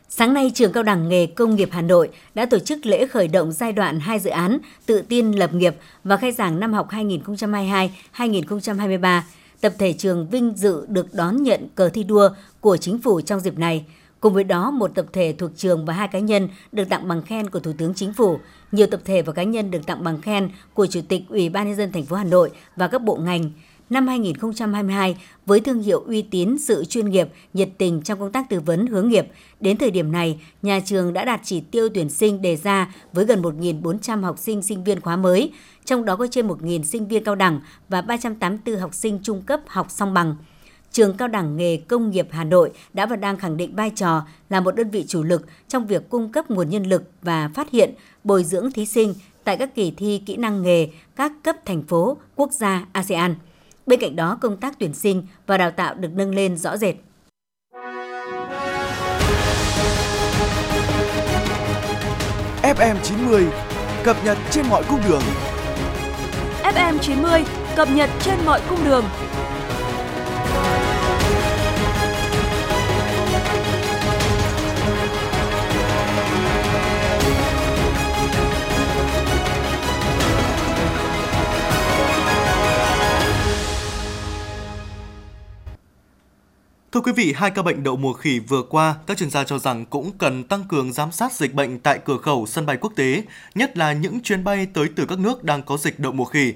Sáng 0.08 0.34
nay, 0.34 0.50
Trường 0.54 0.72
Cao 0.72 0.82
đẳng 0.82 1.08
Nghề 1.08 1.26
Công 1.26 1.56
nghiệp 1.56 1.68
Hà 1.72 1.82
Nội 1.82 2.08
đã 2.34 2.46
tổ 2.46 2.58
chức 2.58 2.86
lễ 2.86 3.06
khởi 3.06 3.28
động 3.28 3.52
giai 3.52 3.72
đoạn 3.72 4.00
2 4.00 4.18
dự 4.18 4.30
án 4.30 4.58
tự 4.86 5.02
tin 5.02 5.32
lập 5.32 5.54
nghiệp 5.54 5.74
và 6.04 6.16
khai 6.16 6.32
giảng 6.32 6.60
năm 6.60 6.72
học 6.72 6.88
2022-2023. 6.90 9.20
Tập 9.60 9.72
thể 9.78 9.92
trường 9.92 10.28
vinh 10.28 10.52
dự 10.56 10.86
được 10.88 11.14
đón 11.14 11.42
nhận 11.42 11.68
cờ 11.74 11.88
thi 11.88 12.04
đua 12.04 12.30
của 12.60 12.76
chính 12.76 12.98
phủ 12.98 13.20
trong 13.20 13.40
dịp 13.40 13.58
này. 13.58 13.84
Cùng 14.20 14.34
với 14.34 14.44
đó, 14.44 14.70
một 14.70 14.90
tập 14.94 15.06
thể 15.12 15.34
thuộc 15.38 15.50
trường 15.56 15.84
và 15.84 15.94
hai 15.94 16.08
cá 16.08 16.18
nhân 16.18 16.48
được 16.72 16.88
tặng 16.88 17.08
bằng 17.08 17.22
khen 17.22 17.50
của 17.50 17.60
Thủ 17.60 17.72
tướng 17.78 17.94
Chính 17.94 18.12
phủ. 18.12 18.38
Nhiều 18.72 18.86
tập 18.86 19.00
thể 19.04 19.22
và 19.22 19.32
cá 19.32 19.42
nhân 19.42 19.70
được 19.70 19.86
tặng 19.86 20.04
bằng 20.04 20.20
khen 20.20 20.50
của 20.74 20.86
Chủ 20.86 21.00
tịch 21.08 21.22
Ủy 21.28 21.48
ban 21.48 21.66
nhân 21.66 21.76
dân 21.76 21.92
thành 21.92 22.04
phố 22.04 22.16
Hà 22.16 22.24
Nội 22.24 22.50
và 22.76 22.88
các 22.88 23.02
bộ 23.02 23.16
ngành 23.16 23.50
năm 23.90 24.06
2022 24.06 25.16
với 25.46 25.60
thương 25.60 25.82
hiệu 25.82 26.00
uy 26.06 26.22
tín, 26.22 26.58
sự 26.58 26.84
chuyên 26.84 27.10
nghiệp, 27.10 27.28
nhiệt 27.54 27.68
tình 27.78 28.02
trong 28.02 28.18
công 28.18 28.32
tác 28.32 28.48
tư 28.48 28.60
vấn 28.60 28.86
hướng 28.86 29.08
nghiệp. 29.08 29.26
Đến 29.60 29.76
thời 29.76 29.90
điểm 29.90 30.12
này, 30.12 30.40
nhà 30.62 30.80
trường 30.84 31.12
đã 31.12 31.24
đạt 31.24 31.40
chỉ 31.44 31.60
tiêu 31.60 31.88
tuyển 31.94 32.10
sinh 32.10 32.42
đề 32.42 32.56
ra 32.56 32.94
với 33.12 33.24
gần 33.24 33.42
1.400 33.42 34.22
học 34.22 34.38
sinh 34.38 34.62
sinh 34.62 34.84
viên 34.84 35.00
khóa 35.00 35.16
mới, 35.16 35.52
trong 35.84 36.04
đó 36.04 36.16
có 36.16 36.26
trên 36.30 36.48
1.000 36.48 36.82
sinh 36.82 37.08
viên 37.08 37.24
cao 37.24 37.34
đẳng 37.34 37.60
và 37.88 38.00
384 38.00 38.80
học 38.80 38.94
sinh 38.94 39.18
trung 39.22 39.42
cấp 39.42 39.60
học 39.66 39.86
song 39.90 40.14
bằng. 40.14 40.36
Trường 40.92 41.16
Cao 41.16 41.28
đẳng 41.28 41.56
Nghề 41.56 41.76
Công 41.76 42.10
nghiệp 42.10 42.28
Hà 42.30 42.44
Nội 42.44 42.70
đã 42.92 43.06
và 43.06 43.16
đang 43.16 43.36
khẳng 43.36 43.56
định 43.56 43.76
vai 43.76 43.90
trò 43.90 44.22
là 44.50 44.60
một 44.60 44.74
đơn 44.74 44.90
vị 44.90 45.04
chủ 45.08 45.22
lực 45.22 45.46
trong 45.68 45.86
việc 45.86 46.08
cung 46.08 46.32
cấp 46.32 46.50
nguồn 46.50 46.70
nhân 46.70 46.82
lực 46.82 47.10
và 47.22 47.50
phát 47.54 47.70
hiện, 47.70 47.94
bồi 48.24 48.44
dưỡng 48.44 48.70
thí 48.70 48.86
sinh 48.86 49.14
tại 49.44 49.56
các 49.56 49.74
kỳ 49.74 49.90
thi 49.90 50.22
kỹ 50.26 50.36
năng 50.36 50.62
nghề 50.62 50.88
các 51.16 51.32
cấp 51.42 51.56
thành 51.64 51.82
phố, 51.82 52.16
quốc 52.36 52.52
gia 52.52 52.86
ASEAN. 52.92 53.34
Bên 53.86 54.00
cạnh 54.00 54.16
đó, 54.16 54.38
công 54.40 54.56
tác 54.56 54.78
tuyển 54.78 54.94
sinh 54.94 55.26
và 55.46 55.58
đào 55.58 55.70
tạo 55.70 55.94
được 55.94 56.08
nâng 56.12 56.34
lên 56.34 56.56
rõ 56.56 56.76
rệt. 56.76 56.94
FM 62.62 62.96
90 63.02 63.46
cập 64.04 64.16
nhật 64.24 64.38
trên 64.50 64.66
mọi 64.70 64.82
cung 64.88 65.00
đường. 65.08 65.22
FM 66.62 66.98
90 66.98 67.44
cập 67.76 67.88
nhật 67.94 68.10
trên 68.20 68.34
mọi 68.46 68.60
cung 68.68 68.84
đường. 68.84 69.04
Thưa 86.96 87.02
quý 87.02 87.12
vị, 87.12 87.32
hai 87.36 87.50
ca 87.50 87.62
bệnh 87.62 87.82
đậu 87.82 87.96
mùa 87.96 88.12
khỉ 88.12 88.38
vừa 88.38 88.62
qua, 88.62 88.94
các 89.06 89.18
chuyên 89.18 89.30
gia 89.30 89.44
cho 89.44 89.58
rằng 89.58 89.86
cũng 89.86 90.12
cần 90.18 90.44
tăng 90.44 90.64
cường 90.68 90.92
giám 90.92 91.12
sát 91.12 91.32
dịch 91.32 91.54
bệnh 91.54 91.78
tại 91.78 91.98
cửa 92.04 92.18
khẩu 92.18 92.46
sân 92.46 92.66
bay 92.66 92.76
quốc 92.80 92.92
tế, 92.96 93.22
nhất 93.54 93.76
là 93.76 93.92
những 93.92 94.20
chuyến 94.20 94.44
bay 94.44 94.66
tới 94.74 94.88
từ 94.96 95.06
các 95.06 95.18
nước 95.18 95.44
đang 95.44 95.62
có 95.62 95.76
dịch 95.76 95.98
đậu 95.98 96.12
mùa 96.12 96.24
khỉ. 96.24 96.54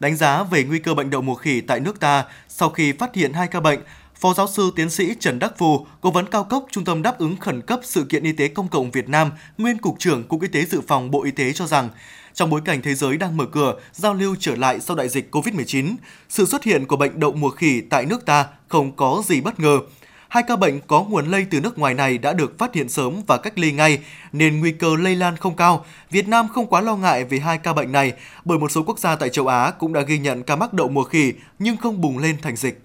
Đánh 0.00 0.16
giá 0.16 0.42
về 0.42 0.64
nguy 0.64 0.78
cơ 0.78 0.94
bệnh 0.94 1.10
đậu 1.10 1.22
mùa 1.22 1.34
khỉ 1.34 1.60
tại 1.60 1.80
nước 1.80 2.00
ta 2.00 2.24
sau 2.48 2.70
khi 2.70 2.92
phát 2.92 3.14
hiện 3.14 3.32
hai 3.32 3.48
ca 3.48 3.60
bệnh, 3.60 3.80
Phó 4.14 4.34
giáo 4.34 4.48
sư 4.48 4.72
tiến 4.76 4.90
sĩ 4.90 5.14
Trần 5.20 5.38
Đắc 5.38 5.52
Phu, 5.58 5.86
cố 6.00 6.10
vấn 6.10 6.26
cao 6.26 6.44
cấp 6.44 6.62
Trung 6.70 6.84
tâm 6.84 7.02
đáp 7.02 7.18
ứng 7.18 7.36
khẩn 7.36 7.62
cấp 7.62 7.80
sự 7.82 8.04
kiện 8.04 8.24
y 8.24 8.32
tế 8.32 8.48
công 8.48 8.68
cộng 8.68 8.90
Việt 8.90 9.08
Nam, 9.08 9.30
nguyên 9.58 9.78
cục 9.78 9.98
trưởng 9.98 10.24
Cục 10.24 10.42
Y 10.42 10.48
tế 10.48 10.64
dự 10.64 10.80
phòng 10.88 11.10
Bộ 11.10 11.22
Y 11.22 11.30
tế 11.30 11.52
cho 11.52 11.66
rằng, 11.66 11.88
trong 12.34 12.50
bối 12.50 12.60
cảnh 12.64 12.82
thế 12.82 12.94
giới 12.94 13.16
đang 13.16 13.36
mở 13.36 13.46
cửa, 13.46 13.74
giao 13.92 14.14
lưu 14.14 14.36
trở 14.40 14.56
lại 14.56 14.80
sau 14.80 14.96
đại 14.96 15.08
dịch 15.08 15.34
COVID-19, 15.34 15.94
sự 16.28 16.46
xuất 16.46 16.64
hiện 16.64 16.86
của 16.86 16.96
bệnh 16.96 17.20
đậu 17.20 17.32
mùa 17.32 17.50
khỉ 17.50 17.80
tại 17.80 18.06
nước 18.06 18.26
ta 18.26 18.46
không 18.68 18.92
có 18.96 19.22
gì 19.26 19.40
bất 19.40 19.60
ngờ. 19.60 19.78
Hai 20.28 20.42
ca 20.42 20.56
bệnh 20.56 20.80
có 20.86 21.02
nguồn 21.02 21.26
lây 21.26 21.46
từ 21.50 21.60
nước 21.60 21.78
ngoài 21.78 21.94
này 21.94 22.18
đã 22.18 22.32
được 22.32 22.58
phát 22.58 22.74
hiện 22.74 22.88
sớm 22.88 23.22
và 23.26 23.36
cách 23.36 23.58
ly 23.58 23.72
ngay, 23.72 23.98
nên 24.32 24.60
nguy 24.60 24.72
cơ 24.72 24.96
lây 24.96 25.16
lan 25.16 25.36
không 25.36 25.56
cao. 25.56 25.84
Việt 26.10 26.28
Nam 26.28 26.48
không 26.48 26.66
quá 26.66 26.80
lo 26.80 26.96
ngại 26.96 27.24
về 27.24 27.38
hai 27.38 27.58
ca 27.58 27.72
bệnh 27.72 27.92
này, 27.92 28.12
bởi 28.44 28.58
một 28.58 28.70
số 28.70 28.82
quốc 28.82 28.98
gia 28.98 29.16
tại 29.16 29.28
châu 29.28 29.46
Á 29.46 29.70
cũng 29.70 29.92
đã 29.92 30.00
ghi 30.00 30.18
nhận 30.18 30.42
ca 30.42 30.56
mắc 30.56 30.72
đậu 30.72 30.88
mùa 30.88 31.04
khỉ 31.04 31.32
nhưng 31.58 31.76
không 31.76 32.00
bùng 32.00 32.18
lên 32.18 32.36
thành 32.42 32.56
dịch. 32.56 32.82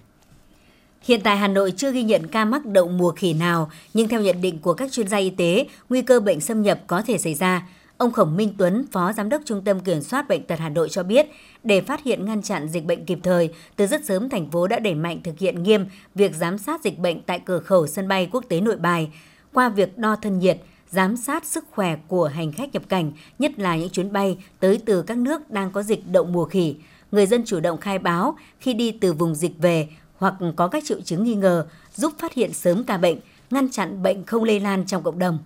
Hiện 1.02 1.20
tại 1.20 1.36
Hà 1.36 1.48
Nội 1.48 1.72
chưa 1.76 1.92
ghi 1.92 2.02
nhận 2.02 2.28
ca 2.28 2.44
mắc 2.44 2.66
đậu 2.66 2.88
mùa 2.88 3.10
khỉ 3.10 3.32
nào, 3.32 3.70
nhưng 3.94 4.08
theo 4.08 4.20
nhận 4.20 4.40
định 4.40 4.58
của 4.58 4.74
các 4.74 4.92
chuyên 4.92 5.08
gia 5.08 5.16
y 5.16 5.30
tế, 5.30 5.66
nguy 5.88 6.02
cơ 6.02 6.20
bệnh 6.20 6.40
xâm 6.40 6.62
nhập 6.62 6.80
có 6.86 7.02
thể 7.02 7.18
xảy 7.18 7.34
ra. 7.34 7.66
Ông 7.98 8.12
Khổng 8.12 8.36
Minh 8.36 8.54
Tuấn, 8.58 8.86
Phó 8.92 9.12
Giám 9.12 9.28
đốc 9.28 9.42
Trung 9.44 9.64
tâm 9.64 9.80
Kiểm 9.80 10.00
soát 10.00 10.28
Bệnh 10.28 10.42
tật 10.42 10.58
Hà 10.58 10.68
Nội 10.68 10.88
cho 10.88 11.02
biết, 11.02 11.26
để 11.64 11.80
phát 11.80 12.04
hiện 12.04 12.24
ngăn 12.24 12.42
chặn 12.42 12.68
dịch 12.68 12.84
bệnh 12.84 13.04
kịp 13.04 13.18
thời, 13.22 13.54
từ 13.76 13.86
rất 13.86 14.04
sớm 14.04 14.28
thành 14.28 14.50
phố 14.50 14.66
đã 14.66 14.78
đẩy 14.78 14.94
mạnh 14.94 15.20
thực 15.24 15.38
hiện 15.38 15.62
nghiêm 15.62 15.86
việc 16.14 16.34
giám 16.34 16.58
sát 16.58 16.84
dịch 16.84 16.98
bệnh 16.98 17.22
tại 17.22 17.40
cửa 17.44 17.58
khẩu 17.58 17.86
sân 17.86 18.08
bay 18.08 18.28
quốc 18.32 18.44
tế 18.48 18.60
Nội 18.60 18.76
Bài 18.76 19.10
qua 19.52 19.68
việc 19.68 19.98
đo 19.98 20.16
thân 20.16 20.38
nhiệt, 20.38 20.58
giám 20.90 21.16
sát 21.16 21.46
sức 21.46 21.64
khỏe 21.70 21.96
của 22.08 22.26
hành 22.26 22.52
khách 22.52 22.72
nhập 22.72 22.82
cảnh, 22.88 23.12
nhất 23.38 23.58
là 23.58 23.76
những 23.76 23.90
chuyến 23.90 24.12
bay 24.12 24.38
tới 24.60 24.80
từ 24.86 25.02
các 25.02 25.18
nước 25.18 25.50
đang 25.50 25.70
có 25.70 25.82
dịch 25.82 26.02
đậu 26.12 26.24
mùa 26.24 26.44
khỉ. 26.44 26.76
Người 27.12 27.26
dân 27.26 27.42
chủ 27.46 27.60
động 27.60 27.80
khai 27.80 27.98
báo 27.98 28.36
khi 28.60 28.74
đi 28.74 28.90
từ 28.90 29.12
vùng 29.12 29.34
dịch 29.34 29.58
về 29.58 29.88
hoặc 30.16 30.34
có 30.56 30.68
các 30.68 30.84
triệu 30.86 31.00
chứng 31.00 31.24
nghi 31.24 31.34
ngờ, 31.34 31.66
giúp 31.94 32.12
phát 32.18 32.34
hiện 32.34 32.52
sớm 32.52 32.84
ca 32.84 32.98
bệnh, 32.98 33.18
ngăn 33.50 33.70
chặn 33.70 34.02
bệnh 34.02 34.24
không 34.24 34.44
lây 34.44 34.60
lan 34.60 34.86
trong 34.86 35.02
cộng 35.02 35.18
đồng. 35.18 35.38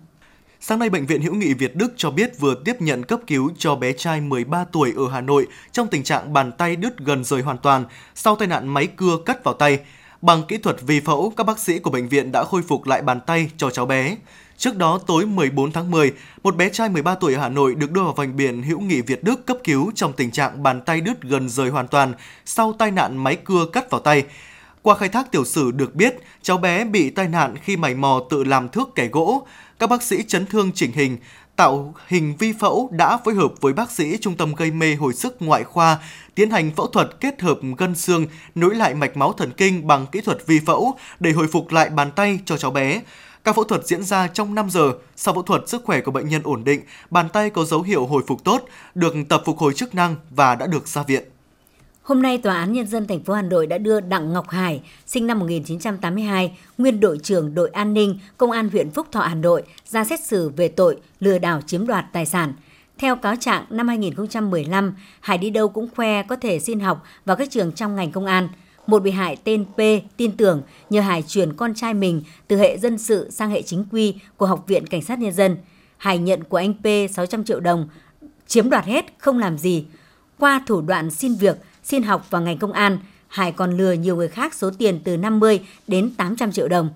Sáng 0.65 0.79
nay, 0.79 0.89
Bệnh 0.89 1.05
viện 1.05 1.21
Hữu 1.21 1.33
nghị 1.33 1.53
Việt 1.53 1.75
Đức 1.75 1.93
cho 1.97 2.11
biết 2.11 2.39
vừa 2.39 2.55
tiếp 2.65 2.81
nhận 2.81 3.03
cấp 3.03 3.19
cứu 3.27 3.51
cho 3.57 3.75
bé 3.75 3.93
trai 3.93 4.21
13 4.21 4.65
tuổi 4.71 4.93
ở 4.97 5.09
Hà 5.11 5.21
Nội 5.21 5.47
trong 5.71 5.87
tình 5.87 6.03
trạng 6.03 6.33
bàn 6.33 6.51
tay 6.51 6.75
đứt 6.75 6.97
gần 6.97 7.23
rời 7.23 7.41
hoàn 7.41 7.57
toàn 7.57 7.85
sau 8.15 8.35
tai 8.35 8.47
nạn 8.47 8.67
máy 8.67 8.87
cưa 8.87 9.17
cắt 9.25 9.43
vào 9.43 9.53
tay. 9.53 9.79
Bằng 10.21 10.43
kỹ 10.47 10.57
thuật 10.57 10.81
vi 10.81 10.99
phẫu, 10.99 11.33
các 11.37 11.43
bác 11.43 11.59
sĩ 11.59 11.79
của 11.79 11.89
bệnh 11.89 12.09
viện 12.09 12.31
đã 12.31 12.43
khôi 12.43 12.61
phục 12.61 12.87
lại 12.87 13.01
bàn 13.01 13.19
tay 13.25 13.51
cho 13.57 13.69
cháu 13.69 13.85
bé. 13.85 14.15
Trước 14.57 14.77
đó, 14.77 14.99
tối 15.07 15.25
14 15.25 15.71
tháng 15.71 15.91
10, 15.91 16.11
một 16.43 16.55
bé 16.55 16.69
trai 16.69 16.89
13 16.89 17.15
tuổi 17.15 17.33
ở 17.33 17.41
Hà 17.41 17.49
Nội 17.49 17.75
được 17.75 17.91
đưa 17.91 18.03
vào 18.03 18.13
bệnh 18.13 18.35
viện 18.35 18.63
Hữu 18.63 18.79
nghị 18.79 19.01
Việt 19.01 19.23
Đức 19.23 19.45
cấp 19.45 19.57
cứu 19.63 19.91
trong 19.95 20.13
tình 20.13 20.31
trạng 20.31 20.63
bàn 20.63 20.81
tay 20.81 21.01
đứt 21.01 21.21
gần 21.21 21.49
rời 21.49 21.69
hoàn 21.69 21.87
toàn 21.87 22.13
sau 22.45 22.73
tai 22.73 22.91
nạn 22.91 23.17
máy 23.17 23.35
cưa 23.35 23.65
cắt 23.73 23.89
vào 23.89 24.01
tay. 24.01 24.23
Qua 24.83 24.95
khai 24.95 25.09
thác 25.09 25.31
tiểu 25.31 25.45
sử 25.45 25.71
được 25.71 25.95
biết, 25.95 26.15
cháu 26.41 26.57
bé 26.57 26.85
bị 26.85 27.09
tai 27.09 27.27
nạn 27.27 27.55
khi 27.63 27.77
mày 27.77 27.95
mò 27.95 28.21
tự 28.29 28.43
làm 28.43 28.69
thước 28.69 28.95
kẻ 28.95 29.07
gỗ. 29.07 29.47
Các 29.79 29.89
bác 29.89 30.03
sĩ 30.03 30.23
chấn 30.27 30.45
thương 30.45 30.71
chỉnh 30.71 30.91
hình, 30.91 31.17
tạo 31.55 31.93
hình 32.07 32.35
vi 32.39 32.53
phẫu 32.59 32.89
đã 32.91 33.17
phối 33.25 33.33
hợp 33.33 33.51
với 33.61 33.73
bác 33.73 33.91
sĩ 33.91 34.17
Trung 34.21 34.37
tâm 34.37 34.55
gây 34.55 34.71
mê 34.71 34.95
hồi 34.95 35.13
sức 35.13 35.35
ngoại 35.39 35.63
khoa 35.63 35.99
tiến 36.35 36.49
hành 36.49 36.71
phẫu 36.71 36.87
thuật 36.87 37.09
kết 37.19 37.41
hợp 37.41 37.59
gân 37.77 37.95
xương 37.95 38.25
nối 38.55 38.75
lại 38.75 38.93
mạch 38.93 39.17
máu 39.17 39.33
thần 39.33 39.51
kinh 39.57 39.87
bằng 39.87 40.05
kỹ 40.11 40.21
thuật 40.21 40.47
vi 40.47 40.59
phẫu 40.59 40.97
để 41.19 41.31
hồi 41.31 41.47
phục 41.51 41.71
lại 41.71 41.89
bàn 41.89 42.11
tay 42.11 42.39
cho 42.45 42.57
cháu 42.57 42.71
bé. 42.71 43.01
Các 43.43 43.55
phẫu 43.55 43.63
thuật 43.63 43.87
diễn 43.87 44.03
ra 44.03 44.27
trong 44.27 44.55
5 44.55 44.69
giờ. 44.69 44.93
Sau 45.15 45.33
phẫu 45.33 45.43
thuật, 45.43 45.69
sức 45.69 45.83
khỏe 45.85 46.01
của 46.01 46.11
bệnh 46.11 46.29
nhân 46.29 46.41
ổn 46.43 46.63
định, 46.63 46.81
bàn 47.09 47.29
tay 47.29 47.49
có 47.49 47.65
dấu 47.65 47.81
hiệu 47.81 48.05
hồi 48.05 48.23
phục 48.27 48.43
tốt, 48.43 48.65
được 48.95 49.13
tập 49.29 49.41
phục 49.45 49.57
hồi 49.57 49.73
chức 49.73 49.95
năng 49.95 50.15
và 50.29 50.55
đã 50.55 50.67
được 50.67 50.87
ra 50.87 51.03
viện. 51.03 51.23
Hôm 52.03 52.21
nay, 52.21 52.37
Tòa 52.37 52.55
án 52.55 52.73
Nhân 52.73 52.87
dân 52.87 53.07
thành 53.07 53.23
phố 53.23 53.33
Hà 53.33 53.41
Nội 53.41 53.67
đã 53.67 53.77
đưa 53.77 53.99
Đặng 53.99 54.33
Ngọc 54.33 54.49
Hải, 54.49 54.81
sinh 55.05 55.27
năm 55.27 55.39
1982, 55.39 56.57
nguyên 56.77 56.99
đội 56.99 57.17
trưởng 57.23 57.55
đội 57.55 57.69
an 57.69 57.93
ninh, 57.93 58.19
Công 58.37 58.51
an 58.51 58.69
huyện 58.69 58.89
Phúc 58.91 59.07
Thọ, 59.11 59.19
Hà 59.19 59.35
Nội, 59.35 59.63
ra 59.85 60.03
xét 60.03 60.19
xử 60.23 60.49
về 60.49 60.67
tội 60.67 60.97
lừa 61.19 61.37
đảo 61.37 61.61
chiếm 61.61 61.87
đoạt 61.87 62.05
tài 62.13 62.25
sản. 62.25 62.53
Theo 62.97 63.15
cáo 63.15 63.35
trạng, 63.35 63.65
năm 63.69 63.87
2015, 63.87 64.95
Hải 65.21 65.37
đi 65.37 65.49
đâu 65.49 65.69
cũng 65.69 65.89
khoe 65.95 66.23
có 66.23 66.35
thể 66.35 66.59
xin 66.59 66.79
học 66.79 67.03
vào 67.25 67.35
các 67.35 67.51
trường 67.51 67.71
trong 67.71 67.95
ngành 67.95 68.11
công 68.11 68.25
an. 68.25 68.47
Một 68.87 68.99
bị 68.99 69.11
hại 69.11 69.37
tên 69.43 69.65
P 69.65 69.77
tin 70.17 70.37
tưởng 70.37 70.61
nhờ 70.89 71.01
Hải 71.01 71.23
chuyển 71.27 71.53
con 71.53 71.73
trai 71.73 71.93
mình 71.93 72.23
từ 72.47 72.57
hệ 72.57 72.77
dân 72.77 72.97
sự 72.97 73.31
sang 73.31 73.49
hệ 73.49 73.61
chính 73.61 73.85
quy 73.91 74.15
của 74.37 74.45
Học 74.45 74.63
viện 74.67 74.87
Cảnh 74.87 75.01
sát 75.01 75.19
Nhân 75.19 75.33
dân. 75.33 75.57
Hải 75.97 76.17
nhận 76.17 76.43
của 76.43 76.57
anh 76.57 76.73
P 76.73 77.11
600 77.13 77.43
triệu 77.43 77.59
đồng, 77.59 77.87
chiếm 78.47 78.69
đoạt 78.69 78.85
hết, 78.85 79.05
không 79.17 79.39
làm 79.39 79.57
gì. 79.57 79.85
Qua 80.39 80.61
thủ 80.67 80.81
đoạn 80.81 81.11
xin 81.11 81.35
việc, 81.35 81.57
xin 81.83 82.03
học 82.03 82.31
vào 82.31 82.41
ngành 82.41 82.57
công 82.57 82.71
an, 82.71 82.97
Hải 83.27 83.51
còn 83.51 83.77
lừa 83.77 83.93
nhiều 83.93 84.15
người 84.15 84.27
khác 84.27 84.53
số 84.53 84.69
tiền 84.77 84.99
từ 85.03 85.17
50 85.17 85.59
đến 85.87 86.13
800 86.17 86.51
triệu 86.51 86.67
đồng. 86.67 86.89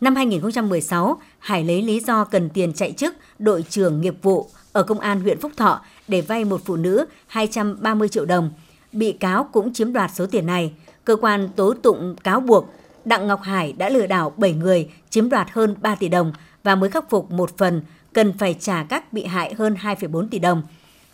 Năm 0.00 0.16
2016, 0.16 1.20
Hải 1.38 1.64
lấy 1.64 1.82
lý 1.82 2.00
do 2.00 2.24
cần 2.24 2.50
tiền 2.50 2.72
chạy 2.72 2.92
chức 2.92 3.14
đội 3.38 3.62
trưởng 3.62 4.00
nghiệp 4.00 4.14
vụ 4.22 4.50
ở 4.72 4.82
công 4.82 5.00
an 5.00 5.20
huyện 5.20 5.40
Phúc 5.40 5.52
Thọ 5.56 5.80
để 6.08 6.20
vay 6.20 6.44
một 6.44 6.60
phụ 6.64 6.76
nữ 6.76 7.06
230 7.26 8.08
triệu 8.08 8.24
đồng. 8.24 8.50
Bị 8.92 9.12
cáo 9.12 9.48
cũng 9.52 9.72
chiếm 9.72 9.92
đoạt 9.92 10.10
số 10.14 10.26
tiền 10.26 10.46
này. 10.46 10.72
Cơ 11.04 11.16
quan 11.16 11.48
tố 11.56 11.74
tụng 11.74 12.16
cáo 12.24 12.40
buộc 12.40 12.74
Đặng 13.04 13.26
Ngọc 13.26 13.42
Hải 13.42 13.72
đã 13.72 13.88
lừa 13.88 14.06
đảo 14.06 14.32
7 14.36 14.52
người, 14.52 14.88
chiếm 15.10 15.28
đoạt 15.28 15.50
hơn 15.50 15.76
3 15.80 15.94
tỷ 15.94 16.08
đồng 16.08 16.32
và 16.62 16.74
mới 16.74 16.90
khắc 16.90 17.10
phục 17.10 17.30
một 17.30 17.58
phần 17.58 17.82
cần 18.12 18.38
phải 18.38 18.54
trả 18.60 18.84
các 18.88 19.12
bị 19.12 19.24
hại 19.24 19.54
hơn 19.54 19.76
2,4 19.82 20.28
tỷ 20.28 20.38
đồng. 20.38 20.62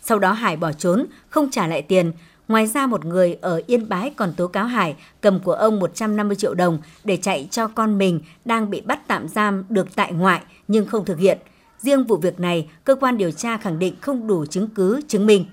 Sau 0.01 0.19
đó 0.19 0.31
Hải 0.31 0.57
bỏ 0.57 0.71
trốn, 0.71 1.05
không 1.29 1.51
trả 1.51 1.67
lại 1.67 1.81
tiền, 1.81 2.11
Ngoài 2.53 2.67
ra 2.67 2.87
một 2.87 3.05
người 3.05 3.37
ở 3.41 3.61
Yên 3.67 3.89
Bái 3.89 4.09
còn 4.09 4.33
tố 4.33 4.47
cáo 4.47 4.65
Hải 4.65 4.95
cầm 5.21 5.39
của 5.39 5.53
ông 5.53 5.79
150 5.79 6.35
triệu 6.35 6.53
đồng 6.53 6.79
để 7.03 7.17
chạy 7.17 7.47
cho 7.51 7.67
con 7.67 7.97
mình 7.97 8.19
đang 8.45 8.69
bị 8.69 8.81
bắt 8.81 9.07
tạm 9.07 9.27
giam 9.27 9.63
được 9.69 9.95
tại 9.95 10.13
ngoại 10.13 10.41
nhưng 10.67 10.85
không 10.85 11.05
thực 11.05 11.19
hiện. 11.19 11.37
Riêng 11.79 12.03
vụ 12.03 12.17
việc 12.17 12.39
này, 12.39 12.69
cơ 12.83 12.95
quan 12.95 13.17
điều 13.17 13.31
tra 13.31 13.57
khẳng 13.57 13.79
định 13.79 13.95
không 14.01 14.27
đủ 14.27 14.45
chứng 14.45 14.67
cứ 14.67 15.01
chứng 15.07 15.25
minh. 15.25 15.45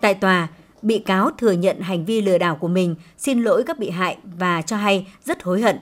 Tại 0.00 0.14
tòa, 0.14 0.48
bị 0.82 0.98
cáo 0.98 1.30
thừa 1.38 1.52
nhận 1.52 1.80
hành 1.80 2.04
vi 2.04 2.20
lừa 2.20 2.38
đảo 2.38 2.56
của 2.56 2.68
mình, 2.68 2.94
xin 3.18 3.42
lỗi 3.42 3.62
các 3.66 3.78
bị 3.78 3.90
hại 3.90 4.16
và 4.38 4.62
cho 4.62 4.76
hay 4.76 5.06
rất 5.24 5.42
hối 5.42 5.60
hận. 5.60 5.78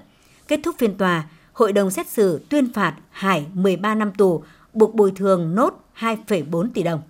Kết 0.49 0.61
thúc 0.65 0.75
phiên 0.79 0.95
tòa, 0.95 1.25
hội 1.53 1.73
đồng 1.73 1.91
xét 1.91 2.09
xử 2.09 2.41
tuyên 2.49 2.73
phạt 2.73 2.95
Hải 3.11 3.47
13 3.53 3.95
năm 3.95 4.13
tù, 4.13 4.45
buộc 4.73 4.95
bồi 4.95 5.13
thường 5.17 5.55
nốt 5.55 5.85
2,4 5.99 6.69
tỷ 6.75 6.83
đồng. 6.83 7.03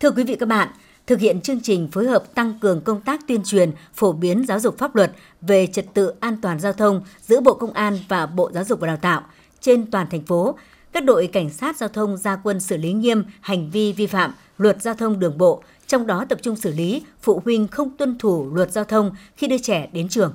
Thưa 0.00 0.10
quý 0.10 0.24
vị 0.24 0.36
các 0.40 0.48
bạn, 0.48 0.68
thực 1.06 1.20
hiện 1.20 1.40
chương 1.40 1.60
trình 1.60 1.88
phối 1.88 2.06
hợp 2.06 2.34
tăng 2.34 2.58
cường 2.60 2.80
công 2.80 3.00
tác 3.00 3.20
tuyên 3.28 3.40
truyền, 3.44 3.70
phổ 3.94 4.12
biến 4.12 4.44
giáo 4.48 4.60
dục 4.60 4.78
pháp 4.78 4.96
luật 4.96 5.12
về 5.40 5.66
trật 5.66 5.94
tự 5.94 6.12
an 6.20 6.36
toàn 6.42 6.60
giao 6.60 6.72
thông 6.72 7.02
giữa 7.20 7.40
Bộ 7.40 7.54
Công 7.54 7.72
an 7.72 7.98
và 8.08 8.26
Bộ 8.26 8.50
Giáo 8.54 8.64
dục 8.64 8.80
và 8.80 8.86
Đào 8.86 8.96
tạo 8.96 9.22
trên 9.60 9.90
toàn 9.90 10.06
thành 10.10 10.22
phố. 10.22 10.58
Các 10.92 11.04
đội 11.04 11.26
cảnh 11.26 11.50
sát 11.50 11.76
giao 11.76 11.88
thông 11.88 12.16
ra 12.16 12.36
quân 12.36 12.60
xử 12.60 12.76
lý 12.76 12.92
nghiêm 12.92 13.24
hành 13.40 13.70
vi 13.70 13.92
vi 13.92 14.06
phạm 14.06 14.34
luật 14.58 14.82
giao 14.82 14.94
thông 14.94 15.18
đường 15.18 15.38
bộ, 15.38 15.62
trong 15.86 16.06
đó 16.06 16.24
tập 16.28 16.38
trung 16.42 16.56
xử 16.56 16.72
lý 16.72 17.02
phụ 17.22 17.42
huynh 17.44 17.68
không 17.68 17.96
tuân 17.96 18.18
thủ 18.18 18.54
luật 18.54 18.72
giao 18.72 18.84
thông 18.84 19.10
khi 19.36 19.46
đưa 19.46 19.58
trẻ 19.58 19.88
đến 19.92 20.08
trường. 20.08 20.34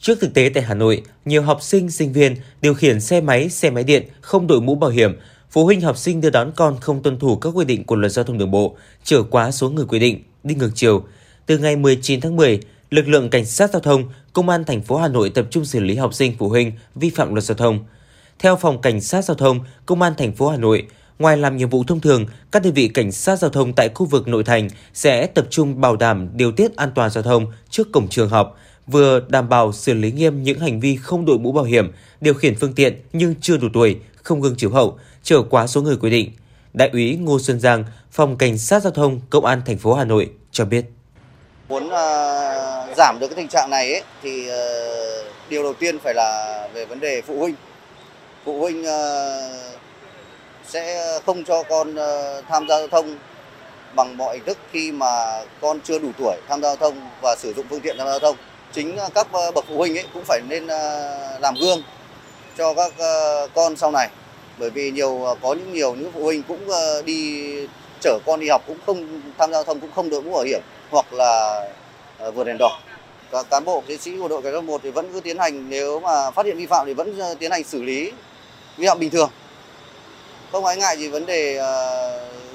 Trước 0.00 0.20
thực 0.20 0.34
tế 0.34 0.50
tại 0.54 0.62
Hà 0.62 0.74
Nội, 0.74 1.02
nhiều 1.24 1.42
học 1.42 1.62
sinh, 1.62 1.90
sinh 1.90 2.12
viên 2.12 2.36
điều 2.60 2.74
khiển 2.74 3.00
xe 3.00 3.20
máy, 3.20 3.50
xe 3.50 3.70
máy 3.70 3.84
điện 3.84 4.08
không 4.20 4.46
đội 4.46 4.60
mũ 4.60 4.74
bảo 4.74 4.90
hiểm, 4.90 5.16
phụ 5.52 5.64
huynh 5.64 5.80
học 5.80 5.96
sinh 5.96 6.20
đưa 6.20 6.30
đón 6.30 6.52
con 6.56 6.76
không 6.80 7.02
tuân 7.02 7.18
thủ 7.18 7.36
các 7.36 7.50
quy 7.54 7.64
định 7.64 7.84
của 7.84 7.96
luật 7.96 8.12
giao 8.12 8.24
thông 8.24 8.38
đường 8.38 8.50
bộ, 8.50 8.76
trở 9.04 9.22
quá 9.22 9.50
số 9.50 9.70
người 9.70 9.84
quy 9.88 9.98
định, 9.98 10.22
đi 10.44 10.54
ngược 10.54 10.70
chiều. 10.74 11.04
Từ 11.46 11.58
ngày 11.58 11.76
19 11.76 12.20
tháng 12.20 12.36
10, 12.36 12.60
lực 12.90 13.08
lượng 13.08 13.30
cảnh 13.30 13.44
sát 13.44 13.70
giao 13.70 13.80
thông, 13.80 14.04
công 14.32 14.48
an 14.48 14.64
thành 14.64 14.82
phố 14.82 14.96
Hà 14.96 15.08
Nội 15.08 15.30
tập 15.30 15.46
trung 15.50 15.64
xử 15.64 15.80
lý 15.80 15.96
học 15.96 16.14
sinh 16.14 16.34
phụ 16.38 16.48
huynh 16.48 16.72
vi 16.94 17.10
phạm 17.10 17.34
luật 17.34 17.44
giao 17.44 17.56
thông. 17.56 17.84
Theo 18.38 18.56
phòng 18.56 18.80
cảnh 18.80 19.00
sát 19.00 19.24
giao 19.24 19.34
thông, 19.34 19.60
công 19.86 20.02
an 20.02 20.12
thành 20.18 20.32
phố 20.32 20.48
Hà 20.48 20.56
Nội, 20.56 20.86
ngoài 21.18 21.36
làm 21.36 21.56
nhiệm 21.56 21.68
vụ 21.68 21.84
thông 21.84 22.00
thường, 22.00 22.26
các 22.52 22.62
đơn 22.62 22.72
vị 22.72 22.88
cảnh 22.88 23.12
sát 23.12 23.36
giao 23.36 23.50
thông 23.50 23.72
tại 23.72 23.88
khu 23.94 24.06
vực 24.06 24.28
nội 24.28 24.44
thành 24.44 24.68
sẽ 24.94 25.26
tập 25.26 25.46
trung 25.50 25.80
bảo 25.80 25.96
đảm 25.96 26.28
điều 26.34 26.52
tiết 26.52 26.76
an 26.76 26.90
toàn 26.94 27.10
giao 27.10 27.22
thông 27.22 27.46
trước 27.70 27.92
cổng 27.92 28.08
trường 28.08 28.28
học, 28.28 28.58
vừa 28.86 29.20
đảm 29.28 29.48
bảo 29.48 29.72
xử 29.72 29.94
lý 29.94 30.12
nghiêm 30.12 30.42
những 30.42 30.60
hành 30.60 30.80
vi 30.80 30.96
không 30.96 31.24
đội 31.24 31.38
mũ 31.38 31.52
bảo 31.52 31.64
hiểm, 31.64 31.92
điều 32.20 32.34
khiển 32.34 32.54
phương 32.54 32.74
tiện 32.74 33.00
nhưng 33.12 33.34
chưa 33.40 33.56
đủ 33.56 33.68
tuổi, 33.72 33.96
không 34.22 34.40
gương 34.40 34.56
chiếu 34.56 34.70
hậu, 34.70 34.98
trở 35.22 35.42
quá 35.50 35.66
số 35.66 35.82
người 35.82 35.96
quy 35.96 36.10
định. 36.10 36.32
Đại 36.72 36.90
úy 36.92 37.16
Ngô 37.20 37.38
Xuân 37.38 37.60
Giang, 37.60 37.84
Phòng 38.10 38.38
Cảnh 38.38 38.58
sát 38.58 38.82
Giao 38.82 38.92
thông 38.92 39.20
Công 39.30 39.44
an 39.44 39.62
thành 39.66 39.78
phố 39.78 39.94
Hà 39.94 40.04
Nội 40.04 40.30
cho 40.52 40.64
biết. 40.64 40.84
Muốn 41.68 41.86
uh, 41.86 42.96
giảm 42.96 43.16
được 43.20 43.28
cái 43.28 43.36
tình 43.36 43.48
trạng 43.48 43.70
này 43.70 43.92
ấy, 43.92 44.02
thì 44.22 44.50
uh, 44.50 45.26
điều 45.48 45.62
đầu 45.62 45.74
tiên 45.74 45.98
phải 45.98 46.14
là 46.14 46.68
về 46.74 46.84
vấn 46.84 47.00
đề 47.00 47.22
phụ 47.26 47.38
huynh. 47.38 47.54
Phụ 48.44 48.60
huynh 48.60 48.82
uh, 48.82 48.88
sẽ 50.68 51.18
không 51.26 51.44
cho 51.44 51.62
con 51.62 51.94
uh, 51.94 52.44
tham 52.48 52.68
gia 52.68 52.78
giao 52.78 52.88
thông 52.88 53.16
bằng 53.94 54.16
mọi 54.16 54.36
hình 54.36 54.44
thức 54.46 54.58
khi 54.72 54.92
mà 54.92 55.42
con 55.60 55.80
chưa 55.84 55.98
đủ 55.98 56.08
tuổi 56.18 56.36
tham 56.48 56.62
gia 56.62 56.68
giao 56.68 56.76
thông 56.76 57.10
và 57.22 57.36
sử 57.38 57.52
dụng 57.54 57.66
phương 57.70 57.80
tiện 57.80 57.96
tham 57.98 58.06
gia 58.06 58.10
giao 58.10 58.20
thông. 58.20 58.36
Chính 58.72 58.96
các 59.14 59.32
bậc 59.32 59.64
phụ 59.68 59.76
huynh 59.76 59.98
ấy 59.98 60.04
cũng 60.14 60.24
phải 60.24 60.40
nên 60.48 60.66
làm 61.40 61.54
gương 61.60 61.82
cho 62.58 62.74
các 62.74 62.92
con 63.54 63.76
sau 63.76 63.90
này 63.90 64.08
bởi 64.58 64.70
vì 64.70 64.90
nhiều 64.90 65.24
ờ, 65.24 65.34
có 65.42 65.54
những 65.54 65.72
nhiều 65.72 65.94
những 65.94 66.12
phụ 66.12 66.24
huynh 66.24 66.42
cũng 66.42 66.70
ờ, 66.70 67.02
đi 67.02 67.42
chở 68.00 68.18
con 68.26 68.40
đi 68.40 68.48
học 68.48 68.62
cũng 68.66 68.78
không 68.86 69.20
tham 69.38 69.50
gia 69.50 69.54
giao 69.54 69.64
thông 69.64 69.80
cũng 69.80 69.90
không 69.94 70.10
đội 70.10 70.22
mũ 70.22 70.32
bảo 70.32 70.42
hiểm 70.42 70.60
hoặc 70.90 71.12
là 71.12 71.62
ờ, 72.18 72.30
vượt 72.30 72.44
đèn 72.44 72.56
đỏ. 72.58 72.80
Và 73.30 73.42
cán 73.42 73.64
bộ 73.64 73.82
chiến 73.88 73.98
sĩ 73.98 74.18
của 74.18 74.28
đội 74.28 74.42
cảnh 74.42 74.52
sát 74.52 74.64
một 74.64 74.80
thì 74.84 74.90
vẫn 74.90 75.12
cứ 75.12 75.20
tiến 75.20 75.38
hành 75.38 75.70
nếu 75.70 76.00
mà 76.00 76.30
phát 76.30 76.46
hiện 76.46 76.56
vi 76.56 76.66
phạm 76.66 76.86
thì 76.86 76.94
vẫn 76.94 77.20
tiến 77.38 77.50
hành 77.50 77.64
xử 77.64 77.82
lý 77.82 78.12
vi 78.76 78.86
phạm 78.86 78.98
bình 78.98 79.10
thường. 79.10 79.30
Không 80.52 80.64
ái 80.64 80.76
ngại 80.76 80.98
gì 80.98 81.08
vấn 81.08 81.26
đề 81.26 81.60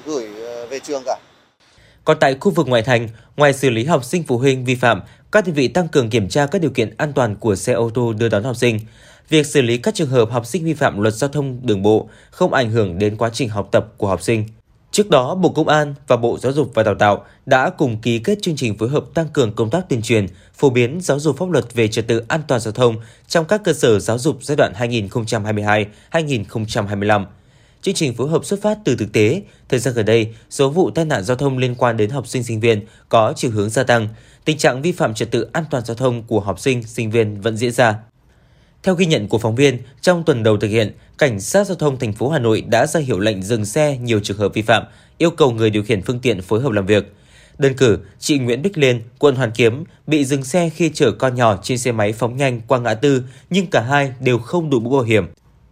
gửi 0.06 0.28
về 0.70 0.78
trường 0.78 1.02
cả. 1.06 1.18
Còn 2.04 2.16
tại 2.20 2.36
khu 2.40 2.50
vực 2.50 2.68
ngoại 2.68 2.82
thành, 2.82 3.08
ngoài 3.36 3.52
xử 3.52 3.70
lý 3.70 3.84
học 3.84 4.04
sinh 4.04 4.24
phụ 4.28 4.38
huynh 4.38 4.64
vi 4.64 4.74
phạm, 4.74 5.02
các 5.32 5.46
đơn 5.46 5.54
vị 5.54 5.68
tăng 5.68 5.88
cường 5.88 6.10
kiểm 6.10 6.28
tra 6.28 6.46
các 6.46 6.60
điều 6.62 6.70
kiện 6.70 6.94
an 6.96 7.12
toàn 7.12 7.36
của 7.36 7.54
xe 7.54 7.72
ô 7.72 7.90
tô 7.94 8.12
đưa 8.12 8.28
đón 8.28 8.44
học 8.44 8.56
sinh 8.56 8.80
việc 9.28 9.46
xử 9.46 9.62
lý 9.62 9.78
các 9.78 9.94
trường 9.94 10.08
hợp 10.08 10.30
học 10.30 10.46
sinh 10.46 10.64
vi 10.64 10.74
phạm 10.74 11.00
luật 11.00 11.14
giao 11.14 11.30
thông 11.30 11.66
đường 11.66 11.82
bộ 11.82 12.08
không 12.30 12.52
ảnh 12.52 12.70
hưởng 12.70 12.98
đến 12.98 13.16
quá 13.16 13.30
trình 13.32 13.48
học 13.48 13.68
tập 13.72 13.86
của 13.96 14.08
học 14.08 14.22
sinh. 14.22 14.44
Trước 14.90 15.10
đó, 15.10 15.34
Bộ 15.34 15.48
Công 15.48 15.68
an 15.68 15.94
và 16.06 16.16
Bộ 16.16 16.38
Giáo 16.38 16.52
dục 16.52 16.70
và 16.74 16.82
Đào 16.82 16.94
tạo 16.94 17.24
đã 17.46 17.70
cùng 17.70 17.98
ký 17.98 18.18
kết 18.18 18.38
chương 18.42 18.56
trình 18.56 18.78
phối 18.78 18.88
hợp 18.88 19.04
tăng 19.14 19.28
cường 19.28 19.52
công 19.52 19.70
tác 19.70 19.88
tuyên 19.88 20.02
truyền, 20.02 20.26
phổ 20.54 20.70
biến 20.70 20.98
giáo 21.02 21.20
dục 21.20 21.38
pháp 21.38 21.50
luật 21.50 21.74
về 21.74 21.88
trật 21.88 22.06
tự 22.06 22.22
an 22.28 22.40
toàn 22.48 22.60
giao 22.60 22.72
thông 22.72 22.96
trong 23.28 23.44
các 23.44 23.64
cơ 23.64 23.72
sở 23.72 23.98
giáo 23.98 24.18
dục 24.18 24.38
giai 24.42 24.56
đoạn 24.56 24.72
2022-2025. 26.12 27.24
Chương 27.82 27.94
trình 27.94 28.14
phối 28.14 28.28
hợp 28.28 28.44
xuất 28.44 28.62
phát 28.62 28.78
từ 28.84 28.96
thực 28.96 29.12
tế, 29.12 29.42
thời 29.68 29.80
gian 29.80 29.94
gần 29.94 30.06
đây, 30.06 30.34
số 30.50 30.70
vụ 30.70 30.90
tai 30.90 31.04
nạn 31.04 31.24
giao 31.24 31.36
thông 31.36 31.58
liên 31.58 31.74
quan 31.74 31.96
đến 31.96 32.10
học 32.10 32.26
sinh 32.26 32.44
sinh 32.44 32.60
viên 32.60 32.86
có 33.08 33.32
chiều 33.36 33.50
hướng 33.50 33.70
gia 33.70 33.82
tăng, 33.82 34.08
tình 34.44 34.58
trạng 34.58 34.82
vi 34.82 34.92
phạm 34.92 35.14
trật 35.14 35.30
tự 35.30 35.48
an 35.52 35.64
toàn 35.70 35.84
giao 35.84 35.94
thông 35.94 36.22
của 36.22 36.40
học 36.40 36.60
sinh 36.60 36.82
sinh 36.82 37.10
viên 37.10 37.40
vẫn 37.40 37.56
diễn 37.56 37.72
ra. 37.72 37.98
Theo 38.82 38.94
ghi 38.94 39.06
nhận 39.06 39.28
của 39.28 39.38
phóng 39.38 39.54
viên, 39.54 39.78
trong 40.00 40.22
tuần 40.24 40.42
đầu 40.42 40.56
thực 40.56 40.68
hiện, 40.68 40.92
Cảnh 41.18 41.40
sát 41.40 41.66
giao 41.66 41.76
thông 41.76 41.98
thành 41.98 42.12
phố 42.12 42.28
Hà 42.28 42.38
Nội 42.38 42.60
đã 42.60 42.86
ra 42.86 43.00
hiệu 43.00 43.18
lệnh 43.18 43.42
dừng 43.42 43.64
xe 43.64 43.98
nhiều 44.02 44.20
trường 44.20 44.38
hợp 44.38 44.54
vi 44.54 44.62
phạm, 44.62 44.84
yêu 45.18 45.30
cầu 45.30 45.50
người 45.50 45.70
điều 45.70 45.82
khiển 45.82 46.02
phương 46.02 46.20
tiện 46.20 46.42
phối 46.42 46.60
hợp 46.60 46.72
làm 46.72 46.86
việc. 46.86 47.12
Đơn 47.58 47.74
cử, 47.74 47.98
chị 48.18 48.38
Nguyễn 48.38 48.62
Bích 48.62 48.78
Liên, 48.78 49.00
quận 49.18 49.34
Hoàn 49.34 49.50
Kiếm 49.50 49.84
bị 50.06 50.24
dừng 50.24 50.44
xe 50.44 50.70
khi 50.70 50.90
chở 50.94 51.12
con 51.12 51.34
nhỏ 51.34 51.58
trên 51.62 51.78
xe 51.78 51.92
máy 51.92 52.12
phóng 52.12 52.36
nhanh 52.36 52.60
qua 52.66 52.78
ngã 52.78 52.94
tư, 52.94 53.22
nhưng 53.50 53.66
cả 53.66 53.80
hai 53.80 54.12
đều 54.20 54.38
không 54.38 54.70
đủ 54.70 54.80
mũ 54.80 54.90
bảo 54.90 55.02
hiểm. 55.02 55.26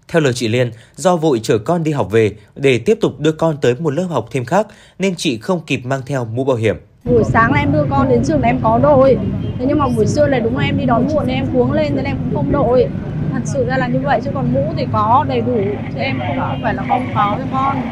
Theo 0.08 0.22
lời 0.22 0.32
chị 0.32 0.48
Liên, 0.48 0.70
do 0.96 1.16
vội 1.16 1.40
chở 1.42 1.58
con 1.58 1.84
đi 1.84 1.92
học 1.92 2.10
về 2.10 2.32
để 2.54 2.78
tiếp 2.78 2.98
tục 3.00 3.20
đưa 3.20 3.32
con 3.32 3.56
tới 3.60 3.74
một 3.74 3.90
lớp 3.90 4.06
học 4.10 4.28
thêm 4.30 4.44
khác 4.44 4.66
nên 4.98 5.14
chị 5.16 5.38
không 5.38 5.60
kịp 5.66 5.80
mang 5.84 6.02
theo 6.06 6.24
mũ 6.24 6.44
bảo 6.44 6.56
hiểm. 6.56 6.76
Buổi 7.06 7.24
sáng 7.24 7.52
là 7.52 7.58
em 7.58 7.72
đưa 7.72 7.84
con 7.90 8.08
đến 8.08 8.22
trường 8.24 8.40
là 8.40 8.48
em 8.48 8.60
có 8.62 8.78
đội. 8.82 9.18
Thế 9.58 9.66
nhưng 9.68 9.78
mà 9.78 9.88
buổi 9.88 10.06
trưa 10.14 10.26
là 10.26 10.38
đúng 10.38 10.58
là 10.58 10.64
em 10.64 10.78
đi 10.78 10.84
đón 10.84 11.08
muộn 11.08 11.26
nên 11.26 11.36
em 11.36 11.46
cuống 11.52 11.72
lên 11.72 11.96
nên 11.96 12.04
em 12.04 12.16
cũng 12.16 12.34
không 12.34 12.52
đội. 12.52 12.88
Thật 13.32 13.40
sự 13.44 13.64
ra 13.64 13.76
là 13.76 13.86
như 13.86 13.98
vậy 14.04 14.20
chứ 14.24 14.30
còn 14.34 14.54
mũ 14.54 14.72
thì 14.76 14.86
có 14.92 15.24
đầy 15.28 15.40
đủ 15.40 15.58
Chứ 15.94 15.98
em 15.98 16.18
cũng 16.18 16.36
không 16.40 16.60
phải 16.62 16.74
là 16.74 16.84
không 16.88 17.06
có 17.14 17.36
cho 17.38 17.44
con. 17.52 17.82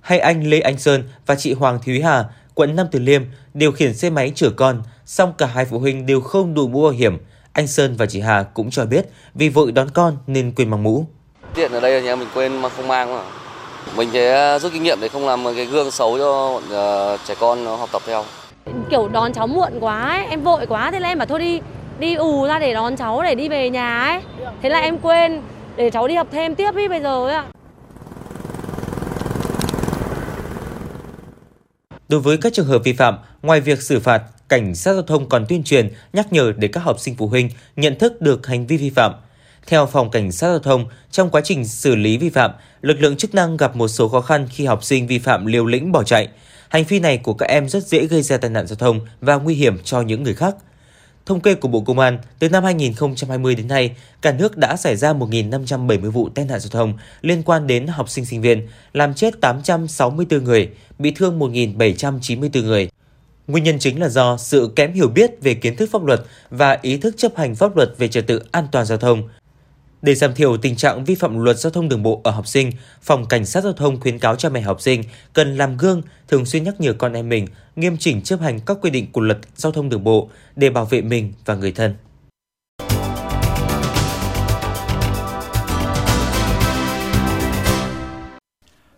Hay 0.00 0.18
anh 0.18 0.46
Lê 0.46 0.60
Anh 0.60 0.78
Sơn 0.78 1.02
và 1.26 1.34
chị 1.34 1.52
Hoàng 1.52 1.78
Thúy 1.84 2.02
Hà, 2.02 2.24
quận 2.54 2.76
Nam 2.76 2.86
Từ 2.92 2.98
Liêm 2.98 3.22
điều 3.54 3.72
khiển 3.72 3.94
xe 3.94 4.10
máy 4.10 4.32
chở 4.34 4.50
con 4.50 4.82
Xong 5.06 5.32
cả 5.38 5.46
hai 5.46 5.64
phụ 5.64 5.78
huynh 5.78 6.06
đều 6.06 6.20
không 6.20 6.54
đủ 6.54 6.68
mũ 6.68 6.82
bảo 6.82 6.90
hiểm. 6.90 7.18
Anh 7.52 7.66
Sơn 7.66 7.94
và 7.98 8.06
chị 8.06 8.20
Hà 8.20 8.42
cũng 8.42 8.70
cho 8.70 8.84
biết 8.84 9.06
vì 9.34 9.48
vội 9.48 9.72
đón 9.72 9.90
con 9.90 10.16
nên 10.26 10.52
quên 10.56 10.70
mang 10.70 10.82
mũ. 10.82 11.06
Tiện 11.54 11.72
ở 11.72 11.80
đây 11.80 12.02
nhà 12.02 12.16
mình 12.16 12.28
quên 12.34 12.62
mà 12.62 12.68
không 12.68 12.88
mang 12.88 13.14
mà. 13.14 13.22
Mình 13.96 14.08
sẽ 14.12 14.58
rút 14.62 14.72
kinh 14.72 14.82
nghiệm 14.82 14.98
để 15.00 15.08
không 15.08 15.26
làm 15.26 15.44
cái 15.56 15.66
gương 15.66 15.90
xấu 15.90 16.18
cho 16.18 16.54
uh, 16.56 17.20
trẻ 17.26 17.34
con 17.40 17.66
học 17.66 17.88
tập 17.92 18.02
theo. 18.06 18.24
Kiểu 18.90 19.08
đón 19.08 19.32
cháu 19.32 19.46
muộn 19.46 19.72
quá 19.80 20.02
ấy, 20.02 20.26
em 20.26 20.42
vội 20.42 20.66
quá 20.66 20.90
thế 20.90 21.00
là 21.00 21.08
em 21.08 21.18
bảo 21.18 21.26
thôi 21.26 21.38
đi 21.38 21.60
đi 21.98 22.14
ù 22.14 22.46
ra 22.46 22.58
để 22.58 22.74
đón 22.74 22.96
cháu 22.96 23.22
để 23.22 23.34
đi 23.34 23.48
về 23.48 23.70
nhà 23.70 23.98
ấy. 23.98 24.20
Thế 24.62 24.68
là 24.68 24.78
em 24.78 24.98
quên 24.98 25.42
để 25.76 25.90
cháu 25.90 26.08
đi 26.08 26.14
học 26.14 26.28
thêm 26.30 26.54
tiếp 26.54 26.76
ý 26.76 26.88
bây 26.88 27.00
giờ 27.00 27.26
ấy 27.26 27.34
ạ. 27.34 27.44
Đối 32.08 32.20
với 32.20 32.36
các 32.36 32.52
trường 32.52 32.66
hợp 32.66 32.78
vi 32.84 32.92
phạm, 32.92 33.18
ngoài 33.42 33.60
việc 33.60 33.82
xử 33.82 34.00
phạt, 34.00 34.22
cảnh 34.48 34.74
sát 34.74 34.92
giao 34.92 35.02
thông 35.02 35.28
còn 35.28 35.46
tuyên 35.48 35.64
truyền, 35.64 35.88
nhắc 36.12 36.32
nhở 36.32 36.52
để 36.56 36.68
các 36.68 36.80
học 36.80 37.00
sinh 37.00 37.14
phụ 37.18 37.26
huynh 37.26 37.50
nhận 37.76 37.98
thức 37.98 38.20
được 38.20 38.46
hành 38.46 38.66
vi 38.66 38.76
vi 38.76 38.90
phạm. 38.90 39.12
Theo 39.66 39.86
phòng 39.86 40.10
cảnh 40.10 40.32
sát 40.32 40.48
giao 40.48 40.58
thông, 40.58 40.84
trong 41.10 41.30
quá 41.30 41.40
trình 41.44 41.66
xử 41.66 41.94
lý 41.94 42.18
vi 42.18 42.30
phạm, 42.30 42.50
lực 42.82 43.00
lượng 43.00 43.16
chức 43.16 43.34
năng 43.34 43.56
gặp 43.56 43.76
một 43.76 43.88
số 43.88 44.08
khó 44.08 44.20
khăn 44.20 44.46
khi 44.50 44.64
học 44.64 44.84
sinh 44.84 45.06
vi 45.06 45.18
phạm 45.18 45.46
liều 45.46 45.66
lĩnh 45.66 45.92
bỏ 45.92 46.02
chạy. 46.02 46.28
Hành 46.74 46.84
vi 46.84 47.00
này 47.00 47.18
của 47.18 47.34
các 47.34 47.46
em 47.46 47.68
rất 47.68 47.86
dễ 47.86 48.06
gây 48.06 48.22
ra 48.22 48.36
tai 48.36 48.50
nạn 48.50 48.66
giao 48.66 48.76
thông 48.76 49.00
và 49.20 49.36
nguy 49.36 49.54
hiểm 49.54 49.78
cho 49.84 50.00
những 50.00 50.22
người 50.22 50.34
khác. 50.34 50.54
Thống 51.26 51.40
kê 51.40 51.54
của 51.54 51.68
Bộ 51.68 51.80
Công 51.80 51.98
an, 51.98 52.18
từ 52.38 52.48
năm 52.48 52.64
2020 52.64 53.54
đến 53.54 53.68
nay, 53.68 53.96
cả 54.22 54.32
nước 54.32 54.56
đã 54.56 54.76
xảy 54.76 54.96
ra 54.96 55.12
1.570 55.12 56.10
vụ 56.10 56.28
tai 56.28 56.44
nạn 56.44 56.60
giao 56.60 56.70
thông 56.70 56.94
liên 57.20 57.42
quan 57.42 57.66
đến 57.66 57.86
học 57.86 58.08
sinh 58.08 58.24
sinh 58.24 58.40
viên, 58.40 58.68
làm 58.92 59.14
chết 59.14 59.40
864 59.40 60.44
người, 60.44 60.70
bị 60.98 61.10
thương 61.10 61.38
1.794 61.38 62.64
người. 62.64 62.90
Nguyên 63.46 63.64
nhân 63.64 63.78
chính 63.78 64.00
là 64.00 64.08
do 64.08 64.36
sự 64.36 64.72
kém 64.76 64.92
hiểu 64.92 65.08
biết 65.08 65.30
về 65.42 65.54
kiến 65.54 65.76
thức 65.76 65.88
pháp 65.92 66.04
luật 66.04 66.20
và 66.50 66.78
ý 66.82 66.96
thức 66.96 67.14
chấp 67.16 67.36
hành 67.36 67.54
pháp 67.54 67.76
luật 67.76 67.94
về 67.98 68.08
trật 68.08 68.26
tự 68.26 68.42
an 68.50 68.66
toàn 68.72 68.86
giao 68.86 68.98
thông. 68.98 69.28
Để 70.04 70.14
giảm 70.14 70.34
thiểu 70.34 70.56
tình 70.56 70.76
trạng 70.76 71.04
vi 71.04 71.14
phạm 71.14 71.38
luật 71.38 71.58
giao 71.58 71.70
thông 71.70 71.88
đường 71.88 72.02
bộ 72.02 72.20
ở 72.24 72.30
học 72.30 72.46
sinh, 72.46 72.70
Phòng 73.02 73.26
Cảnh 73.26 73.46
sát 73.46 73.64
Giao 73.64 73.72
thông 73.72 74.00
khuyến 74.00 74.18
cáo 74.18 74.36
cha 74.36 74.48
mẹ 74.48 74.60
học 74.60 74.80
sinh 74.80 75.02
cần 75.32 75.56
làm 75.56 75.76
gương, 75.76 76.02
thường 76.28 76.44
xuyên 76.44 76.64
nhắc 76.64 76.80
nhở 76.80 76.92
con 76.92 77.12
em 77.12 77.28
mình 77.28 77.46
nghiêm 77.76 77.96
chỉnh 77.96 78.22
chấp 78.22 78.40
hành 78.40 78.60
các 78.60 78.76
quy 78.82 78.90
định 78.90 79.12
của 79.12 79.20
luật 79.20 79.38
giao 79.56 79.72
thông 79.72 79.88
đường 79.88 80.04
bộ 80.04 80.28
để 80.56 80.70
bảo 80.70 80.84
vệ 80.84 81.02
mình 81.02 81.32
và 81.44 81.54
người 81.54 81.72
thân. 81.72 81.94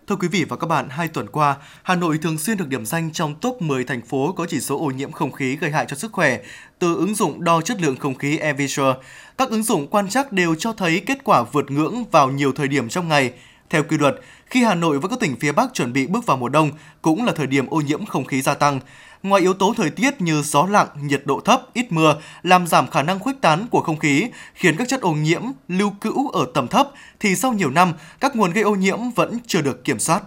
Thưa 0.06 0.16
quý 0.16 0.28
vị 0.28 0.44
và 0.44 0.56
các 0.56 0.66
bạn, 0.66 0.88
hai 0.88 1.08
tuần 1.08 1.26
qua, 1.28 1.56
Hà 1.82 1.94
Nội 1.94 2.18
thường 2.18 2.38
xuyên 2.38 2.56
được 2.56 2.68
điểm 2.68 2.86
danh 2.86 3.12
trong 3.12 3.34
top 3.34 3.62
10 3.62 3.84
thành 3.84 4.02
phố 4.02 4.32
có 4.32 4.46
chỉ 4.48 4.60
số 4.60 4.78
ô 4.78 4.86
nhiễm 4.86 5.12
không 5.12 5.32
khí 5.32 5.56
gây 5.56 5.70
hại 5.70 5.86
cho 5.88 5.96
sức 5.96 6.12
khỏe 6.12 6.38
từ 6.78 6.94
ứng 6.94 7.14
dụng 7.14 7.44
đo 7.44 7.60
chất 7.60 7.80
lượng 7.80 7.96
không 7.96 8.14
khí 8.14 8.38
AirVisual. 8.38 8.94
Các 9.38 9.50
ứng 9.50 9.62
dụng 9.62 9.86
quan 9.86 10.08
trắc 10.08 10.32
đều 10.32 10.54
cho 10.54 10.72
thấy 10.72 11.02
kết 11.06 11.18
quả 11.24 11.42
vượt 11.42 11.70
ngưỡng 11.70 12.04
vào 12.10 12.30
nhiều 12.30 12.52
thời 12.52 12.68
điểm 12.68 12.88
trong 12.88 13.08
ngày. 13.08 13.32
Theo 13.70 13.82
quy 13.82 13.98
luật, 13.98 14.20
khi 14.46 14.64
Hà 14.64 14.74
Nội 14.74 14.98
và 14.98 15.08
các 15.08 15.20
tỉnh 15.20 15.36
phía 15.40 15.52
Bắc 15.52 15.74
chuẩn 15.74 15.92
bị 15.92 16.06
bước 16.06 16.26
vào 16.26 16.36
mùa 16.36 16.48
đông, 16.48 16.70
cũng 17.02 17.24
là 17.24 17.32
thời 17.32 17.46
điểm 17.46 17.66
ô 17.66 17.80
nhiễm 17.80 18.06
không 18.06 18.24
khí 18.24 18.42
gia 18.42 18.54
tăng. 18.54 18.80
Ngoài 19.26 19.42
yếu 19.42 19.54
tố 19.54 19.74
thời 19.76 19.90
tiết 19.90 20.20
như 20.20 20.42
gió 20.42 20.66
lặng, 20.70 20.88
nhiệt 21.02 21.22
độ 21.24 21.40
thấp, 21.44 21.62
ít 21.74 21.86
mưa 21.92 22.16
làm 22.42 22.66
giảm 22.66 22.90
khả 22.90 23.02
năng 23.02 23.18
khuếch 23.18 23.40
tán 23.40 23.66
của 23.70 23.80
không 23.80 23.98
khí, 23.98 24.26
khiến 24.54 24.76
các 24.76 24.88
chất 24.88 25.00
ô 25.00 25.12
nhiễm 25.12 25.42
lưu 25.68 25.90
cữu 26.00 26.28
ở 26.28 26.46
tầm 26.54 26.68
thấp, 26.68 26.88
thì 27.20 27.36
sau 27.36 27.52
nhiều 27.52 27.70
năm, 27.70 27.92
các 28.20 28.36
nguồn 28.36 28.52
gây 28.52 28.64
ô 28.64 28.74
nhiễm 28.74 28.98
vẫn 29.16 29.38
chưa 29.46 29.62
được 29.62 29.84
kiểm 29.84 29.98
soát. 29.98 30.22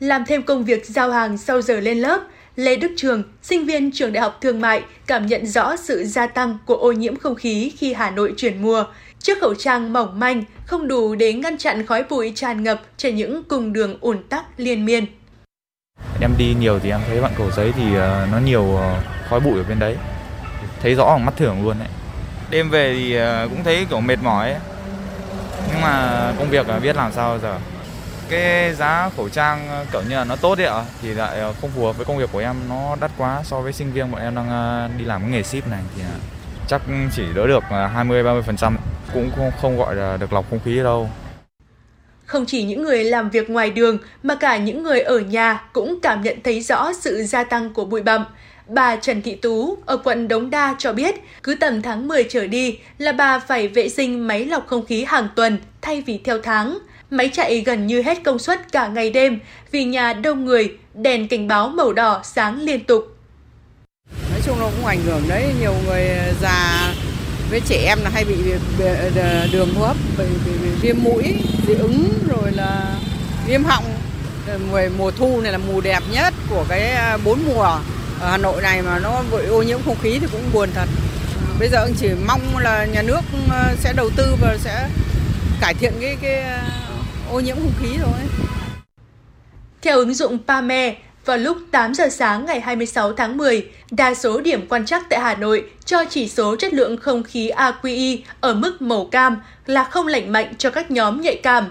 Làm 0.00 0.24
thêm 0.26 0.42
công 0.42 0.64
việc 0.64 0.86
giao 0.86 1.10
hàng 1.10 1.38
sau 1.38 1.62
giờ 1.62 1.80
lên 1.80 1.98
lớp, 1.98 2.20
Lê 2.56 2.76
Đức 2.76 2.92
Trường, 2.96 3.22
sinh 3.42 3.66
viên 3.66 3.90
trường 3.92 4.12
Đại 4.12 4.22
học 4.22 4.38
Thương 4.40 4.60
mại, 4.60 4.82
cảm 5.06 5.26
nhận 5.26 5.46
rõ 5.46 5.76
sự 5.76 6.04
gia 6.04 6.26
tăng 6.26 6.58
của 6.66 6.76
ô 6.76 6.92
nhiễm 6.92 7.16
không 7.16 7.34
khí 7.34 7.72
khi 7.78 7.94
Hà 7.94 8.10
Nội 8.10 8.34
chuyển 8.36 8.62
mùa. 8.62 8.84
Chiếc 9.18 9.40
khẩu 9.40 9.54
trang 9.54 9.92
mỏng 9.92 10.18
manh 10.20 10.44
không 10.66 10.88
đủ 10.88 11.14
để 11.14 11.32
ngăn 11.32 11.58
chặn 11.58 11.86
khói 11.86 12.04
bụi 12.10 12.32
tràn 12.34 12.62
ngập 12.62 12.82
trên 12.96 13.16
những 13.16 13.44
cung 13.44 13.72
đường 13.72 13.98
ùn 14.00 14.22
tắc 14.28 14.44
liên 14.56 14.84
miên. 14.84 15.06
Em 16.20 16.34
đi 16.38 16.54
nhiều 16.54 16.78
thì 16.78 16.90
em 16.90 17.00
thấy 17.06 17.20
bạn 17.20 17.32
cầu 17.38 17.50
giấy 17.50 17.72
thì 17.76 17.94
ờ, 17.96 18.26
nó 18.32 18.38
nhiều 18.38 18.76
ờ, 18.76 19.00
khói 19.28 19.40
bụi 19.40 19.58
ở 19.58 19.64
bên 19.68 19.78
đấy. 19.78 19.96
Thấy 20.82 20.94
rõ 20.94 21.06
bằng 21.06 21.24
mắt 21.24 21.34
thường 21.36 21.64
luôn 21.64 21.78
đấy. 21.78 21.88
Đêm 22.50 22.70
về 22.70 22.94
thì 22.94 23.16
ờ, 23.16 23.48
cũng 23.50 23.64
thấy 23.64 23.86
kiểu 23.90 24.00
mệt 24.00 24.18
mỏi 24.22 24.50
ấy. 24.50 24.60
Nhưng 25.68 25.80
mà 25.80 26.32
công 26.38 26.50
việc 26.50 26.66
biết 26.82 26.96
làm 26.96 27.12
sao 27.12 27.38
giờ. 27.38 27.58
Cái 28.28 28.74
giá 28.74 29.10
khẩu 29.16 29.28
trang 29.28 29.84
kiểu 29.92 30.02
như 30.02 30.16
là 30.16 30.24
nó 30.24 30.36
tốt 30.36 30.54
đấy 30.58 30.66
ạ 30.66 30.84
thì 31.02 31.08
lại 31.14 31.38
không 31.60 31.70
phù 31.70 31.84
hợp 31.84 31.96
với 31.96 32.06
công 32.06 32.18
việc 32.18 32.28
của 32.32 32.38
em 32.38 32.56
nó 32.68 32.96
đắt 33.00 33.10
quá 33.18 33.40
so 33.44 33.60
với 33.60 33.72
sinh 33.72 33.92
viên 33.92 34.10
bọn 34.10 34.20
em 34.20 34.34
đang 34.34 34.90
đi 34.98 35.04
làm 35.04 35.20
cái 35.20 35.30
nghề 35.30 35.42
ship 35.42 35.68
này 35.68 35.80
thì 35.96 36.02
chắc 36.68 36.82
chỉ 37.12 37.22
đỡ 37.34 37.46
được 37.46 37.64
20 37.70 38.22
30% 38.22 38.76
cũng 39.14 39.30
không, 39.36 39.50
không 39.60 39.76
gọi 39.76 39.94
là 39.94 40.16
được 40.16 40.32
lọc 40.32 40.44
không 40.50 40.60
khí 40.64 40.76
đâu. 40.82 41.10
Không 42.26 42.46
chỉ 42.46 42.62
những 42.62 42.82
người 42.82 43.04
làm 43.04 43.30
việc 43.30 43.50
ngoài 43.50 43.70
đường 43.70 43.98
mà 44.22 44.34
cả 44.34 44.56
những 44.56 44.82
người 44.82 45.00
ở 45.00 45.18
nhà 45.18 45.62
cũng 45.72 45.98
cảm 46.02 46.22
nhận 46.22 46.38
thấy 46.44 46.60
rõ 46.60 46.92
sự 46.92 47.22
gia 47.22 47.44
tăng 47.44 47.74
của 47.74 47.84
bụi 47.84 48.02
bặm. 48.02 48.24
Bà 48.68 48.96
Trần 48.96 49.22
Thị 49.22 49.34
Tú 49.34 49.78
ở 49.86 49.96
quận 49.96 50.28
Đống 50.28 50.50
Đa 50.50 50.74
cho 50.78 50.92
biết 50.92 51.14
cứ 51.42 51.54
tầm 51.54 51.82
tháng 51.82 52.08
10 52.08 52.24
trở 52.24 52.46
đi 52.46 52.78
là 52.98 53.12
bà 53.12 53.38
phải 53.38 53.68
vệ 53.68 53.88
sinh 53.88 54.26
máy 54.26 54.44
lọc 54.44 54.66
không 54.66 54.86
khí 54.86 55.04
hàng 55.04 55.28
tuần 55.36 55.58
thay 55.82 56.02
vì 56.06 56.20
theo 56.24 56.38
tháng. 56.42 56.78
Máy 57.10 57.30
chạy 57.32 57.60
gần 57.60 57.86
như 57.86 58.02
hết 58.02 58.18
công 58.24 58.38
suất 58.38 58.72
cả 58.72 58.88
ngày 58.88 59.10
đêm 59.10 59.38
vì 59.70 59.84
nhà 59.84 60.12
đông 60.12 60.44
người, 60.44 60.76
đèn 60.94 61.28
cảnh 61.28 61.48
báo 61.48 61.68
màu 61.68 61.92
đỏ 61.92 62.20
sáng 62.24 62.60
liên 62.60 62.84
tục. 62.84 63.16
Nói 64.30 64.40
chung 64.46 64.56
nó 64.60 64.66
cũng 64.76 64.86
ảnh 64.86 65.00
hưởng 65.06 65.22
đấy, 65.28 65.44
nhiều 65.60 65.74
người 65.86 66.10
già 66.42 66.94
với 67.50 67.60
trẻ 67.60 67.84
em 67.84 67.98
là 68.02 68.10
hay 68.10 68.24
bị 68.24 68.34
ờ, 69.16 69.46
đường 69.52 69.74
hô 69.74 69.86
hấp 69.86 69.96
bị, 70.18 70.24
bị, 70.46 70.52
bị 70.62 70.68
viêm 70.80 70.96
mũi 71.02 71.34
dị 71.68 71.74
ứng 71.74 72.08
rồi 72.28 72.52
là 72.52 72.98
viêm 73.46 73.64
họng. 73.64 73.84
Ờ, 74.46 74.58
mùa, 74.70 74.80
mùa 74.98 75.10
thu 75.10 75.40
này 75.40 75.52
là 75.52 75.58
mùa 75.58 75.80
đẹp 75.80 76.02
nhất 76.12 76.34
của 76.50 76.64
cái 76.68 76.90
à, 76.90 77.18
bốn 77.24 77.38
mùa 77.46 77.62
ở 78.20 78.30
Hà 78.30 78.36
Nội 78.36 78.62
này 78.62 78.82
mà 78.82 78.98
nó 78.98 79.22
bị 79.32 79.46
ô 79.46 79.62
nhiễm 79.62 79.78
không 79.84 79.96
khí 80.02 80.18
thì 80.20 80.26
cũng 80.32 80.50
buồn 80.52 80.68
thật. 80.74 80.88
Ờ, 81.48 81.54
bây 81.58 81.68
giờ 81.68 81.88
chỉ 81.98 82.08
mong 82.26 82.58
là 82.58 82.84
nhà 82.84 83.02
nước 83.02 83.20
sẽ 83.78 83.92
đầu 83.92 84.10
tư 84.16 84.36
và 84.40 84.56
sẽ 84.60 84.88
cải 85.60 85.74
thiện 85.74 85.92
cái 86.00 86.16
cái 86.22 86.34
à, 86.34 86.62
ô 87.30 87.40
nhiễm 87.40 87.56
không 87.56 87.72
khí 87.80 87.88
thôi. 88.02 88.20
Theo 89.82 89.98
ứng 89.98 90.14
dụng 90.14 90.38
PAME, 90.46 90.94
vào 91.26 91.38
lúc 91.38 91.56
8 91.70 91.94
giờ 91.94 92.08
sáng 92.08 92.44
ngày 92.44 92.60
26 92.60 93.12
tháng 93.12 93.36
10, 93.36 93.66
đa 93.90 94.14
số 94.14 94.40
điểm 94.40 94.66
quan 94.68 94.86
trắc 94.86 95.08
tại 95.10 95.20
Hà 95.20 95.34
Nội 95.34 95.70
cho 95.84 96.04
chỉ 96.10 96.28
số 96.28 96.56
chất 96.56 96.74
lượng 96.74 96.96
không 96.96 97.22
khí 97.22 97.50
AQI 97.50 98.18
ở 98.40 98.54
mức 98.54 98.82
màu 98.82 99.04
cam 99.04 99.36
là 99.66 99.84
không 99.84 100.06
lạnh 100.06 100.32
mạnh 100.32 100.54
cho 100.58 100.70
các 100.70 100.90
nhóm 100.90 101.20
nhạy 101.20 101.40
cảm. 101.42 101.70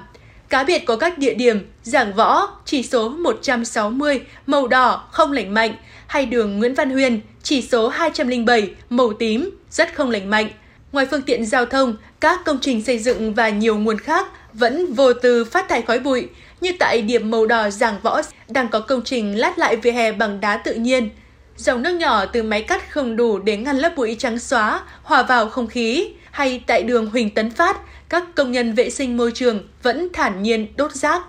Cá 0.49 0.63
biệt 0.63 0.85
có 0.85 0.95
các 0.95 1.17
địa 1.17 1.33
điểm 1.33 1.69
Giảng 1.83 2.13
Võ 2.13 2.49
chỉ 2.65 2.83
số 2.83 3.09
160 3.09 4.21
màu 4.45 4.67
đỏ 4.67 5.07
không 5.11 5.31
lạnh 5.31 5.53
mạnh 5.53 5.75
hay 6.07 6.25
đường 6.25 6.59
Nguyễn 6.59 6.73
Văn 6.73 6.89
Huyền 6.89 7.21
chỉ 7.43 7.61
số 7.61 7.87
207 7.87 8.69
màu 8.89 9.13
tím 9.13 9.49
rất 9.71 9.95
không 9.95 10.11
lành 10.11 10.29
mạnh. 10.29 10.49
Ngoài 10.91 11.07
phương 11.11 11.21
tiện 11.21 11.45
giao 11.45 11.65
thông, 11.65 11.97
các 12.19 12.39
công 12.45 12.57
trình 12.61 12.83
xây 12.83 12.99
dựng 12.99 13.33
và 13.33 13.49
nhiều 13.49 13.77
nguồn 13.77 13.99
khác 13.99 14.27
vẫn 14.53 14.93
vô 14.93 15.13
tư 15.13 15.45
phát 15.45 15.69
thải 15.69 15.81
khói 15.81 15.99
bụi, 15.99 16.27
như 16.61 16.71
tại 16.79 17.01
điểm 17.01 17.31
màu 17.31 17.45
đỏ 17.45 17.69
Giảng 17.69 17.99
Võ 18.01 18.21
đang 18.47 18.67
có 18.67 18.79
công 18.79 19.01
trình 19.05 19.39
lát 19.39 19.59
lại 19.59 19.75
vỉa 19.75 19.91
hè 19.91 20.11
bằng 20.11 20.41
đá 20.41 20.57
tự 20.57 20.73
nhiên. 20.73 21.09
Dòng 21.57 21.81
nước 21.81 21.93
nhỏ 21.93 22.25
từ 22.25 22.43
máy 22.43 22.61
cắt 22.61 22.91
không 22.91 23.15
đủ 23.15 23.39
để 23.39 23.57
ngăn 23.57 23.77
lớp 23.77 23.95
bụi 23.95 24.15
trắng 24.19 24.39
xóa, 24.39 24.81
hòa 25.03 25.23
vào 25.23 25.49
không 25.49 25.67
khí. 25.67 26.07
Hay 26.31 26.63
tại 26.67 26.83
đường 26.83 27.09
Huỳnh 27.09 27.29
Tấn 27.29 27.51
Phát, 27.51 27.77
các 28.09 28.23
công 28.35 28.51
nhân 28.51 28.73
vệ 28.73 28.89
sinh 28.89 29.17
môi 29.17 29.31
trường 29.31 29.67
vẫn 29.83 30.07
thản 30.13 30.43
nhiên 30.43 30.67
đốt 30.75 30.91
rác. 30.93 31.21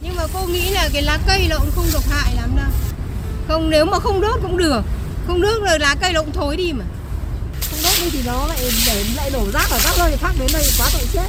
Nhưng 0.00 0.16
mà 0.16 0.22
cô 0.32 0.46
nghĩ 0.46 0.70
là 0.70 0.88
cái 0.92 1.02
lá 1.02 1.18
cây 1.26 1.46
nó 1.50 1.56
cũng 1.58 1.70
không 1.74 1.86
độc 1.92 2.02
hại 2.10 2.34
lắm 2.36 2.50
đâu. 2.56 2.70
Không 3.48 3.70
nếu 3.70 3.84
mà 3.84 3.98
không 3.98 4.20
đốt 4.20 4.40
cũng 4.42 4.56
được. 4.56 4.80
Không 5.26 5.40
đốt 5.40 5.62
rồi 5.62 5.78
lá 5.78 5.96
cây 6.00 6.12
nó 6.12 6.20
cũng 6.20 6.32
thối 6.32 6.56
đi 6.56 6.72
mà. 6.72 6.84
Không 7.70 7.78
đốt 7.82 7.92
đi 8.02 8.10
thì 8.10 8.18
nó 8.26 8.46
lại 8.48 8.58
để 8.86 9.04
lại 9.16 9.30
đổ 9.30 9.50
rác 9.52 9.70
ở 9.70 9.78
các 9.84 9.94
nơi 9.98 10.16
khác 10.20 10.32
đến 10.38 10.48
đây 10.52 10.62
quá 10.78 10.86
tội 10.92 11.06
chết. 11.12 11.28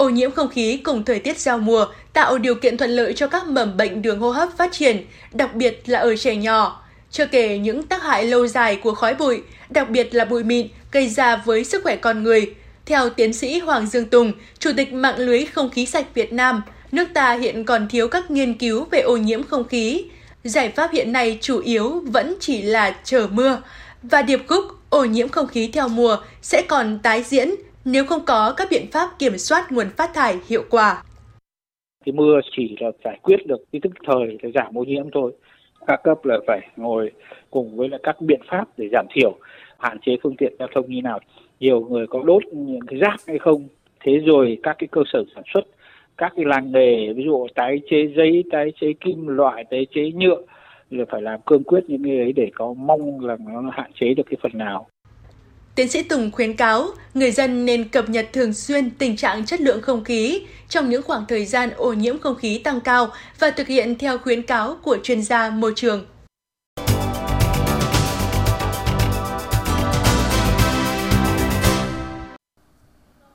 Ô 0.00 0.08
nhiễm 0.08 0.30
không 0.30 0.48
khí 0.48 0.76
cùng 0.76 1.04
thời 1.04 1.18
tiết 1.18 1.38
giao 1.38 1.58
mùa 1.58 1.86
tạo 2.12 2.38
điều 2.38 2.54
kiện 2.54 2.76
thuận 2.76 2.90
lợi 2.90 3.12
cho 3.12 3.26
các 3.26 3.46
mầm 3.46 3.76
bệnh 3.76 4.02
đường 4.02 4.20
hô 4.20 4.30
hấp 4.30 4.48
phát 4.56 4.72
triển, 4.72 5.04
đặc 5.32 5.54
biệt 5.54 5.82
là 5.86 5.98
ở 5.98 6.16
trẻ 6.16 6.36
nhỏ. 6.36 6.82
Chưa 7.10 7.26
kể 7.26 7.58
những 7.58 7.82
tác 7.82 8.02
hại 8.02 8.24
lâu 8.24 8.46
dài 8.46 8.76
của 8.76 8.94
khói 8.94 9.14
bụi, 9.14 9.42
đặc 9.70 9.90
biệt 9.90 10.14
là 10.14 10.24
bụi 10.24 10.44
mịn 10.44 10.68
gây 10.92 11.08
ra 11.08 11.36
với 11.36 11.64
sức 11.64 11.82
khỏe 11.82 11.96
con 11.96 12.22
người. 12.22 12.54
Theo 12.86 13.10
tiến 13.10 13.32
sĩ 13.32 13.58
Hoàng 13.58 13.86
Dương 13.86 14.04
Tùng, 14.04 14.32
Chủ 14.58 14.70
tịch 14.76 14.92
mạng 14.92 15.18
lưới 15.18 15.44
không 15.44 15.70
khí 15.70 15.86
sạch 15.86 16.06
Việt 16.14 16.32
Nam, 16.32 16.62
nước 16.92 17.08
ta 17.14 17.32
hiện 17.32 17.64
còn 17.64 17.88
thiếu 17.88 18.08
các 18.08 18.30
nghiên 18.30 18.54
cứu 18.54 18.86
về 18.90 19.00
ô 19.00 19.16
nhiễm 19.16 19.42
không 19.42 19.68
khí. 19.68 20.04
Giải 20.44 20.72
pháp 20.76 20.90
hiện 20.92 21.12
nay 21.12 21.38
chủ 21.40 21.60
yếu 21.60 22.02
vẫn 22.06 22.36
chỉ 22.40 22.62
là 22.62 22.96
chờ 23.04 23.28
mưa. 23.30 23.62
Và 24.02 24.22
điệp 24.22 24.40
khúc 24.48 24.64
ô 24.88 25.04
nhiễm 25.04 25.28
không 25.28 25.46
khí 25.46 25.70
theo 25.72 25.88
mùa 25.88 26.16
sẽ 26.42 26.62
còn 26.62 26.98
tái 26.98 27.22
diễn 27.22 27.54
nếu 27.84 28.04
không 28.04 28.20
có 28.26 28.54
các 28.56 28.68
biện 28.70 28.86
pháp 28.92 29.08
kiểm 29.18 29.38
soát 29.38 29.72
nguồn 29.72 29.86
phát 29.96 30.10
thải 30.14 30.36
hiệu 30.48 30.62
quả. 30.70 31.02
Cái 32.04 32.12
mưa 32.12 32.40
chỉ 32.56 32.76
là 32.80 32.90
giải 33.04 33.18
quyết 33.22 33.46
được 33.46 33.64
cái 33.72 33.80
tức 33.82 33.92
thời 34.06 34.38
để 34.42 34.52
giảm 34.54 34.78
ô 34.78 34.84
nhiễm 34.84 35.10
thôi. 35.12 35.32
Các 35.86 36.00
cấp 36.04 36.24
là 36.24 36.38
phải 36.46 36.68
ngồi 36.76 37.12
cùng 37.50 37.76
với 37.76 37.88
là 37.88 37.98
các 38.02 38.20
biện 38.20 38.40
pháp 38.50 38.64
để 38.76 38.88
giảm 38.92 39.06
thiểu, 39.14 39.38
hạn 39.78 39.98
chế 40.06 40.16
phương 40.22 40.36
tiện 40.36 40.52
giao 40.58 40.68
thông 40.74 40.90
như 40.90 41.02
nào. 41.02 41.20
Nhiều 41.60 41.80
người 41.80 42.06
có 42.06 42.22
đốt 42.24 42.42
những 42.52 42.86
cái 42.86 42.98
rác 42.98 43.16
hay 43.26 43.38
không. 43.38 43.68
Thế 44.00 44.12
rồi 44.26 44.58
các 44.62 44.76
cái 44.78 44.88
cơ 44.92 45.02
sở 45.12 45.24
sản 45.34 45.44
xuất 45.54 45.64
các 46.20 46.32
cái 46.36 46.44
làng 46.44 46.72
nghề 46.72 47.12
ví 47.12 47.24
dụ 47.24 47.46
tái 47.54 47.80
chế 47.90 47.96
giấy 48.16 48.44
tái 48.50 48.72
chế 48.80 48.92
kim 49.00 49.26
loại 49.26 49.64
tái 49.70 49.86
chế 49.94 50.10
nhựa 50.14 50.42
là 50.90 51.04
phải 51.10 51.22
làm 51.22 51.40
cương 51.46 51.64
quyết 51.64 51.84
những 51.88 52.04
cái 52.04 52.18
ấy 52.18 52.32
để 52.32 52.50
có 52.54 52.72
mong 52.72 53.24
là 53.24 53.36
nó 53.40 53.70
hạn 53.72 53.90
chế 54.00 54.14
được 54.14 54.22
cái 54.30 54.36
phần 54.42 54.52
nào 54.54 54.86
Tiến 55.74 55.88
sĩ 55.88 56.02
Tùng 56.02 56.30
khuyến 56.30 56.56
cáo 56.56 56.88
người 57.14 57.32
dân 57.32 57.66
nên 57.66 57.88
cập 57.88 58.08
nhật 58.08 58.28
thường 58.32 58.52
xuyên 58.52 58.90
tình 58.90 59.16
trạng 59.16 59.46
chất 59.46 59.60
lượng 59.60 59.82
không 59.82 60.04
khí 60.04 60.42
trong 60.68 60.90
những 60.90 61.02
khoảng 61.02 61.24
thời 61.28 61.44
gian 61.44 61.70
ô 61.70 61.92
nhiễm 61.92 62.18
không 62.18 62.34
khí 62.34 62.58
tăng 62.58 62.80
cao 62.80 63.12
và 63.38 63.50
thực 63.50 63.66
hiện 63.66 63.98
theo 63.98 64.18
khuyến 64.18 64.42
cáo 64.42 64.76
của 64.82 64.98
chuyên 65.02 65.22
gia 65.22 65.50
môi 65.50 65.72
trường. 65.76 66.06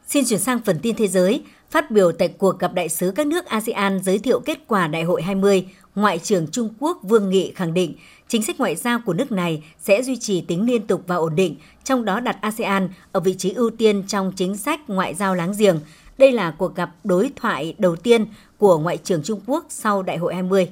Xin 0.07 0.25
chuyển 0.25 0.39
sang 0.39 0.59
phần 0.65 0.79
tin 0.81 0.95
thế 0.95 1.07
giới. 1.07 1.43
Phát 1.71 1.91
biểu 1.91 2.11
tại 2.11 2.27
cuộc 2.27 2.59
gặp 2.59 2.73
đại 2.73 2.89
sứ 2.89 3.11
các 3.15 3.27
nước 3.27 3.45
ASEAN 3.45 3.99
giới 4.03 4.19
thiệu 4.19 4.39
kết 4.39 4.59
quả 4.67 4.87
Đại 4.87 5.03
hội 5.03 5.21
20, 5.21 5.65
Ngoại 5.95 6.19
trưởng 6.19 6.47
Trung 6.47 6.69
Quốc 6.79 6.99
Vương 7.03 7.29
Nghị 7.29 7.51
khẳng 7.55 7.73
định 7.73 7.95
chính 8.27 8.43
sách 8.43 8.59
ngoại 8.59 8.75
giao 8.75 8.99
của 9.05 9.13
nước 9.13 9.31
này 9.31 9.63
sẽ 9.79 10.03
duy 10.03 10.17
trì 10.17 10.41
tính 10.41 10.65
liên 10.65 10.87
tục 10.87 11.03
và 11.07 11.15
ổn 11.15 11.35
định, 11.35 11.55
trong 11.83 12.05
đó 12.05 12.19
đặt 12.19 12.37
ASEAN 12.41 12.89
ở 13.11 13.19
vị 13.19 13.35
trí 13.37 13.53
ưu 13.53 13.69
tiên 13.69 14.03
trong 14.07 14.31
chính 14.35 14.57
sách 14.57 14.89
ngoại 14.89 15.15
giao 15.15 15.35
láng 15.35 15.53
giềng. 15.57 15.79
Đây 16.17 16.31
là 16.31 16.51
cuộc 16.51 16.75
gặp 16.75 16.95
đối 17.03 17.31
thoại 17.35 17.75
đầu 17.77 17.95
tiên 17.95 18.25
của 18.57 18.79
Ngoại 18.79 18.97
trưởng 18.97 19.23
Trung 19.23 19.41
Quốc 19.45 19.65
sau 19.69 20.03
Đại 20.03 20.17
hội 20.17 20.33
20. 20.33 20.67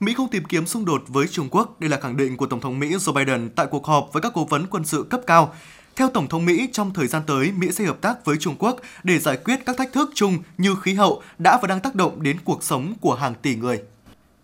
Mỹ 0.00 0.14
không 0.16 0.28
tìm 0.28 0.44
kiếm 0.44 0.66
xung 0.66 0.84
đột 0.84 1.02
với 1.08 1.26
Trung 1.28 1.48
Quốc, 1.50 1.80
đây 1.80 1.90
là 1.90 2.00
khẳng 2.00 2.16
định 2.16 2.36
của 2.36 2.46
Tổng 2.46 2.60
thống 2.60 2.78
Mỹ 2.78 2.88
Joe 2.88 3.12
Biden 3.12 3.50
tại 3.56 3.66
cuộc 3.70 3.86
họp 3.86 4.10
với 4.12 4.22
các 4.22 4.32
cố 4.34 4.44
vấn 4.44 4.66
quân 4.66 4.84
sự 4.84 5.06
cấp 5.10 5.20
cao. 5.26 5.54
Theo 5.96 6.08
Tổng 6.08 6.28
thống 6.28 6.46
Mỹ, 6.46 6.68
trong 6.72 6.92
thời 6.94 7.06
gian 7.06 7.22
tới, 7.26 7.52
Mỹ 7.56 7.68
sẽ 7.72 7.84
hợp 7.84 8.00
tác 8.00 8.24
với 8.24 8.36
Trung 8.40 8.56
Quốc 8.58 8.80
để 9.02 9.18
giải 9.18 9.36
quyết 9.36 9.66
các 9.66 9.76
thách 9.76 9.92
thức 9.92 10.10
chung 10.14 10.38
như 10.58 10.74
khí 10.82 10.94
hậu 10.94 11.22
đã 11.38 11.58
và 11.62 11.68
đang 11.68 11.80
tác 11.80 11.94
động 11.94 12.22
đến 12.22 12.36
cuộc 12.44 12.62
sống 12.62 12.94
của 13.00 13.14
hàng 13.14 13.34
tỷ 13.42 13.56
người. 13.56 13.80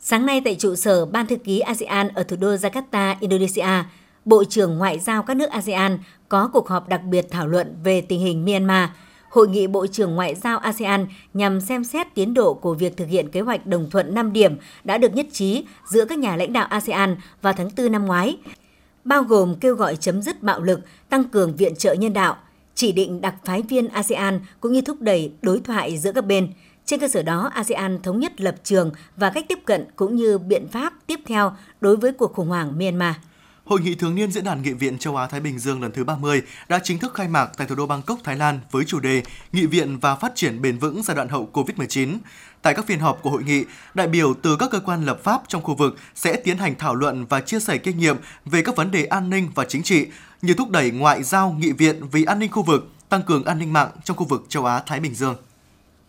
Sáng 0.08 0.26
nay 0.26 0.40
tại 0.44 0.54
trụ 0.54 0.74
sở 0.74 1.06
Ban 1.06 1.26
thư 1.26 1.36
ký 1.36 1.60
ASEAN 1.60 2.08
ở 2.08 2.22
thủ 2.22 2.36
đô 2.36 2.54
Jakarta, 2.54 3.14
Indonesia, 3.20 3.84
Bộ 4.24 4.44
trưởng 4.44 4.78
Ngoại 4.78 4.98
giao 4.98 5.22
các 5.22 5.36
nước 5.36 5.50
ASEAN 5.50 5.98
có 6.28 6.50
cuộc 6.52 6.68
họp 6.68 6.88
đặc 6.88 7.00
biệt 7.04 7.26
thảo 7.30 7.46
luận 7.46 7.76
về 7.84 8.00
tình 8.00 8.20
hình 8.20 8.44
Myanmar. 8.44 8.88
Hội 9.30 9.48
nghị 9.48 9.66
Bộ 9.66 9.86
trưởng 9.86 10.14
Ngoại 10.14 10.34
giao 10.34 10.58
ASEAN 10.58 11.06
nhằm 11.34 11.60
xem 11.60 11.84
xét 11.84 12.14
tiến 12.14 12.34
độ 12.34 12.54
của 12.54 12.74
việc 12.74 12.96
thực 12.96 13.08
hiện 13.08 13.30
kế 13.30 13.40
hoạch 13.40 13.66
đồng 13.66 13.90
thuận 13.90 14.14
5 14.14 14.32
điểm 14.32 14.56
đã 14.84 14.98
được 14.98 15.14
nhất 15.14 15.26
trí 15.32 15.64
giữa 15.90 16.04
các 16.04 16.18
nhà 16.18 16.36
lãnh 16.36 16.52
đạo 16.52 16.66
ASEAN 16.66 17.16
vào 17.42 17.52
tháng 17.52 17.70
4 17.76 17.92
năm 17.92 18.06
ngoái, 18.06 18.36
bao 19.04 19.22
gồm 19.22 19.54
kêu 19.60 19.74
gọi 19.74 19.96
chấm 19.96 20.22
dứt 20.22 20.42
bạo 20.42 20.60
lực, 20.60 20.80
tăng 21.08 21.24
cường 21.24 21.56
viện 21.56 21.76
trợ 21.76 21.94
nhân 21.94 22.12
đạo, 22.12 22.36
chỉ 22.74 22.92
định 22.92 23.20
đặc 23.20 23.34
phái 23.44 23.62
viên 23.62 23.88
ASEAN 23.88 24.40
cũng 24.60 24.72
như 24.72 24.80
thúc 24.80 25.00
đẩy 25.00 25.32
đối 25.42 25.60
thoại 25.60 25.98
giữa 25.98 26.12
các 26.12 26.26
bên– 26.26 26.52
trên 26.86 27.00
cơ 27.00 27.08
sở 27.08 27.22
đó, 27.22 27.50
ASEAN 27.54 28.02
thống 28.02 28.20
nhất 28.20 28.40
lập 28.40 28.54
trường 28.64 28.90
và 29.16 29.30
cách 29.30 29.44
tiếp 29.48 29.58
cận 29.64 29.84
cũng 29.96 30.16
như 30.16 30.38
biện 30.38 30.68
pháp 30.68 30.92
tiếp 31.06 31.20
theo 31.26 31.52
đối 31.80 31.96
với 31.96 32.12
cuộc 32.12 32.34
khủng 32.34 32.48
hoảng 32.48 32.78
Myanmar. 32.78 33.14
Hội 33.64 33.80
nghị 33.80 33.94
thường 33.94 34.14
niên 34.14 34.32
Diễn 34.32 34.44
đàn 34.44 34.62
Nghị 34.62 34.72
viện 34.72 34.98
châu 34.98 35.16
Á 35.16 35.26
Thái 35.26 35.40
Bình 35.40 35.58
Dương 35.58 35.82
lần 35.82 35.92
thứ 35.92 36.04
30 36.04 36.42
đã 36.68 36.78
chính 36.82 36.98
thức 36.98 37.14
khai 37.14 37.28
mạc 37.28 37.50
tại 37.56 37.66
thủ 37.66 37.74
đô 37.74 37.86
Bangkok, 37.86 38.18
Thái 38.24 38.36
Lan 38.36 38.60
với 38.70 38.84
chủ 38.84 39.00
đề 39.00 39.22
Nghị 39.52 39.66
viện 39.66 39.98
và 39.98 40.16
phát 40.16 40.32
triển 40.34 40.62
bền 40.62 40.78
vững 40.78 41.02
giai 41.02 41.14
đoạn 41.16 41.28
hậu 41.28 41.48
Covid-19. 41.52 42.18
Tại 42.62 42.74
các 42.74 42.86
phiên 42.86 42.98
họp 42.98 43.22
của 43.22 43.30
hội 43.30 43.42
nghị, 43.42 43.64
đại 43.94 44.06
biểu 44.06 44.34
từ 44.34 44.56
các 44.56 44.70
cơ 44.70 44.80
quan 44.80 45.04
lập 45.04 45.20
pháp 45.24 45.42
trong 45.48 45.62
khu 45.62 45.74
vực 45.74 45.96
sẽ 46.14 46.36
tiến 46.36 46.58
hành 46.58 46.74
thảo 46.78 46.94
luận 46.94 47.26
và 47.28 47.40
chia 47.40 47.60
sẻ 47.60 47.78
kinh 47.78 47.98
nghiệm 47.98 48.16
về 48.44 48.62
các 48.62 48.76
vấn 48.76 48.90
đề 48.90 49.04
an 49.04 49.30
ninh 49.30 49.48
và 49.54 49.64
chính 49.64 49.82
trị 49.82 50.06
như 50.42 50.54
thúc 50.54 50.70
đẩy 50.70 50.90
ngoại 50.90 51.22
giao 51.22 51.56
nghị 51.58 51.72
viện 51.72 52.08
vì 52.12 52.24
an 52.24 52.38
ninh 52.38 52.50
khu 52.50 52.62
vực, 52.62 52.88
tăng 53.08 53.22
cường 53.22 53.44
an 53.44 53.58
ninh 53.58 53.72
mạng 53.72 53.90
trong 54.04 54.16
khu 54.16 54.24
vực 54.24 54.46
châu 54.48 54.64
Á 54.64 54.82
Thái 54.86 55.00
Bình 55.00 55.14
Dương. 55.14 55.36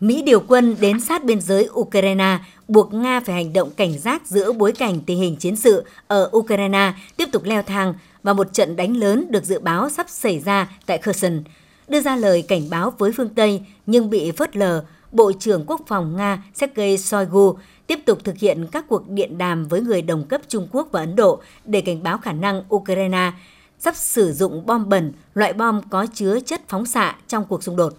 Mỹ 0.00 0.22
điều 0.22 0.40
quân 0.40 0.76
đến 0.80 1.00
sát 1.00 1.24
biên 1.24 1.40
giới 1.40 1.68
Ukraine, 1.72 2.38
buộc 2.68 2.94
Nga 2.94 3.20
phải 3.20 3.34
hành 3.34 3.52
động 3.52 3.70
cảnh 3.76 3.98
giác 3.98 4.26
giữa 4.26 4.52
bối 4.52 4.72
cảnh 4.72 5.00
tình 5.06 5.18
hình 5.18 5.36
chiến 5.36 5.56
sự 5.56 5.84
ở 6.06 6.30
Ukraine 6.36 6.92
tiếp 7.16 7.28
tục 7.32 7.44
leo 7.44 7.62
thang 7.62 7.94
và 8.22 8.32
một 8.32 8.52
trận 8.52 8.76
đánh 8.76 8.96
lớn 8.96 9.26
được 9.30 9.44
dự 9.44 9.58
báo 9.58 9.90
sắp 9.90 10.06
xảy 10.08 10.38
ra 10.38 10.70
tại 10.86 10.98
Kherson. 10.98 11.42
Đưa 11.88 12.00
ra 12.00 12.16
lời 12.16 12.42
cảnh 12.42 12.70
báo 12.70 12.92
với 12.98 13.12
phương 13.12 13.28
Tây 13.28 13.62
nhưng 13.86 14.10
bị 14.10 14.30
phớt 14.30 14.56
lờ, 14.56 14.84
Bộ 15.12 15.32
trưởng 15.32 15.64
Quốc 15.66 15.80
phòng 15.86 16.16
Nga 16.16 16.42
Sergei 16.54 16.98
Shoigu 16.98 17.58
tiếp 17.86 17.98
tục 18.06 18.18
thực 18.24 18.38
hiện 18.38 18.66
các 18.72 18.84
cuộc 18.88 19.08
điện 19.08 19.38
đàm 19.38 19.68
với 19.68 19.80
người 19.80 20.02
đồng 20.02 20.24
cấp 20.24 20.40
Trung 20.48 20.68
Quốc 20.72 20.88
và 20.92 21.00
Ấn 21.00 21.16
Độ 21.16 21.40
để 21.64 21.80
cảnh 21.80 22.02
báo 22.02 22.18
khả 22.18 22.32
năng 22.32 22.62
Ukraine 22.74 23.32
sắp 23.78 23.96
sử 23.96 24.32
dụng 24.32 24.66
bom 24.66 24.88
bẩn, 24.88 25.12
loại 25.34 25.52
bom 25.52 25.80
có 25.90 26.06
chứa 26.14 26.40
chất 26.40 26.60
phóng 26.68 26.86
xạ 26.86 27.16
trong 27.28 27.44
cuộc 27.44 27.62
xung 27.62 27.76
đột. 27.76 27.94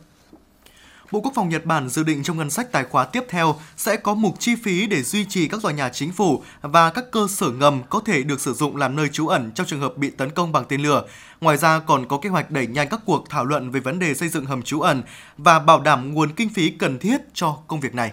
Bộ 1.11 1.21
Quốc 1.21 1.31
phòng 1.35 1.49
Nhật 1.49 1.65
Bản 1.65 1.89
dự 1.89 2.03
định 2.03 2.23
trong 2.23 2.37
ngân 2.37 2.49
sách 2.49 2.71
tài 2.71 2.83
khoá 2.83 3.05
tiếp 3.05 3.23
theo 3.29 3.55
sẽ 3.77 3.95
có 3.95 4.13
mục 4.13 4.39
chi 4.39 4.55
phí 4.63 4.87
để 4.87 5.03
duy 5.03 5.25
trì 5.25 5.47
các 5.47 5.61
tòa 5.63 5.71
nhà 5.71 5.89
chính 5.89 6.11
phủ 6.11 6.43
và 6.61 6.89
các 6.89 7.11
cơ 7.11 7.27
sở 7.29 7.49
ngầm 7.49 7.81
có 7.89 7.99
thể 8.05 8.23
được 8.23 8.39
sử 8.39 8.53
dụng 8.53 8.75
làm 8.75 8.95
nơi 8.95 9.09
trú 9.09 9.27
ẩn 9.27 9.51
trong 9.55 9.67
trường 9.67 9.79
hợp 9.79 9.97
bị 9.97 10.09
tấn 10.09 10.29
công 10.29 10.51
bằng 10.51 10.63
tên 10.69 10.81
lửa. 10.81 11.03
Ngoài 11.41 11.57
ra 11.57 11.79
còn 11.79 12.07
có 12.07 12.17
kế 12.17 12.29
hoạch 12.29 12.51
đẩy 12.51 12.67
nhanh 12.67 12.87
các 12.89 12.99
cuộc 13.05 13.29
thảo 13.29 13.45
luận 13.45 13.71
về 13.71 13.79
vấn 13.79 13.99
đề 13.99 14.13
xây 14.13 14.29
dựng 14.29 14.45
hầm 14.45 14.61
trú 14.61 14.81
ẩn 14.81 15.01
và 15.37 15.59
bảo 15.59 15.79
đảm 15.81 16.13
nguồn 16.13 16.31
kinh 16.31 16.49
phí 16.49 16.69
cần 16.69 16.99
thiết 16.99 17.17
cho 17.33 17.57
công 17.67 17.79
việc 17.79 17.95
này. 17.95 18.11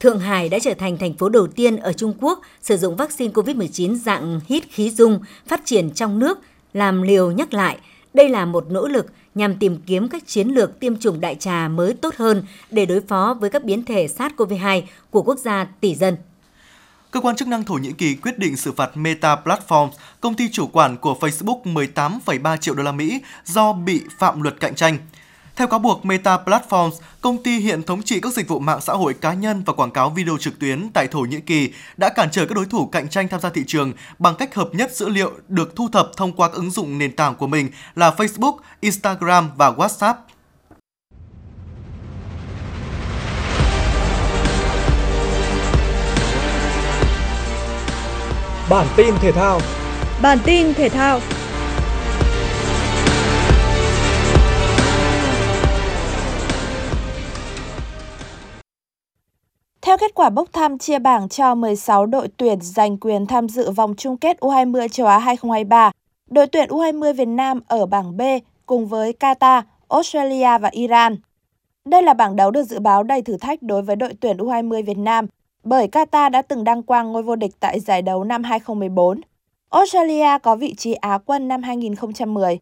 Thượng 0.00 0.20
Hải 0.20 0.48
đã 0.48 0.58
trở 0.58 0.74
thành 0.74 0.98
thành 0.98 1.14
phố 1.14 1.28
đầu 1.28 1.46
tiên 1.46 1.76
ở 1.76 1.92
Trung 1.92 2.14
Quốc 2.20 2.40
sử 2.62 2.76
dụng 2.76 2.96
vaccine 2.96 3.32
COVID-19 3.32 3.94
dạng 3.94 4.40
hít 4.46 4.64
khí 4.70 4.90
dung 4.90 5.20
phát 5.46 5.60
triển 5.64 5.90
trong 5.90 6.18
nước, 6.18 6.38
làm 6.72 7.02
liều 7.02 7.30
nhắc 7.30 7.54
lại. 7.54 7.78
Đây 8.14 8.28
là 8.28 8.44
một 8.44 8.66
nỗ 8.70 8.88
lực 8.88 9.06
nhằm 9.34 9.56
tìm 9.58 9.78
kiếm 9.86 10.08
các 10.08 10.26
chiến 10.26 10.48
lược 10.48 10.80
tiêm 10.80 10.98
chủng 10.98 11.20
đại 11.20 11.34
trà 11.34 11.68
mới 11.68 11.94
tốt 11.94 12.14
hơn 12.16 12.42
để 12.70 12.86
đối 12.86 13.00
phó 13.00 13.36
với 13.40 13.50
các 13.50 13.64
biến 13.64 13.84
thể 13.84 14.06
SARS-CoV-2 14.06 14.82
của 15.10 15.22
quốc 15.22 15.38
gia 15.38 15.64
tỷ 15.80 15.94
dân. 15.94 16.16
Cơ 17.10 17.20
quan 17.20 17.36
chức 17.36 17.48
năng 17.48 17.64
Thổ 17.64 17.74
Nhĩ 17.74 17.92
Kỳ 17.92 18.14
quyết 18.14 18.38
định 18.38 18.56
xử 18.56 18.72
phạt 18.72 18.96
Meta 18.96 19.36
Platforms, 19.44 19.90
công 20.20 20.34
ty 20.34 20.48
chủ 20.48 20.66
quản 20.66 20.96
của 20.96 21.16
Facebook 21.20 21.62
18,3 21.62 22.56
triệu 22.56 22.74
đô 22.74 22.82
la 22.82 22.92
Mỹ 22.92 23.20
do 23.44 23.72
bị 23.72 24.00
phạm 24.18 24.42
luật 24.42 24.60
cạnh 24.60 24.74
tranh. 24.74 24.98
Theo 25.56 25.66
cáo 25.66 25.78
buộc 25.78 26.04
Meta 26.04 26.38
Platforms, 26.44 26.90
công 27.20 27.42
ty 27.42 27.58
hiện 27.58 27.82
thống 27.82 28.02
trị 28.02 28.20
các 28.20 28.32
dịch 28.32 28.48
vụ 28.48 28.58
mạng 28.58 28.80
xã 28.80 28.92
hội 28.92 29.14
cá 29.14 29.32
nhân 29.32 29.62
và 29.66 29.72
quảng 29.72 29.90
cáo 29.90 30.10
video 30.10 30.36
trực 30.40 30.58
tuyến 30.58 30.90
tại 30.94 31.06
Thổ 31.06 31.20
Nhĩ 31.20 31.40
Kỳ 31.40 31.70
đã 31.96 32.08
cản 32.08 32.28
trở 32.32 32.46
các 32.46 32.54
đối 32.54 32.66
thủ 32.66 32.86
cạnh 32.86 33.08
tranh 33.08 33.28
tham 33.28 33.40
gia 33.40 33.50
thị 33.50 33.64
trường 33.66 33.92
bằng 34.18 34.34
cách 34.38 34.54
hợp 34.54 34.68
nhất 34.72 34.96
dữ 34.96 35.08
liệu 35.08 35.32
được 35.48 35.76
thu 35.76 35.88
thập 35.92 36.10
thông 36.16 36.32
qua 36.32 36.48
các 36.48 36.54
ứng 36.54 36.70
dụng 36.70 36.98
nền 36.98 37.16
tảng 37.16 37.34
của 37.34 37.46
mình 37.46 37.68
là 37.94 38.10
Facebook, 38.10 38.56
Instagram 38.80 39.50
và 39.56 39.70
WhatsApp. 39.70 40.14
Bản 48.70 48.86
tin 48.96 49.14
thể 49.20 49.32
thao 49.32 49.60
Bản 50.22 50.38
tin 50.44 50.74
thể 50.74 50.88
thao 50.88 51.20
Theo 59.94 59.98
kết 59.98 60.14
quả 60.14 60.30
bốc 60.30 60.48
thăm 60.52 60.78
chia 60.78 60.98
bảng 60.98 61.28
cho 61.28 61.54
16 61.54 62.06
đội 62.06 62.28
tuyển 62.36 62.58
giành 62.60 62.96
quyền 62.96 63.26
tham 63.26 63.48
dự 63.48 63.70
vòng 63.70 63.94
chung 63.96 64.16
kết 64.16 64.36
U20 64.40 64.88
châu 64.88 65.06
Á 65.06 65.18
2023, 65.18 65.90
đội 66.30 66.46
tuyển 66.46 66.68
U20 66.68 67.12
Việt 67.12 67.28
Nam 67.28 67.60
ở 67.68 67.86
bảng 67.86 68.16
B 68.16 68.20
cùng 68.66 68.86
với 68.86 69.12
Qatar, 69.20 69.62
Australia 69.88 70.58
và 70.58 70.68
Iran. 70.72 71.16
Đây 71.84 72.02
là 72.02 72.14
bảng 72.14 72.36
đấu 72.36 72.50
được 72.50 72.62
dự 72.62 72.78
báo 72.78 73.02
đầy 73.02 73.22
thử 73.22 73.36
thách 73.36 73.62
đối 73.62 73.82
với 73.82 73.96
đội 73.96 74.14
tuyển 74.20 74.36
U20 74.36 74.84
Việt 74.84 74.98
Nam 74.98 75.26
bởi 75.64 75.88
Qatar 75.92 76.30
đã 76.30 76.42
từng 76.42 76.64
đăng 76.64 76.82
quang 76.82 77.12
ngôi 77.12 77.22
vô 77.22 77.36
địch 77.36 77.52
tại 77.60 77.80
giải 77.80 78.02
đấu 78.02 78.24
năm 78.24 78.42
2014. 78.44 79.20
Australia 79.70 80.38
có 80.42 80.56
vị 80.56 80.74
trí 80.74 80.94
Á 80.94 81.18
quân 81.26 81.48
năm 81.48 81.62
2010. 81.62 82.58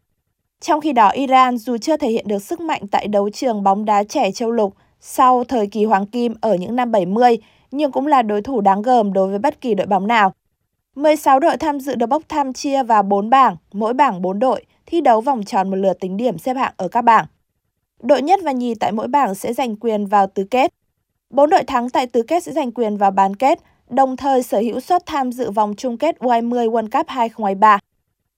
Trong 0.61 0.81
khi 0.81 0.93
đó, 0.93 1.09
Iran 1.09 1.57
dù 1.57 1.77
chưa 1.77 1.97
thể 1.97 2.09
hiện 2.09 2.27
được 2.27 2.43
sức 2.43 2.59
mạnh 2.59 2.81
tại 2.91 3.07
đấu 3.07 3.29
trường 3.29 3.63
bóng 3.63 3.85
đá 3.85 4.03
trẻ 4.03 4.31
châu 4.31 4.51
lục 4.51 4.73
sau 5.05 5.43
thời 5.43 5.67
kỳ 5.67 5.85
hoàng 5.85 6.05
kim 6.05 6.33
ở 6.41 6.55
những 6.55 6.75
năm 6.75 6.91
70, 6.91 7.37
nhưng 7.71 7.91
cũng 7.91 8.07
là 8.07 8.21
đối 8.21 8.41
thủ 8.41 8.61
đáng 8.61 8.81
gờm 8.81 9.13
đối 9.13 9.29
với 9.29 9.39
bất 9.39 9.61
kỳ 9.61 9.73
đội 9.73 9.87
bóng 9.87 10.07
nào. 10.07 10.33
16 10.95 11.39
đội 11.39 11.57
tham 11.57 11.79
dự 11.79 11.95
được 11.95 12.05
bốc 12.05 12.23
thăm 12.29 12.53
chia 12.53 12.83
vào 12.83 13.03
4 13.03 13.29
bảng, 13.29 13.55
mỗi 13.73 13.93
bảng 13.93 14.21
4 14.21 14.39
đội, 14.39 14.65
thi 14.85 15.01
đấu 15.01 15.21
vòng 15.21 15.43
tròn 15.43 15.69
một 15.69 15.75
lượt 15.75 15.93
tính 15.99 16.17
điểm 16.17 16.37
xếp 16.37 16.53
hạng 16.53 16.73
ở 16.77 16.87
các 16.87 17.01
bảng. 17.01 17.25
Đội 18.01 18.21
nhất 18.21 18.39
và 18.43 18.51
nhì 18.51 18.75
tại 18.75 18.91
mỗi 18.91 19.07
bảng 19.07 19.35
sẽ 19.35 19.53
giành 19.53 19.75
quyền 19.75 20.05
vào 20.05 20.27
tứ 20.27 20.43
kết. 20.51 20.73
Bốn 21.29 21.49
đội 21.49 21.63
thắng 21.63 21.89
tại 21.89 22.07
tứ 22.07 22.21
kết 22.21 22.43
sẽ 22.43 22.51
giành 22.51 22.71
quyền 22.71 22.97
vào 22.97 23.11
bán 23.11 23.35
kết, 23.35 23.59
đồng 23.89 24.17
thời 24.17 24.43
sở 24.43 24.59
hữu 24.59 24.79
suất 24.79 25.05
tham 25.05 25.31
dự 25.31 25.51
vòng 25.51 25.73
chung 25.77 25.97
kết 25.97 26.15
U20 26.19 26.71
World 26.71 26.89
Cup 26.91 27.07
2023. 27.07 27.79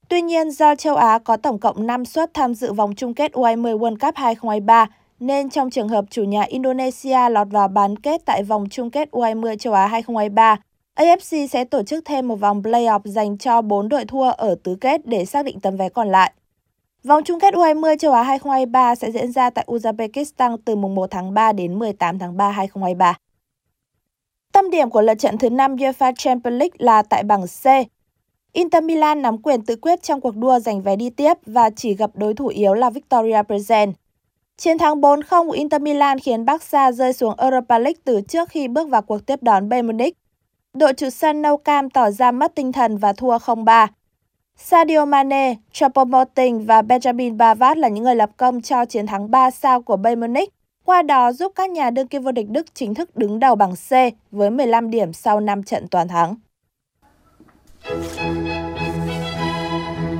Tuy 0.09 0.21
nhiên, 0.21 0.51
do 0.51 0.75
châu 0.75 0.95
Á 0.95 1.19
có 1.19 1.37
tổng 1.37 1.59
cộng 1.59 1.87
5 1.87 2.05
suất 2.05 2.33
tham 2.33 2.55
dự 2.55 2.73
vòng 2.73 2.95
chung 2.95 3.13
kết 3.13 3.31
U20 3.31 3.77
World 3.77 3.97
Cup 3.97 4.15
2023, 4.15 4.87
nên 5.19 5.49
trong 5.49 5.69
trường 5.69 5.89
hợp 5.89 6.05
chủ 6.09 6.23
nhà 6.23 6.41
Indonesia 6.41 7.29
lọt 7.29 7.47
vào 7.51 7.67
bán 7.67 7.95
kết 7.95 8.21
tại 8.25 8.43
vòng 8.43 8.65
chung 8.69 8.91
kết 8.91 9.09
U20 9.11 9.57
châu 9.57 9.73
Á 9.73 9.87
2023, 9.87 10.57
AFC 10.95 11.47
sẽ 11.47 11.65
tổ 11.65 11.83
chức 11.83 12.05
thêm 12.05 12.27
một 12.27 12.35
vòng 12.35 12.61
playoff 12.61 12.99
dành 13.03 13.37
cho 13.37 13.61
4 13.61 13.89
đội 13.89 14.05
thua 14.05 14.31
ở 14.31 14.55
tứ 14.63 14.75
kết 14.75 15.07
để 15.07 15.25
xác 15.25 15.45
định 15.45 15.59
tấm 15.59 15.77
vé 15.77 15.89
còn 15.89 16.11
lại. 16.11 16.33
Vòng 17.03 17.23
chung 17.23 17.39
kết 17.39 17.53
U20 17.53 17.97
châu 17.97 18.13
Á 18.13 18.23
2023 18.23 18.95
sẽ 18.95 19.11
diễn 19.11 19.31
ra 19.31 19.49
tại 19.49 19.65
Uzbekistan 19.67 20.57
từ 20.65 20.75
mùng 20.75 20.95
1 20.95 21.11
tháng 21.11 21.33
3 21.33 21.53
đến 21.53 21.79
18 21.79 22.19
tháng 22.19 22.37
3 22.37 22.51
2023. 22.51 23.17
Tâm 24.53 24.69
điểm 24.69 24.89
của 24.89 25.01
lượt 25.01 25.15
trận 25.15 25.37
thứ 25.37 25.49
5 25.49 25.75
UEFA 25.75 26.13
Champions 26.17 26.59
League 26.59 26.75
là 26.77 27.01
tại 27.01 27.23
bảng 27.23 27.45
C. 27.47 27.65
Inter 28.53 28.83
Milan 28.83 29.21
nắm 29.21 29.37
quyền 29.37 29.65
tự 29.65 29.75
quyết 29.75 30.03
trong 30.03 30.21
cuộc 30.21 30.35
đua 30.37 30.59
giành 30.59 30.81
vé 30.81 30.95
đi 30.95 31.09
tiếp 31.09 31.33
và 31.45 31.69
chỉ 31.69 31.93
gặp 31.93 32.09
đối 32.13 32.33
thủ 32.33 32.47
yếu 32.47 32.73
là 32.73 32.89
Victoria 32.89 33.41
Plzen. 33.41 33.91
Chiến 34.57 34.77
thắng 34.77 35.01
4-0 35.01 35.45
của 35.47 35.51
Inter 35.51 35.81
Milan 35.81 36.19
khiến 36.19 36.45
Barca 36.45 36.91
rơi 36.91 37.13
xuống 37.13 37.33
Europa 37.37 37.79
League 37.79 37.99
từ 38.03 38.21
trước 38.21 38.49
khi 38.49 38.67
bước 38.67 38.89
vào 38.89 39.01
cuộc 39.01 39.25
tiếp 39.25 39.43
đón 39.43 39.69
Bayern 39.69 39.87
Munich. 39.87 40.17
Đội 40.73 40.93
chủ 40.93 41.09
sân 41.09 41.41
Nou 41.41 41.57
Camp 41.57 41.93
tỏ 41.93 42.11
ra 42.11 42.31
mất 42.31 42.55
tinh 42.55 42.71
thần 42.71 42.97
và 42.97 43.13
thua 43.13 43.37
0-3. 43.37 43.87
Sadio 44.57 45.05
Mane, 45.05 45.55
Choupo-Moting 45.73 46.65
và 46.65 46.81
Benjamin 46.81 47.39
Pavard 47.39 47.79
là 47.79 47.87
những 47.87 48.03
người 48.03 48.15
lập 48.15 48.29
công 48.37 48.61
cho 48.61 48.85
chiến 48.85 49.07
thắng 49.07 49.31
3 49.31 49.51
sao 49.51 49.81
của 49.81 49.97
Bayern 49.97 50.19
Munich, 50.19 50.49
qua 50.85 51.01
đó 51.01 51.31
giúp 51.31 51.51
các 51.55 51.69
nhà 51.69 51.89
đương 51.89 52.07
kim 52.07 52.23
vô 52.23 52.31
địch 52.31 52.49
Đức 52.49 52.65
chính 52.73 52.93
thức 52.93 53.15
đứng 53.15 53.39
đầu 53.39 53.55
bảng 53.55 53.75
C 53.75 53.91
với 54.31 54.49
15 54.49 54.89
điểm 54.89 55.13
sau 55.13 55.39
5 55.39 55.63
trận 55.63 55.87
toàn 55.87 56.07
thắng. 56.07 56.35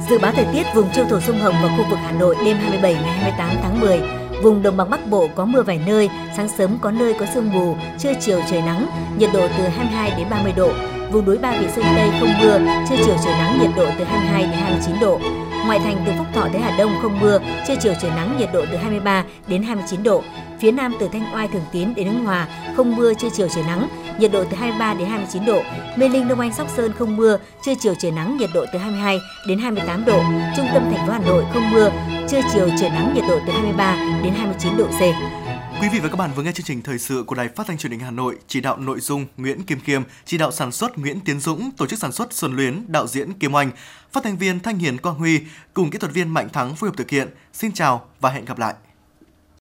Dự 0.09 0.19
báo 0.19 0.31
thời 0.35 0.45
tiết 0.53 0.63
vùng 0.75 0.91
châu 0.91 1.05
thổ 1.05 1.19
sông 1.19 1.39
Hồng 1.39 1.55
và 1.63 1.77
khu 1.77 1.83
vực 1.89 1.99
Hà 2.01 2.11
Nội 2.11 2.35
đêm 2.45 2.57
27 2.57 2.93
ngày 2.93 3.03
28 3.03 3.49
tháng 3.61 3.79
10, 3.79 3.99
Vùng 4.45 4.63
đồng 4.63 4.77
bằng 4.77 4.89
Bắc 4.89 5.09
Bộ 5.09 5.27
có 5.35 5.45
mưa 5.45 5.61
vài 5.61 5.79
nơi, 5.87 6.09
sáng 6.37 6.49
sớm 6.57 6.77
có 6.81 6.91
nơi 6.91 7.13
có 7.19 7.25
sương 7.33 7.51
mù, 7.51 7.75
trưa 7.99 8.13
chiều 8.19 8.41
trời 8.49 8.61
nắng, 8.61 8.87
nhiệt 9.17 9.29
độ 9.33 9.47
từ 9.57 9.63
22 9.63 10.11
đến 10.17 10.27
30 10.29 10.53
độ. 10.57 10.71
Vùng 11.11 11.25
núi 11.25 11.37
Ba 11.37 11.55
Vì 11.59 11.67
Sơn 11.67 11.85
Tây 11.95 12.09
không 12.19 12.29
mưa, 12.41 12.59
trưa 12.89 12.95
chiều 13.05 13.15
trời 13.25 13.33
nắng, 13.33 13.59
nhiệt 13.61 13.69
độ 13.75 13.85
từ 13.97 14.03
22 14.03 14.41
đến 14.41 14.51
29 14.51 14.95
độ. 15.01 15.19
Ngoại 15.65 15.79
thành 15.79 16.03
từ 16.05 16.11
Phúc 16.17 16.27
Thọ 16.33 16.47
tới 16.53 16.61
Hà 16.61 16.77
Đông 16.77 16.91
không 17.01 17.19
mưa, 17.19 17.39
trưa 17.67 17.75
chiều 17.81 17.93
trời 18.01 18.11
nắng, 18.11 18.37
nhiệt 18.39 18.49
độ 18.53 18.65
từ 18.71 18.77
23 18.77 19.23
đến 19.47 19.63
29 19.63 20.03
độ. 20.03 20.23
Phía 20.59 20.71
Nam 20.71 20.93
từ 20.99 21.09
Thanh 21.13 21.33
Oai 21.35 21.47
Thường 21.47 21.61
Tín 21.71 21.93
đến 21.95 22.07
Ứng 22.07 22.25
Hòa 22.25 22.47
không 22.75 22.95
mưa, 22.95 23.13
trưa 23.13 23.27
chiều 23.33 23.47
trời 23.55 23.63
nắng, 23.67 23.87
nhiệt 24.19 24.31
độ 24.31 24.43
từ 24.43 24.57
23 24.57 24.93
đến 24.93 25.07
29 25.07 25.45
độ. 25.45 25.61
Mê 25.95 26.09
Linh 26.09 26.27
Đông 26.27 26.39
Anh 26.39 26.53
Sóc 26.53 26.67
Sơn 26.77 26.91
không 26.99 27.17
mưa, 27.17 27.37
trưa 27.65 27.73
chiều 27.79 27.93
trời 27.99 28.11
nắng, 28.11 28.37
nhiệt 28.37 28.49
độ 28.53 28.65
từ 28.73 28.79
22 28.79 29.19
đến 29.47 29.59
28 29.59 30.05
độ. 30.05 30.19
Trung 30.57 30.67
tâm 30.73 30.83
thành 30.91 31.07
phố 31.07 31.13
Hà 31.13 31.19
Nội 31.19 31.43
không 31.53 31.71
mưa, 31.71 31.91
trưa 32.29 32.41
chiều 32.53 32.69
trời 32.79 32.89
nắng, 32.89 33.13
nhiệt 33.15 33.23
độ 33.29 33.39
từ 33.47 33.53
23 33.53 33.95
đến 34.23 34.33
29 34.33 34.77
độ 34.77 34.85
C. 34.85 35.01
Quý 35.85 35.89
vị 35.89 35.99
và 35.99 36.09
các 36.09 36.15
bạn 36.15 36.31
vừa 36.35 36.43
nghe 36.43 36.51
chương 36.51 36.65
trình 36.65 36.81
thời 36.81 36.99
sự 36.99 37.23
của 37.27 37.35
Đài 37.35 37.47
Phát 37.47 37.67
thanh 37.67 37.77
Truyền 37.77 37.91
hình 37.91 37.99
Hà 37.99 38.11
Nội, 38.11 38.37
chỉ 38.47 38.61
đạo 38.61 38.77
nội 38.77 38.99
dung 38.99 39.25
Nguyễn 39.37 39.63
Kim 39.63 39.79
Khiêm, 39.79 40.01
chỉ 40.25 40.37
đạo 40.37 40.51
sản 40.51 40.71
xuất 40.71 40.97
Nguyễn 40.97 41.19
Tiến 41.19 41.39
Dũng, 41.39 41.71
tổ 41.77 41.87
chức 41.87 41.99
sản 41.99 42.11
xuất 42.11 42.33
Xuân 42.33 42.55
Luyến, 42.55 42.83
đạo 42.87 43.07
diễn 43.07 43.33
Kim 43.33 43.55
Oanh, 43.55 43.71
phát 44.11 44.23
thanh 44.23 44.37
viên 44.37 44.59
Thanh 44.59 44.77
Hiền 44.77 44.97
Quang 44.97 45.15
Huy 45.15 45.41
cùng 45.73 45.89
kỹ 45.91 45.97
thuật 45.97 46.13
viên 46.13 46.29
Mạnh 46.29 46.49
Thắng 46.53 46.75
phối 46.75 46.89
hợp 46.89 46.97
thực 46.97 47.09
hiện. 47.09 47.27
Xin 47.53 47.71
chào 47.71 48.05
và 48.19 48.29
hẹn 48.29 48.45
gặp 48.45 48.59
lại. 48.59 48.73